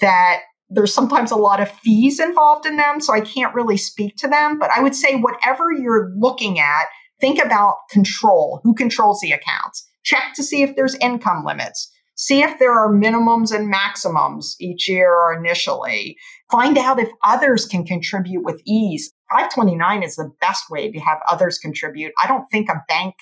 that 0.00 0.40
there's 0.70 0.94
sometimes 0.94 1.32
a 1.32 1.36
lot 1.36 1.60
of 1.60 1.70
fees 1.70 2.20
involved 2.20 2.64
in 2.64 2.76
them, 2.76 3.00
so 3.00 3.12
I 3.12 3.20
can't 3.20 3.54
really 3.54 3.76
speak 3.76 4.16
to 4.18 4.28
them. 4.28 4.58
But 4.58 4.70
I 4.70 4.80
would 4.80 4.94
say, 4.94 5.16
whatever 5.16 5.72
you're 5.72 6.12
looking 6.16 6.60
at, 6.60 6.84
think 7.20 7.44
about 7.44 7.74
control. 7.90 8.60
Who 8.62 8.74
controls 8.74 9.20
the 9.20 9.32
accounts? 9.32 9.86
Check 10.04 10.32
to 10.36 10.42
see 10.42 10.62
if 10.62 10.76
there's 10.76 10.94
income 10.96 11.44
limits. 11.44 11.90
See 12.14 12.42
if 12.42 12.58
there 12.58 12.72
are 12.72 12.92
minimums 12.92 13.52
and 13.52 13.68
maximums 13.68 14.54
each 14.60 14.88
year 14.88 15.12
or 15.12 15.34
initially. 15.34 16.16
Find 16.50 16.76
out 16.78 16.98
if 16.98 17.08
others 17.24 17.66
can 17.66 17.84
contribute 17.84 18.44
with 18.44 18.60
ease. 18.66 19.12
529 19.30 20.02
is 20.02 20.16
the 20.16 20.32
best 20.40 20.64
way 20.70 20.90
to 20.90 20.98
have 20.98 21.18
others 21.28 21.58
contribute. 21.58 22.12
I 22.22 22.26
don't 22.26 22.46
think 22.50 22.68
a 22.68 22.82
bank 22.88 23.14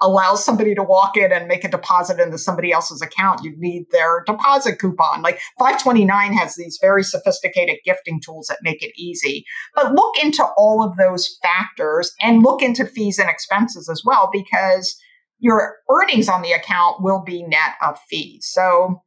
allows 0.00 0.44
somebody 0.44 0.74
to 0.74 0.82
walk 0.82 1.16
in 1.16 1.32
and 1.32 1.46
make 1.46 1.64
a 1.64 1.70
deposit 1.70 2.20
into 2.20 2.36
somebody 2.36 2.72
else's 2.72 3.00
account, 3.00 3.44
you 3.44 3.54
need 3.58 3.86
their 3.90 4.22
deposit 4.26 4.78
coupon. 4.78 5.22
Like 5.22 5.40
529 5.58 6.32
has 6.34 6.56
these 6.56 6.78
very 6.80 7.04
sophisticated 7.04 7.78
gifting 7.84 8.20
tools 8.20 8.46
that 8.48 8.58
make 8.62 8.82
it 8.82 8.92
easy. 8.96 9.44
But 9.74 9.94
look 9.94 10.22
into 10.22 10.44
all 10.56 10.82
of 10.82 10.96
those 10.96 11.38
factors 11.42 12.12
and 12.20 12.42
look 12.42 12.62
into 12.62 12.84
fees 12.84 13.18
and 13.18 13.30
expenses 13.30 13.88
as 13.88 14.02
well, 14.04 14.28
because 14.32 14.96
your 15.38 15.76
earnings 15.90 16.28
on 16.28 16.42
the 16.42 16.52
account 16.52 17.02
will 17.02 17.22
be 17.22 17.42
net 17.42 17.74
of 17.82 17.98
fees. 18.08 18.48
So 18.50 19.02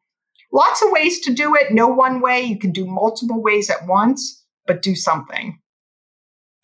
lots 0.52 0.82
of 0.82 0.92
ways 0.92 1.20
to 1.22 1.34
do 1.34 1.56
it. 1.56 1.72
No 1.72 1.88
one 1.88 2.22
way. 2.22 2.42
You 2.42 2.58
can 2.58 2.72
do 2.72 2.86
multiple 2.86 3.42
ways 3.42 3.70
at 3.70 3.86
once, 3.88 4.46
but 4.66 4.82
do 4.82 4.96
something. 4.96 5.60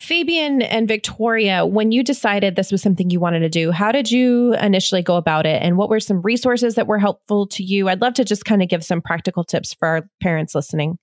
Fabian 0.00 0.60
and 0.60 0.86
Victoria, 0.86 1.64
when 1.64 1.90
you 1.90 2.04
decided 2.04 2.56
this 2.56 2.70
was 2.70 2.82
something 2.82 3.08
you 3.08 3.20
wanted 3.20 3.40
to 3.40 3.48
do, 3.48 3.70
how 3.70 3.90
did 3.90 4.10
you 4.10 4.54
initially 4.54 5.02
go 5.02 5.16
about 5.16 5.46
it? 5.46 5.62
And 5.62 5.78
what 5.78 5.88
were 5.88 6.00
some 6.00 6.20
resources 6.20 6.74
that 6.74 6.86
were 6.86 6.98
helpful 6.98 7.46
to 7.48 7.62
you? 7.62 7.88
I'd 7.88 8.02
love 8.02 8.14
to 8.14 8.24
just 8.24 8.44
kind 8.44 8.62
of 8.62 8.68
give 8.68 8.84
some 8.84 9.00
practical 9.00 9.44
tips 9.44 9.72
for 9.72 9.88
our 9.88 10.02
parents 10.20 10.54
listening. 10.54 10.98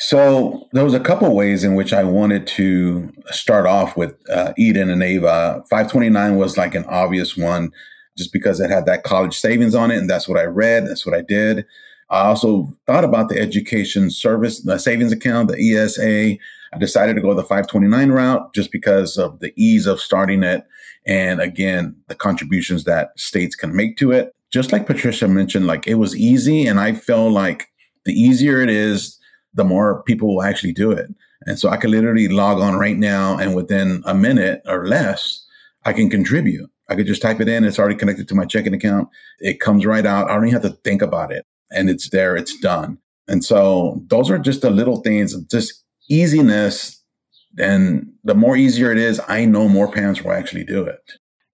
So 0.00 0.68
there 0.72 0.84
was 0.84 0.94
a 0.94 1.00
couple 1.00 1.32
ways 1.34 1.64
in 1.64 1.74
which 1.74 1.92
I 1.92 2.04
wanted 2.04 2.46
to 2.48 3.12
start 3.26 3.66
off 3.66 3.96
with 3.96 4.16
uh, 4.30 4.52
Eden 4.56 4.90
and 4.90 5.02
Ava. 5.02 5.62
529 5.70 6.36
was 6.36 6.56
like 6.56 6.74
an 6.74 6.84
obvious 6.86 7.36
one 7.36 7.70
just 8.16 8.32
because 8.32 8.60
it 8.60 8.70
had 8.70 8.86
that 8.86 9.04
college 9.04 9.38
savings 9.38 9.74
on 9.74 9.90
it. 9.90 9.98
And 9.98 10.08
that's 10.08 10.28
what 10.28 10.38
I 10.38 10.44
read. 10.44 10.86
That's 10.86 11.04
what 11.04 11.14
I 11.14 11.22
did. 11.22 11.66
I 12.10 12.20
also 12.22 12.74
thought 12.86 13.04
about 13.04 13.28
the 13.28 13.38
education 13.38 14.10
service, 14.10 14.62
the 14.62 14.78
savings 14.78 15.12
account, 15.12 15.48
the 15.48 15.76
ESA. 15.76 16.38
I 16.72 16.78
decided 16.78 17.14
to 17.14 17.22
go 17.22 17.34
the 17.34 17.42
529 17.42 18.10
route 18.10 18.54
just 18.54 18.72
because 18.72 19.16
of 19.16 19.40
the 19.40 19.52
ease 19.56 19.86
of 19.86 20.00
starting 20.00 20.42
it. 20.42 20.66
And 21.06 21.40
again, 21.40 21.96
the 22.08 22.14
contributions 22.14 22.84
that 22.84 23.18
states 23.18 23.54
can 23.54 23.74
make 23.74 23.96
to 23.98 24.12
it. 24.12 24.34
Just 24.50 24.72
like 24.72 24.86
Patricia 24.86 25.28
mentioned, 25.28 25.66
like 25.66 25.86
it 25.86 25.94
was 25.94 26.16
easy. 26.16 26.66
And 26.66 26.80
I 26.80 26.94
felt 26.94 27.32
like 27.32 27.68
the 28.04 28.12
easier 28.12 28.60
it 28.60 28.70
is, 28.70 29.18
the 29.54 29.64
more 29.64 30.02
people 30.04 30.34
will 30.34 30.42
actually 30.42 30.72
do 30.72 30.90
it. 30.90 31.10
And 31.46 31.58
so 31.58 31.68
I 31.68 31.76
could 31.76 31.90
literally 31.90 32.28
log 32.28 32.60
on 32.60 32.78
right 32.78 32.96
now 32.96 33.36
and 33.38 33.54
within 33.54 34.02
a 34.06 34.14
minute 34.14 34.62
or 34.66 34.86
less, 34.86 35.44
I 35.84 35.92
can 35.92 36.10
contribute. 36.10 36.70
I 36.88 36.94
could 36.94 37.06
just 37.06 37.22
type 37.22 37.40
it 37.40 37.48
in. 37.48 37.64
It's 37.64 37.78
already 37.78 37.94
connected 37.94 38.28
to 38.28 38.34
my 38.34 38.44
checking 38.44 38.74
account. 38.74 39.08
It 39.40 39.60
comes 39.60 39.84
right 39.84 40.06
out. 40.06 40.30
I 40.30 40.34
don't 40.34 40.48
even 40.48 40.60
have 40.60 40.70
to 40.70 40.78
think 40.84 41.02
about 41.02 41.30
it. 41.30 41.46
And 41.70 41.90
it's 41.90 42.10
there. 42.10 42.36
It's 42.36 42.58
done. 42.58 42.98
And 43.26 43.44
so 43.44 44.02
those 44.08 44.30
are 44.30 44.38
just 44.38 44.62
the 44.62 44.70
little 44.70 45.02
things, 45.02 45.36
just 45.44 45.84
easiness, 46.08 47.02
and 47.58 48.12
the 48.24 48.34
more 48.34 48.56
easier 48.56 48.92
it 48.92 48.98
is, 48.98 49.20
I 49.28 49.44
know 49.44 49.68
more 49.68 49.90
parents 49.90 50.22
will 50.22 50.32
actually 50.32 50.64
do 50.64 50.84
it. 50.84 51.00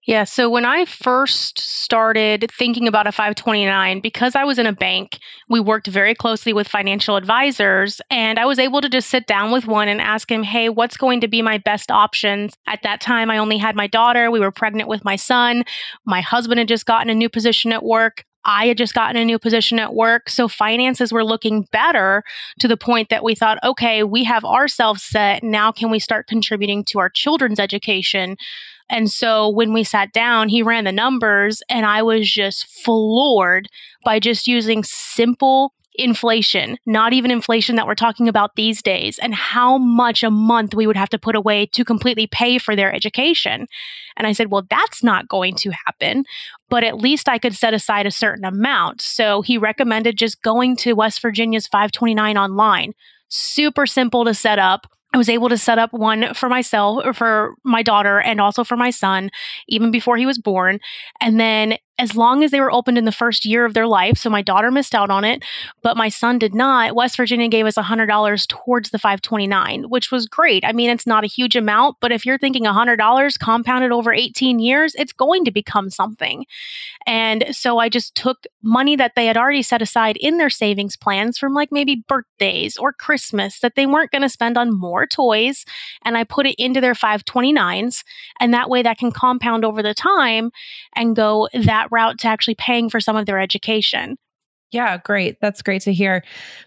Yeah, 0.07 0.25
so 0.25 0.51
when 0.51 0.65
I 0.65 0.85
first 0.85 1.59
started 1.59 2.51
thinking 2.55 2.87
about 2.87 3.07
a 3.07 3.11
529, 3.11 4.01
because 4.01 4.35
I 4.35 4.43
was 4.43 4.59
in 4.59 4.67
a 4.67 4.71
bank, 4.71 5.17
we 5.49 5.59
worked 5.59 5.87
very 5.87 6.13
closely 6.13 6.53
with 6.53 6.67
financial 6.67 7.15
advisors, 7.15 8.01
and 8.11 8.37
I 8.37 8.45
was 8.45 8.59
able 8.59 8.81
to 8.81 8.89
just 8.89 9.09
sit 9.09 9.25
down 9.25 9.51
with 9.51 9.65
one 9.65 9.87
and 9.87 9.99
ask 9.99 10.29
him, 10.29 10.43
hey, 10.43 10.69
what's 10.69 10.95
going 10.95 11.21
to 11.21 11.27
be 11.27 11.41
my 11.41 11.57
best 11.57 11.89
options? 11.89 12.53
At 12.67 12.83
that 12.83 13.01
time, 13.01 13.31
I 13.31 13.39
only 13.39 13.57
had 13.57 13.75
my 13.75 13.87
daughter. 13.87 14.29
We 14.29 14.39
were 14.39 14.51
pregnant 14.51 14.87
with 14.87 15.03
my 15.03 15.15
son. 15.15 15.63
My 16.05 16.21
husband 16.21 16.59
had 16.59 16.67
just 16.67 16.85
gotten 16.85 17.09
a 17.09 17.15
new 17.15 17.29
position 17.29 17.71
at 17.71 17.83
work. 17.83 18.25
I 18.45 18.67
had 18.67 18.77
just 18.77 18.93
gotten 18.93 19.17
a 19.17 19.25
new 19.25 19.39
position 19.39 19.79
at 19.79 19.93
work. 19.93 20.29
So 20.29 20.47
finances 20.47 21.11
were 21.11 21.25
looking 21.25 21.63
better 21.71 22.23
to 22.59 22.67
the 22.67 22.77
point 22.77 23.09
that 23.09 23.23
we 23.23 23.35
thought, 23.35 23.57
okay, 23.63 24.03
we 24.03 24.23
have 24.23 24.45
ourselves 24.45 25.03
set. 25.03 25.43
Now 25.43 25.71
can 25.71 25.89
we 25.89 25.99
start 25.99 26.27
contributing 26.27 26.83
to 26.85 26.99
our 26.99 27.09
children's 27.09 27.59
education? 27.59 28.37
And 28.89 29.09
so 29.09 29.49
when 29.49 29.73
we 29.73 29.83
sat 29.83 30.13
down, 30.13 30.47
he 30.47 30.61
ran 30.61 30.83
the 30.83 30.91
numbers 30.91 31.63
and 31.69 31.85
I 31.85 32.03
was 32.03 32.31
just 32.31 32.67
floored 32.83 33.67
by 34.03 34.19
just 34.19 34.47
using 34.47 34.83
simple 34.83 35.73
inflation, 35.97 36.77
not 36.85 37.13
even 37.13 37.31
inflation 37.31 37.75
that 37.75 37.87
we're 37.87 37.95
talking 37.95 38.27
about 38.27 38.55
these 38.55 38.81
days, 38.81 39.19
and 39.19 39.33
how 39.33 39.77
much 39.77 40.23
a 40.23 40.31
month 40.31 40.73
we 40.73 40.87
would 40.87 40.97
have 40.97 41.09
to 41.09 41.19
put 41.19 41.35
away 41.35 41.65
to 41.67 41.85
completely 41.85 42.27
pay 42.27 42.57
for 42.57 42.75
their 42.75 42.93
education. 42.93 43.67
And 44.17 44.27
I 44.27 44.31
said, 44.31 44.51
well, 44.51 44.65
that's 44.69 45.03
not 45.03 45.27
going 45.27 45.55
to 45.55 45.71
happen, 45.85 46.25
but 46.69 46.83
at 46.83 46.97
least 46.97 47.27
I 47.29 47.37
could 47.37 47.55
set 47.55 47.73
aside 47.73 48.05
a 48.05 48.11
certain 48.11 48.45
amount. 48.45 49.01
So 49.01 49.41
he 49.41 49.57
recommended 49.57 50.17
just 50.17 50.41
going 50.41 50.75
to 50.77 50.93
West 50.93 51.21
Virginia's 51.21 51.67
529 51.67 52.37
online. 52.37 52.93
Super 53.29 53.85
simple 53.85 54.25
to 54.25 54.33
set 54.33 54.59
up. 54.59 54.87
I 55.13 55.17
was 55.17 55.29
able 55.29 55.47
to 55.49 55.57
set 55.57 55.79
up 55.79 55.93
one 55.93 56.33
for 56.33 56.49
myself 56.49 57.01
or 57.05 57.13
for 57.13 57.55
my 57.63 57.83
daughter 57.83 58.19
and 58.19 58.41
also 58.41 58.65
for 58.65 58.75
my 58.75 58.89
son 58.89 59.31
even 59.69 59.89
before 59.89 60.17
he 60.17 60.25
was 60.25 60.37
born. 60.37 60.79
And 61.21 61.39
then 61.39 61.77
as 61.97 62.15
long 62.15 62.43
as 62.43 62.51
they 62.51 62.59
were 62.59 62.71
opened 62.71 62.97
in 62.97 63.05
the 63.05 63.11
first 63.11 63.45
year 63.45 63.65
of 63.65 63.73
their 63.73 63.87
life. 63.87 64.17
So 64.17 64.29
my 64.29 64.41
daughter 64.41 64.69
missed 64.69 64.93
out 64.93 65.09
on 65.09 65.23
it, 65.23 65.43
but 65.81 65.95
my 65.95 66.09
son 66.09 66.37
did 66.37 66.53
not. 66.53 66.95
West 66.95 67.15
Virginia 67.15 67.47
gave 67.47 67.65
us 67.65 67.75
$100 67.75 68.47
towards 68.47 68.89
the 68.89 68.99
529, 68.99 69.85
which 69.89 70.11
was 70.11 70.27
great. 70.27 70.65
I 70.65 70.73
mean, 70.73 70.89
it's 70.89 71.07
not 71.07 71.23
a 71.23 71.27
huge 71.27 71.55
amount, 71.55 71.97
but 72.01 72.11
if 72.11 72.25
you're 72.25 72.37
thinking 72.37 72.63
$100 72.63 73.39
compounded 73.39 73.91
over 73.91 74.13
18 74.13 74.59
years, 74.59 74.93
it's 74.95 75.13
going 75.13 75.45
to 75.45 75.51
become 75.51 75.89
something. 75.89 76.45
And 77.07 77.45
so 77.51 77.77
I 77.77 77.87
just 77.87 78.15
took 78.15 78.45
money 78.61 78.95
that 78.95 79.13
they 79.15 79.25
had 79.25 79.37
already 79.37 79.61
set 79.61 79.81
aside 79.81 80.17
in 80.17 80.37
their 80.37 80.49
savings 80.49 80.97
plans 80.97 81.37
from 81.37 81.53
like 81.53 81.71
maybe 81.71 82.03
birthdays 82.07 82.77
or 82.77 82.91
Christmas 82.91 83.59
that 83.59 83.75
they 83.75 83.85
weren't 83.85 84.11
going 84.11 84.21
to 84.23 84.29
spend 84.29 84.57
on 84.57 84.75
more 84.75 85.05
toys, 85.05 85.65
and 86.03 86.17
I 86.17 86.23
put 86.23 86.45
it 86.45 86.55
into 86.57 86.81
their 86.81 86.93
529s. 86.93 88.03
And 88.39 88.53
that 88.53 88.69
way 88.69 88.81
that 88.83 88.97
can 88.97 89.11
compound 89.11 89.63
over 89.63 89.81
the 89.81 89.93
time 89.93 90.51
and 90.95 91.15
go 91.15 91.47
that 91.53 91.84
that 91.85 91.95
route 91.95 92.19
to 92.19 92.27
actually 92.27 92.55
paying 92.55 92.89
for 92.89 92.99
some 92.99 93.15
of 93.15 93.25
their 93.25 93.39
education. 93.39 94.17
Yeah, 94.71 94.97
great. 94.97 95.37
That's 95.41 95.61
great 95.61 95.83
to 95.83 95.93
hear. 95.93 96.23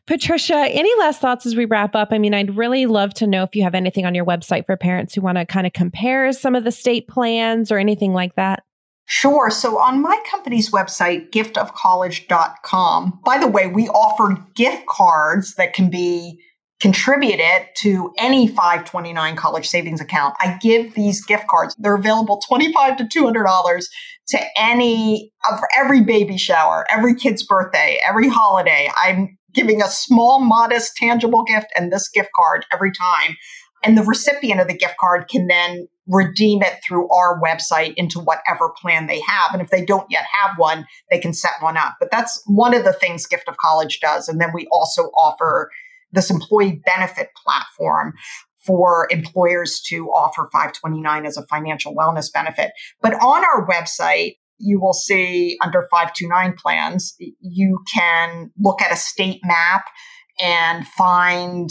Patricia, 0.06 0.54
any 0.54 0.90
last 0.98 1.20
thoughts 1.20 1.44
as 1.44 1.56
we 1.56 1.64
wrap 1.64 1.94
up? 1.94 2.08
I 2.10 2.18
mean, 2.18 2.32
I'd 2.32 2.56
really 2.56 2.86
love 2.86 3.12
to 3.14 3.26
know 3.26 3.42
if 3.42 3.54
you 3.54 3.62
have 3.64 3.74
anything 3.74 4.06
on 4.06 4.14
your 4.14 4.24
website 4.24 4.66
for 4.66 4.76
parents 4.76 5.14
who 5.14 5.20
want 5.20 5.36
to 5.36 5.44
kind 5.44 5.66
of 5.66 5.72
compare 5.72 6.32
some 6.32 6.54
of 6.54 6.64
the 6.64 6.72
state 6.72 7.08
plans 7.08 7.70
or 7.70 7.78
anything 7.78 8.12
like 8.12 8.34
that. 8.36 8.62
Sure. 9.06 9.50
So 9.50 9.78
on 9.78 10.00
my 10.00 10.18
company's 10.30 10.70
website, 10.70 11.30
giftofcollege.com, 11.30 13.20
by 13.24 13.38
the 13.38 13.48
way, 13.48 13.66
we 13.66 13.88
offer 13.88 14.36
gift 14.54 14.86
cards 14.86 15.54
that 15.54 15.72
can 15.72 15.90
be 15.90 16.40
contribute 16.80 17.40
it 17.40 17.74
to 17.76 18.12
any 18.18 18.46
529 18.46 19.36
college 19.36 19.68
savings 19.68 20.00
account. 20.00 20.34
I 20.40 20.58
give 20.60 20.94
these 20.94 21.24
gift 21.24 21.48
cards. 21.48 21.74
They're 21.78 21.96
available 21.96 22.40
25 22.48 22.96
to 22.98 23.04
$200 23.04 23.84
to 24.28 24.40
any 24.56 25.32
uh, 25.48 25.54
of 25.54 25.60
every 25.76 26.02
baby 26.02 26.36
shower, 26.36 26.86
every 26.90 27.14
kid's 27.14 27.44
birthday, 27.44 27.98
every 28.06 28.28
holiday. 28.28 28.90
I'm 29.02 29.38
giving 29.54 29.82
a 29.82 29.88
small, 29.88 30.40
modest, 30.40 30.96
tangible 30.96 31.42
gift 31.44 31.66
and 31.76 31.92
this 31.92 32.08
gift 32.08 32.30
card 32.36 32.64
every 32.72 32.92
time. 32.92 33.36
And 33.82 33.96
the 33.96 34.02
recipient 34.02 34.60
of 34.60 34.68
the 34.68 34.76
gift 34.76 34.96
card 35.00 35.28
can 35.28 35.46
then 35.46 35.88
redeem 36.06 36.62
it 36.62 36.80
through 36.82 37.08
our 37.10 37.40
website 37.40 37.94
into 37.96 38.18
whatever 38.18 38.70
plan 38.80 39.06
they 39.06 39.20
have. 39.20 39.52
And 39.52 39.62
if 39.62 39.70
they 39.70 39.84
don't 39.84 40.10
yet 40.10 40.24
have 40.32 40.58
one, 40.58 40.86
they 41.10 41.18
can 41.18 41.32
set 41.32 41.52
one 41.60 41.76
up. 41.76 41.96
But 42.00 42.10
that's 42.10 42.42
one 42.46 42.74
of 42.74 42.84
the 42.84 42.92
things 42.92 43.26
Gift 43.26 43.48
of 43.48 43.56
College 43.58 44.00
does. 44.00 44.28
And 44.28 44.40
then 44.40 44.50
we 44.52 44.66
also 44.70 45.04
offer 45.16 45.70
this 46.12 46.30
employee 46.30 46.80
benefit 46.84 47.28
platform 47.44 48.14
for 48.66 49.08
employers 49.10 49.80
to 49.86 50.08
offer 50.08 50.48
529 50.52 51.26
as 51.26 51.36
a 51.36 51.46
financial 51.46 51.94
wellness 51.94 52.32
benefit. 52.32 52.72
But 53.00 53.14
on 53.14 53.44
our 53.44 53.66
website, 53.66 54.36
you 54.58 54.80
will 54.80 54.92
see 54.92 55.56
under 55.62 55.82
529 55.90 56.54
plans, 56.60 57.14
you 57.40 57.78
can 57.92 58.50
look 58.58 58.82
at 58.82 58.92
a 58.92 58.96
state 58.96 59.40
map 59.44 59.84
and 60.40 60.86
find 60.86 61.70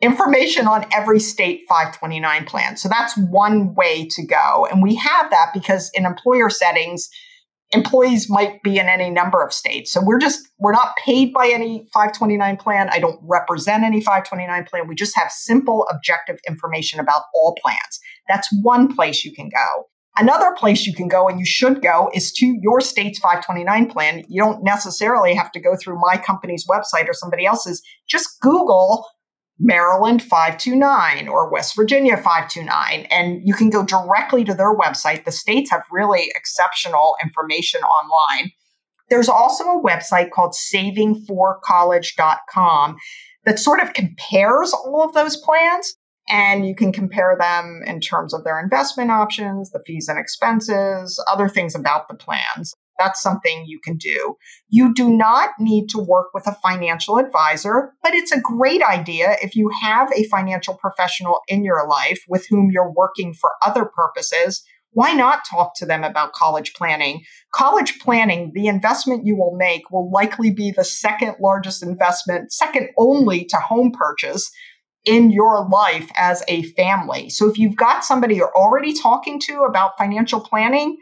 information 0.00 0.66
on 0.66 0.84
every 0.92 1.20
state 1.20 1.62
529 1.68 2.44
plan. 2.44 2.76
So 2.76 2.88
that's 2.88 3.16
one 3.16 3.74
way 3.74 4.06
to 4.10 4.26
go. 4.26 4.66
And 4.70 4.82
we 4.82 4.96
have 4.96 5.30
that 5.30 5.50
because 5.54 5.90
in 5.94 6.04
employer 6.04 6.50
settings, 6.50 7.08
employees 7.74 8.30
might 8.30 8.62
be 8.62 8.78
in 8.78 8.88
any 8.88 9.10
number 9.10 9.42
of 9.42 9.52
states. 9.52 9.92
So 9.92 10.00
we're 10.02 10.18
just, 10.18 10.48
we're 10.58 10.72
not 10.72 10.96
paid 10.96 11.32
by 11.32 11.50
any 11.52 11.86
529 11.92 12.56
plan. 12.56 12.88
I 12.90 12.98
don't 12.98 13.20
represent 13.22 13.84
any 13.84 14.00
529 14.00 14.64
plan. 14.64 14.88
We 14.88 14.94
just 14.94 15.16
have 15.16 15.30
simple, 15.30 15.86
objective 15.90 16.38
information 16.48 17.00
about 17.00 17.22
all 17.34 17.56
plans. 17.62 18.00
That's 18.28 18.48
one 18.62 18.94
place 18.94 19.24
you 19.24 19.32
can 19.32 19.48
go. 19.48 19.86
Another 20.16 20.52
place 20.56 20.86
you 20.86 20.94
can 20.94 21.08
go 21.08 21.28
and 21.28 21.40
you 21.40 21.44
should 21.46 21.82
go 21.82 22.08
is 22.14 22.30
to 22.34 22.56
your 22.62 22.80
state's 22.80 23.18
529 23.18 23.90
plan. 23.90 24.22
You 24.28 24.40
don't 24.40 24.62
necessarily 24.62 25.34
have 25.34 25.50
to 25.52 25.60
go 25.60 25.74
through 25.76 25.98
my 26.00 26.16
company's 26.16 26.64
website 26.70 27.08
or 27.08 27.12
somebody 27.12 27.44
else's. 27.44 27.82
Just 28.08 28.40
Google 28.40 29.04
Maryland 29.58 30.22
529 30.22 31.28
or 31.28 31.50
West 31.50 31.74
Virginia 31.76 32.16
529. 32.16 33.06
And 33.10 33.40
you 33.44 33.52
can 33.54 33.68
go 33.70 33.84
directly 33.84 34.44
to 34.44 34.54
their 34.54 34.76
website. 34.76 35.24
The 35.24 35.32
states 35.32 35.70
have 35.70 35.82
really 35.90 36.30
exceptional 36.34 37.16
information 37.22 37.80
online. 37.82 38.50
There's 39.10 39.28
also 39.28 39.64
a 39.64 39.82
website 39.82 40.30
called 40.30 40.54
savingforcollege.com 40.54 42.96
that 43.44 43.58
sort 43.58 43.80
of 43.80 43.92
compares 43.92 44.72
all 44.72 45.04
of 45.04 45.12
those 45.14 45.36
plans. 45.36 45.94
And 46.28 46.66
you 46.66 46.74
can 46.74 46.90
compare 46.90 47.36
them 47.38 47.82
in 47.86 48.00
terms 48.00 48.32
of 48.32 48.44
their 48.44 48.58
investment 48.58 49.10
options, 49.10 49.68
the 49.70 49.82
fees 49.86 50.08
and 50.08 50.18
expenses, 50.18 51.22
other 51.30 51.50
things 51.50 51.74
about 51.74 52.08
the 52.08 52.14
plans. 52.14 52.74
That's 52.98 53.20
something 53.22 53.64
you 53.66 53.80
can 53.82 53.96
do. 53.96 54.36
You 54.68 54.94
do 54.94 55.10
not 55.10 55.50
need 55.58 55.88
to 55.90 55.98
work 55.98 56.28
with 56.34 56.46
a 56.46 56.56
financial 56.62 57.18
advisor, 57.18 57.92
but 58.02 58.14
it's 58.14 58.32
a 58.32 58.40
great 58.40 58.82
idea 58.82 59.36
if 59.42 59.56
you 59.56 59.70
have 59.82 60.10
a 60.14 60.24
financial 60.28 60.74
professional 60.74 61.40
in 61.48 61.64
your 61.64 61.86
life 61.88 62.22
with 62.28 62.46
whom 62.48 62.70
you're 62.70 62.92
working 62.92 63.34
for 63.34 63.52
other 63.64 63.84
purposes. 63.84 64.64
Why 64.92 65.12
not 65.12 65.44
talk 65.50 65.72
to 65.76 65.86
them 65.86 66.04
about 66.04 66.34
college 66.34 66.72
planning? 66.74 67.24
College 67.52 67.98
planning, 67.98 68.52
the 68.54 68.68
investment 68.68 69.26
you 69.26 69.36
will 69.36 69.56
make 69.56 69.90
will 69.90 70.08
likely 70.10 70.52
be 70.52 70.70
the 70.70 70.84
second 70.84 71.34
largest 71.40 71.82
investment, 71.82 72.52
second 72.52 72.90
only 72.96 73.44
to 73.46 73.56
home 73.56 73.90
purchase 73.90 74.52
in 75.04 75.30
your 75.30 75.68
life 75.68 76.10
as 76.16 76.42
a 76.48 76.62
family. 76.62 77.28
So 77.28 77.50
if 77.50 77.58
you've 77.58 77.76
got 77.76 78.04
somebody 78.04 78.36
you're 78.36 78.56
already 78.56 78.94
talking 78.94 79.40
to 79.46 79.62
about 79.62 79.98
financial 79.98 80.40
planning, 80.40 80.96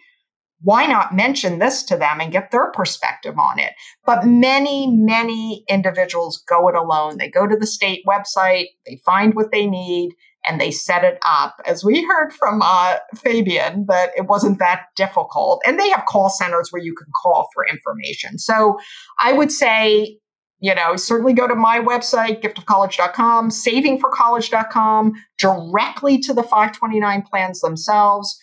why 0.62 0.86
not 0.86 1.14
mention 1.14 1.58
this 1.58 1.82
to 1.84 1.96
them 1.96 2.20
and 2.20 2.32
get 2.32 2.50
their 2.50 2.70
perspective 2.70 3.38
on 3.38 3.58
it? 3.58 3.72
But 4.06 4.24
many, 4.24 4.86
many 4.88 5.64
individuals 5.68 6.42
go 6.48 6.68
it 6.68 6.74
alone. 6.74 7.18
They 7.18 7.28
go 7.28 7.46
to 7.46 7.56
the 7.56 7.66
state 7.66 8.04
website, 8.08 8.66
they 8.86 9.00
find 9.04 9.34
what 9.34 9.50
they 9.50 9.66
need, 9.66 10.14
and 10.44 10.60
they 10.60 10.70
set 10.70 11.04
it 11.04 11.18
up. 11.24 11.56
As 11.66 11.84
we 11.84 12.04
heard 12.04 12.32
from 12.32 12.62
uh, 12.62 12.96
Fabian, 13.16 13.86
that 13.88 14.10
it 14.16 14.26
wasn't 14.26 14.58
that 14.58 14.86
difficult. 14.96 15.62
And 15.66 15.78
they 15.78 15.88
have 15.90 16.04
call 16.06 16.30
centers 16.30 16.68
where 16.70 16.82
you 16.82 16.94
can 16.94 17.06
call 17.22 17.48
for 17.54 17.66
information. 17.66 18.38
So 18.38 18.78
I 19.18 19.32
would 19.32 19.52
say, 19.52 20.18
you 20.60 20.74
know, 20.74 20.96
certainly 20.96 21.32
go 21.32 21.48
to 21.48 21.54
my 21.54 21.80
website, 21.80 22.42
giftofcollege.com, 22.42 23.50
savingforcollege.com, 23.50 25.12
directly 25.38 26.18
to 26.18 26.32
the 26.32 26.42
529 26.42 27.22
plans 27.22 27.60
themselves, 27.60 28.38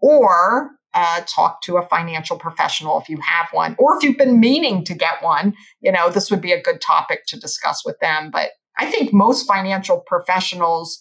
or 0.00 0.75
uh, 0.96 1.20
talk 1.26 1.60
to 1.60 1.76
a 1.76 1.86
financial 1.86 2.38
professional 2.38 2.98
if 2.98 3.08
you 3.08 3.18
have 3.20 3.48
one, 3.52 3.76
or 3.78 3.94
if 3.96 4.02
you've 4.02 4.16
been 4.16 4.40
meaning 4.40 4.82
to 4.82 4.94
get 4.94 5.22
one. 5.22 5.54
You 5.80 5.92
know, 5.92 6.08
this 6.08 6.30
would 6.30 6.40
be 6.40 6.52
a 6.52 6.62
good 6.62 6.80
topic 6.80 7.26
to 7.26 7.38
discuss 7.38 7.84
with 7.84 7.98
them. 8.00 8.30
But 8.32 8.52
I 8.78 8.86
think 8.86 9.12
most 9.12 9.46
financial 9.46 10.00
professionals 10.00 10.98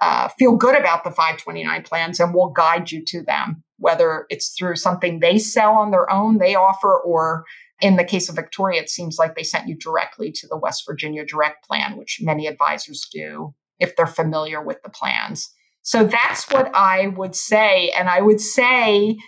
uh, 0.00 0.28
feel 0.38 0.56
good 0.56 0.76
about 0.76 1.02
the 1.02 1.10
529 1.10 1.82
plans 1.82 2.20
and 2.20 2.32
will 2.32 2.50
guide 2.50 2.92
you 2.92 3.04
to 3.04 3.22
them, 3.22 3.64
whether 3.78 4.26
it's 4.30 4.54
through 4.56 4.76
something 4.76 5.18
they 5.18 5.38
sell 5.38 5.74
on 5.74 5.90
their 5.90 6.10
own, 6.10 6.38
they 6.38 6.54
offer, 6.54 6.96
or 6.96 7.44
in 7.80 7.96
the 7.96 8.04
case 8.04 8.28
of 8.28 8.36
Victoria, 8.36 8.80
it 8.80 8.90
seems 8.90 9.18
like 9.18 9.34
they 9.34 9.42
sent 9.42 9.68
you 9.68 9.76
directly 9.76 10.30
to 10.30 10.46
the 10.46 10.56
West 10.56 10.84
Virginia 10.86 11.26
Direct 11.26 11.66
Plan, 11.66 11.96
which 11.96 12.20
many 12.22 12.46
advisors 12.46 13.08
do 13.12 13.54
if 13.80 13.96
they're 13.96 14.06
familiar 14.06 14.62
with 14.62 14.80
the 14.84 14.90
plans. 14.90 15.52
So 15.82 16.04
that's 16.04 16.48
what 16.48 16.70
I 16.74 17.08
would 17.08 17.34
say. 17.34 17.90
And 17.90 18.08
I 18.08 18.20
would 18.20 18.40
say 18.40 19.18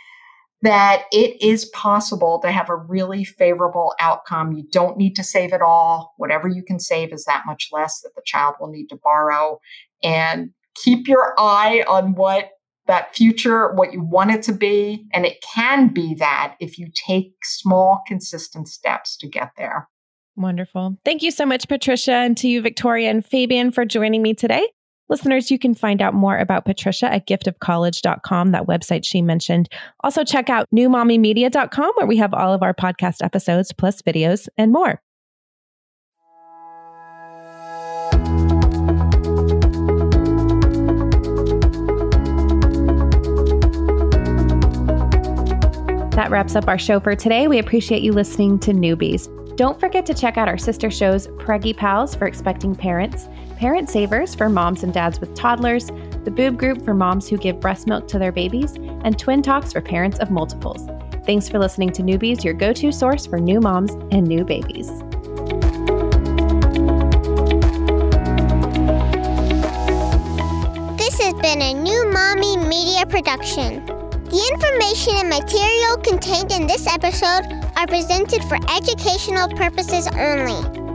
that 0.65 1.05
it 1.13 1.41
is 1.43 1.67
possible 1.67 2.41
to 2.41 2.51
have 2.51 2.71
a 2.71 2.77
really 2.77 3.23
favorable 3.23 3.95
outcome. 4.01 4.53
You 4.53 4.65
don't 4.73 4.97
need 4.97 5.15
to 5.17 5.23
save 5.23 5.53
it 5.53 5.61
all. 5.61 6.15
Whatever 6.17 6.49
you 6.49 6.63
can 6.63 6.81
save 6.81 7.13
is 7.13 7.27
that 7.27 7.45
much 7.47 7.69
less 7.71 8.01
that 8.01 8.15
the 8.17 8.23
child 8.25 8.55
will 8.59 8.71
need 8.71 8.87
to 8.89 8.97
borrow. 8.97 9.61
And 10.03 10.51
keep 10.83 11.07
your 11.07 11.35
eye 11.39 11.85
on 11.87 12.15
what 12.15 12.51
that 12.87 13.15
future, 13.15 13.75
what 13.75 13.93
you 13.93 14.03
want 14.03 14.31
it 14.31 14.43
to 14.45 14.53
be. 14.53 15.07
And 15.13 15.27
it 15.27 15.45
can 15.55 15.93
be 15.93 16.15
that 16.15 16.57
if 16.61 16.79
you 16.79 16.89
take 16.95 17.35
small, 17.45 18.03
consistent 18.07 18.69
steps 18.69 19.17
to 19.19 19.29
get 19.29 19.53
there. 19.59 19.89
Wonderful. 20.37 20.97
Thank 21.05 21.23
you 21.23 21.31
so 21.31 21.47
much, 21.47 21.69
Patricia, 21.69 22.13
and 22.13 22.37
to 22.39 22.49
you, 22.49 22.63
Victoria 22.63 23.11
and 23.11 23.25
Fabian, 23.25 23.71
for 23.71 23.85
joining 23.85 24.23
me 24.23 24.35
today. 24.35 24.67
Listeners, 25.09 25.51
you 25.51 25.59
can 25.59 25.75
find 25.75 26.01
out 26.01 26.15
more 26.15 26.39
about 26.39 26.65
Patricia 26.65 27.13
at 27.13 27.27
giftofcollege.com, 27.27 28.53
that 28.53 28.67
website 28.67 29.05
she 29.05 29.21
mentioned. 29.21 29.69
Also, 30.03 30.25
check 30.25 30.49
out 30.49 30.67
newmommymedia.com, 30.75 31.93
where 31.97 32.07
we 32.07 32.17
have 32.17 32.33
all 32.33 32.55
of 32.55 32.63
our 32.63 32.73
podcast 32.73 33.23
episodes, 33.23 33.73
plus 33.73 34.01
videos 34.01 34.49
and 34.57 34.73
more. 34.73 35.01
That 46.13 46.31
wraps 46.31 46.55
up 46.55 46.69
our 46.69 46.79
show 46.79 47.01
for 47.01 47.17
today. 47.17 47.49
We 47.49 47.59
appreciate 47.59 48.03
you 48.03 48.13
listening 48.13 48.61
to 48.61 48.71
Newbies. 48.71 49.29
Don't 49.57 49.79
forget 49.79 50.07
to 50.07 50.15
check 50.15 50.37
out 50.37 50.49
our 50.49 50.59
sister 50.59 50.91
shows, 50.91 51.27
Preggy 51.39 51.77
Pals 51.77 52.15
for 52.15 52.27
expecting 52.27 52.75
parents, 52.75 53.29
Parent 53.65 53.89
Savers 53.89 54.35
for 54.35 54.51
moms 54.51 54.83
and 54.83 54.93
dads 54.93 55.19
with 55.21 55.35
toddlers, 55.35 55.87
the 56.25 56.31
Boob 56.31 56.59
Group 56.59 56.85
for 56.85 56.93
moms 56.93 57.31
who 57.31 57.39
give 57.39 57.61
breast 57.61 57.87
milk 57.87 58.07
to 58.09 58.19
their 58.19 58.31
babies, 58.31 58.75
and 58.77 59.19
Twin 59.19 59.41
Talks 59.41 59.73
for 59.73 59.81
parents 59.81 60.19
of 60.19 60.31
multiples. 60.31 60.87
Thanks 61.25 61.49
for 61.49 61.59
listening 61.59 61.91
to 61.93 62.03
Newbies, 62.03 62.45
your 62.45 62.53
go 62.53 62.75
to 62.75 62.93
source 62.93 63.25
for 63.25 63.41
new 63.41 63.61
moms 63.61 63.93
and 64.13 64.27
new 64.27 64.45
babies. 64.45 64.89
This 70.99 71.19
has 71.23 71.33
been 71.41 71.63
a 71.63 71.73
new 71.73 72.13
Mommy 72.13 72.59
Media 72.59 73.07
production. 73.07 73.83
The 73.87 74.47
information 74.53 75.15
and 75.17 75.31
material 75.31 75.97
contained 76.03 76.53
in 76.53 76.67
this 76.67 76.87
episode 76.87 77.47
are 77.79 77.87
presented 77.87 78.45
for 78.45 78.59
educational 78.71 79.49
purposes 79.57 80.07
only. 80.09 80.84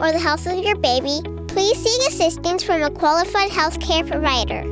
or 0.00 0.12
the 0.12 0.18
health 0.18 0.46
of 0.46 0.58
your 0.58 0.76
baby, 0.76 1.20
please 1.48 1.76
seek 1.76 2.08
assistance 2.08 2.62
from 2.62 2.82
a 2.82 2.90
qualified 2.90 3.50
healthcare 3.50 4.08
provider. 4.08 4.62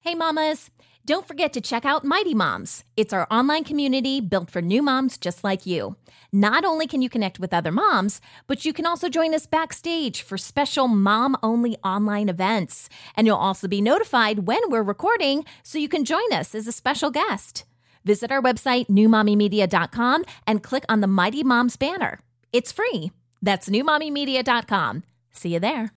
Hey, 0.00 0.14
mamas! 0.14 0.70
Don't 1.04 1.26
forget 1.26 1.52
to 1.54 1.60
check 1.60 1.84
out 1.84 2.04
Mighty 2.04 2.32
Moms. 2.32 2.84
It's 2.96 3.12
our 3.12 3.26
online 3.28 3.64
community 3.64 4.20
built 4.20 4.52
for 4.52 4.62
new 4.62 4.80
moms 4.80 5.18
just 5.18 5.42
like 5.42 5.66
you. 5.66 5.96
Not 6.32 6.64
only 6.64 6.86
can 6.86 7.02
you 7.02 7.08
connect 7.08 7.40
with 7.40 7.52
other 7.52 7.72
moms, 7.72 8.20
but 8.46 8.64
you 8.64 8.72
can 8.72 8.86
also 8.86 9.08
join 9.08 9.34
us 9.34 9.46
backstage 9.46 10.22
for 10.22 10.38
special 10.38 10.86
mom 10.86 11.36
only 11.42 11.76
online 11.84 12.28
events. 12.28 12.88
And 13.16 13.26
you'll 13.26 13.36
also 13.36 13.66
be 13.66 13.80
notified 13.80 14.46
when 14.46 14.60
we're 14.68 14.84
recording 14.84 15.44
so 15.64 15.76
you 15.76 15.88
can 15.88 16.04
join 16.04 16.32
us 16.32 16.54
as 16.54 16.68
a 16.68 16.72
special 16.72 17.10
guest. 17.10 17.64
Visit 18.04 18.30
our 18.30 18.42
website, 18.42 18.88
newmommymedia.com, 18.88 20.24
and 20.46 20.62
click 20.62 20.84
on 20.88 21.00
the 21.00 21.06
Mighty 21.06 21.42
Moms 21.42 21.76
banner. 21.76 22.20
It's 22.52 22.72
free. 22.72 23.12
That's 23.40 23.68
newmommymedia.com. 23.68 25.02
See 25.32 25.54
you 25.54 25.60
there. 25.60 25.90